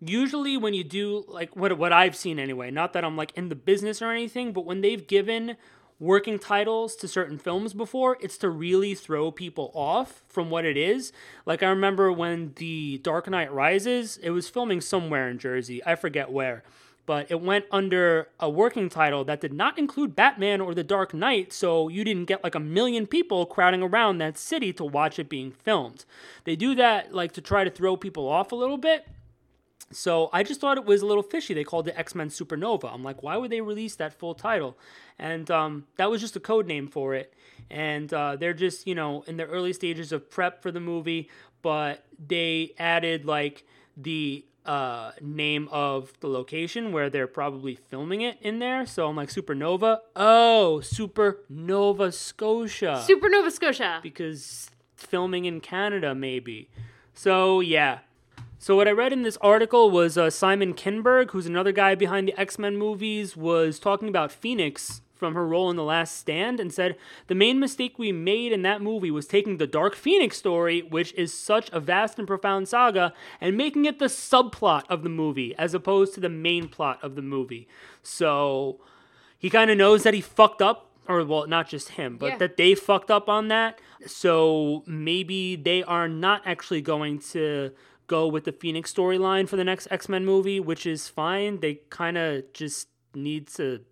Usually, 0.00 0.56
when 0.56 0.74
you 0.74 0.84
do, 0.84 1.24
like, 1.26 1.56
what, 1.56 1.76
what 1.76 1.92
I've 1.92 2.14
seen 2.14 2.38
anyway, 2.38 2.70
not 2.70 2.92
that 2.92 3.04
I'm 3.04 3.16
like 3.16 3.32
in 3.36 3.48
the 3.48 3.56
business 3.56 4.00
or 4.00 4.10
anything, 4.10 4.52
but 4.52 4.64
when 4.64 4.80
they've 4.80 5.04
given 5.04 5.56
working 6.00 6.38
titles 6.38 6.94
to 6.96 7.08
certain 7.08 7.38
films 7.38 7.74
before, 7.74 8.16
it's 8.20 8.38
to 8.38 8.48
really 8.48 8.94
throw 8.94 9.30
people 9.30 9.70
off 9.74 10.22
from 10.28 10.50
what 10.50 10.64
it 10.64 10.76
is. 10.76 11.12
Like 11.44 11.62
I 11.62 11.68
remember 11.68 12.12
when 12.12 12.52
The 12.56 12.98
Dark 12.98 13.28
Knight 13.28 13.52
Rises, 13.52 14.16
it 14.18 14.30
was 14.30 14.48
filming 14.48 14.80
somewhere 14.80 15.28
in 15.28 15.38
Jersey, 15.38 15.84
I 15.84 15.96
forget 15.96 16.30
where, 16.30 16.62
but 17.04 17.30
it 17.30 17.40
went 17.40 17.64
under 17.72 18.28
a 18.38 18.48
working 18.48 18.88
title 18.88 19.24
that 19.24 19.40
did 19.40 19.52
not 19.52 19.78
include 19.78 20.14
Batman 20.14 20.60
or 20.60 20.74
The 20.74 20.84
Dark 20.84 21.14
Knight, 21.14 21.52
so 21.52 21.88
you 21.88 22.04
didn't 22.04 22.26
get 22.26 22.44
like 22.44 22.54
a 22.54 22.60
million 22.60 23.06
people 23.06 23.46
crowding 23.46 23.82
around 23.82 24.18
that 24.18 24.38
city 24.38 24.72
to 24.74 24.84
watch 24.84 25.18
it 25.18 25.28
being 25.28 25.50
filmed. 25.50 26.04
They 26.44 26.54
do 26.54 26.74
that 26.76 27.14
like 27.14 27.32
to 27.32 27.40
try 27.40 27.64
to 27.64 27.70
throw 27.70 27.96
people 27.96 28.28
off 28.28 28.52
a 28.52 28.56
little 28.56 28.78
bit. 28.78 29.06
So 29.90 30.28
I 30.32 30.42
just 30.42 30.60
thought 30.60 30.76
it 30.76 30.84
was 30.84 31.00
a 31.00 31.06
little 31.06 31.22
fishy. 31.22 31.54
They 31.54 31.64
called 31.64 31.88
it 31.88 31.94
X 31.96 32.14
Men 32.14 32.28
Supernova. 32.28 32.92
I'm 32.92 33.02
like, 33.02 33.22
why 33.22 33.36
would 33.36 33.50
they 33.50 33.60
release 33.60 33.96
that 33.96 34.12
full 34.12 34.34
title? 34.34 34.76
And 35.18 35.50
um, 35.50 35.86
that 35.96 36.10
was 36.10 36.20
just 36.20 36.36
a 36.36 36.40
code 36.40 36.66
name 36.66 36.88
for 36.88 37.14
it. 37.14 37.32
And 37.70 38.12
uh, 38.12 38.36
they're 38.36 38.54
just, 38.54 38.86
you 38.86 38.94
know, 38.94 39.22
in 39.26 39.36
the 39.36 39.46
early 39.46 39.72
stages 39.72 40.12
of 40.12 40.30
prep 40.30 40.62
for 40.62 40.70
the 40.70 40.80
movie, 40.80 41.30
but 41.62 42.04
they 42.18 42.74
added 42.78 43.24
like 43.24 43.64
the 43.96 44.44
uh, 44.66 45.12
name 45.22 45.68
of 45.72 46.12
the 46.20 46.28
location 46.28 46.92
where 46.92 47.08
they're 47.08 47.26
probably 47.26 47.74
filming 47.74 48.20
it 48.20 48.36
in 48.42 48.58
there. 48.58 48.84
So 48.84 49.08
I'm 49.08 49.16
like, 49.16 49.30
Supernova? 49.30 50.00
Oh, 50.14 50.80
Supernova 50.84 52.12
Scotia. 52.12 53.02
Supernova 53.08 53.50
Scotia. 53.50 54.00
Because 54.02 54.70
filming 54.94 55.46
in 55.46 55.60
Canada, 55.60 56.14
maybe. 56.14 56.68
So 57.14 57.60
yeah, 57.60 58.00
So 58.60 58.74
what 58.74 58.88
I 58.88 58.90
read 58.92 59.12
in 59.12 59.22
this 59.22 59.36
article 59.40 59.90
was 59.90 60.18
uh, 60.18 60.30
Simon 60.30 60.74
Kinberg, 60.74 61.30
who's 61.30 61.46
another 61.46 61.72
guy 61.72 61.94
behind 61.94 62.26
the 62.26 62.38
X 62.38 62.58
Men 62.58 62.76
movies, 62.76 63.36
was 63.36 63.78
talking 63.78 64.08
about 64.08 64.32
Phoenix 64.32 65.00
from 65.14 65.34
her 65.34 65.46
role 65.46 65.70
in 65.70 65.76
The 65.76 65.84
Last 65.84 66.16
Stand 66.16 66.60
and 66.60 66.72
said 66.72 66.96
the 67.28 67.34
main 67.34 67.58
mistake 67.58 67.98
we 67.98 68.12
made 68.12 68.52
in 68.52 68.62
that 68.62 68.80
movie 68.80 69.10
was 69.10 69.26
taking 69.26 69.56
the 69.58 69.66
Dark 69.66 69.94
Phoenix 69.96 70.36
story, 70.36 70.80
which 70.82 71.12
is 71.14 71.32
such 71.32 71.70
a 71.70 71.80
vast 71.80 72.18
and 72.18 72.26
profound 72.26 72.68
saga, 72.68 73.12
and 73.40 73.56
making 73.56 73.84
it 73.84 73.98
the 73.98 74.06
subplot 74.06 74.84
of 74.88 75.02
the 75.02 75.08
movie 75.08 75.54
as 75.56 75.74
opposed 75.74 76.14
to 76.14 76.20
the 76.20 76.28
main 76.28 76.68
plot 76.68 76.98
of 77.02 77.14
the 77.14 77.22
movie. 77.22 77.68
So 78.02 78.80
he 79.38 79.50
kind 79.50 79.70
of 79.70 79.76
knows 79.78 80.02
that 80.02 80.14
he 80.14 80.20
fucked 80.20 80.62
up, 80.62 80.90
or 81.08 81.24
well, 81.24 81.46
not 81.46 81.68
just 81.68 81.90
him, 81.90 82.16
but 82.16 82.26
Yeah. 82.32 82.36
that 82.38 82.56
they 82.56 82.74
fucked 82.74 83.10
up 83.10 83.28
on 83.28 83.48
that. 83.48 83.80
So 84.06 84.82
maybe 84.86 85.56
they 85.56 85.82
are 85.82 86.08
not 86.08 86.42
actually 86.44 86.80
going 86.82 87.18
to 87.32 87.72
go 88.08 88.26
with 88.26 88.44
the 88.44 88.52
Phoenix 88.52 88.92
storyline 88.92 89.48
for 89.48 89.56
the 89.56 89.64
next 89.64 89.86
X 89.90 90.08
Men 90.08 90.24
movie, 90.24 90.58
which 90.58 90.84
is 90.84 91.08
fine. 91.08 91.60
They 91.60 91.80
kind 91.90 92.18
of 92.18 92.52
just 92.52 92.88
need 93.14 93.46
to 93.48 93.82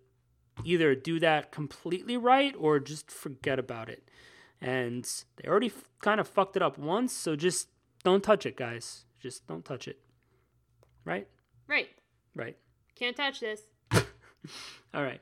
either 0.65 0.95
do 0.95 1.19
that 1.19 1.51
completely 1.51 2.17
right 2.17 2.53
or 2.57 2.79
just 2.79 3.09
forget 3.09 3.59
about 3.59 3.89
it. 3.89 4.09
And 4.59 5.07
they 5.37 5.47
already 5.47 5.67
f- 5.67 5.89
kind 6.01 6.19
of 6.19 6.27
fucked 6.27 6.55
it 6.55 6.61
up 6.61 6.77
once, 6.77 7.13
so 7.13 7.35
just 7.35 7.69
don't 8.03 8.23
touch 8.23 8.45
it, 8.45 8.57
guys. 8.57 9.05
Just 9.19 9.47
don't 9.47 9.63
touch 9.63 9.87
it. 9.87 9.99
Right? 11.05 11.27
Right. 11.67 11.89
Right. 12.35 12.57
Can't 12.95 13.15
touch 13.15 13.39
this. 13.39 13.61
All 14.93 15.03
right. 15.03 15.21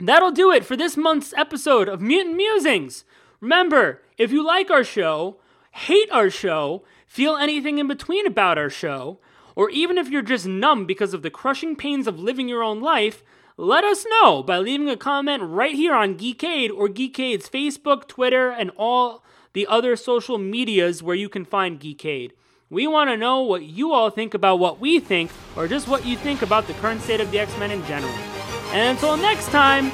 That'll 0.00 0.32
do 0.32 0.50
it 0.50 0.64
for 0.64 0.76
this 0.76 0.96
month's 0.96 1.32
episode 1.34 1.88
of 1.88 2.00
Mutant 2.00 2.36
Musings. 2.36 3.04
Remember, 3.40 4.02
if 4.18 4.32
you 4.32 4.44
like 4.44 4.70
our 4.70 4.84
show, 4.84 5.38
hate 5.72 6.10
our 6.10 6.30
show, 6.30 6.84
feel 7.06 7.36
anything 7.36 7.78
in 7.78 7.88
between 7.88 8.26
about 8.26 8.58
our 8.58 8.70
show, 8.70 9.18
or 9.56 9.68
even 9.70 9.98
if 9.98 10.08
you're 10.08 10.22
just 10.22 10.46
numb 10.46 10.86
because 10.86 11.12
of 11.12 11.22
the 11.22 11.30
crushing 11.30 11.76
pains 11.76 12.06
of 12.06 12.18
living 12.18 12.48
your 12.48 12.62
own 12.62 12.80
life, 12.80 13.22
let 13.56 13.84
us 13.84 14.06
know 14.08 14.42
by 14.42 14.58
leaving 14.58 14.88
a 14.88 14.96
comment 14.96 15.42
right 15.42 15.74
here 15.74 15.94
on 15.94 16.16
Geekade 16.16 16.70
or 16.70 16.88
Geekade's 16.88 17.48
Facebook, 17.48 18.08
Twitter, 18.08 18.50
and 18.50 18.70
all 18.76 19.22
the 19.52 19.66
other 19.66 19.96
social 19.96 20.38
medias 20.38 21.02
where 21.02 21.16
you 21.16 21.28
can 21.28 21.44
find 21.44 21.78
Geekade. 21.78 22.32
We 22.70 22.86
want 22.86 23.10
to 23.10 23.18
know 23.18 23.42
what 23.42 23.64
you 23.64 23.92
all 23.92 24.08
think 24.08 24.32
about 24.32 24.58
what 24.58 24.80
we 24.80 24.98
think, 24.98 25.30
or 25.56 25.68
just 25.68 25.88
what 25.88 26.06
you 26.06 26.16
think 26.16 26.40
about 26.40 26.66
the 26.66 26.72
current 26.74 27.02
state 27.02 27.20
of 27.20 27.30
the 27.30 27.38
X 27.38 27.56
Men 27.58 27.70
in 27.70 27.84
general. 27.84 28.14
And 28.72 28.96
until 28.96 29.18
next 29.18 29.48
time, 29.48 29.88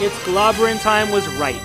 it's 0.00 0.14
Clobberin 0.24 0.80
Time 0.82 1.10
was 1.10 1.26
right. 1.38 1.60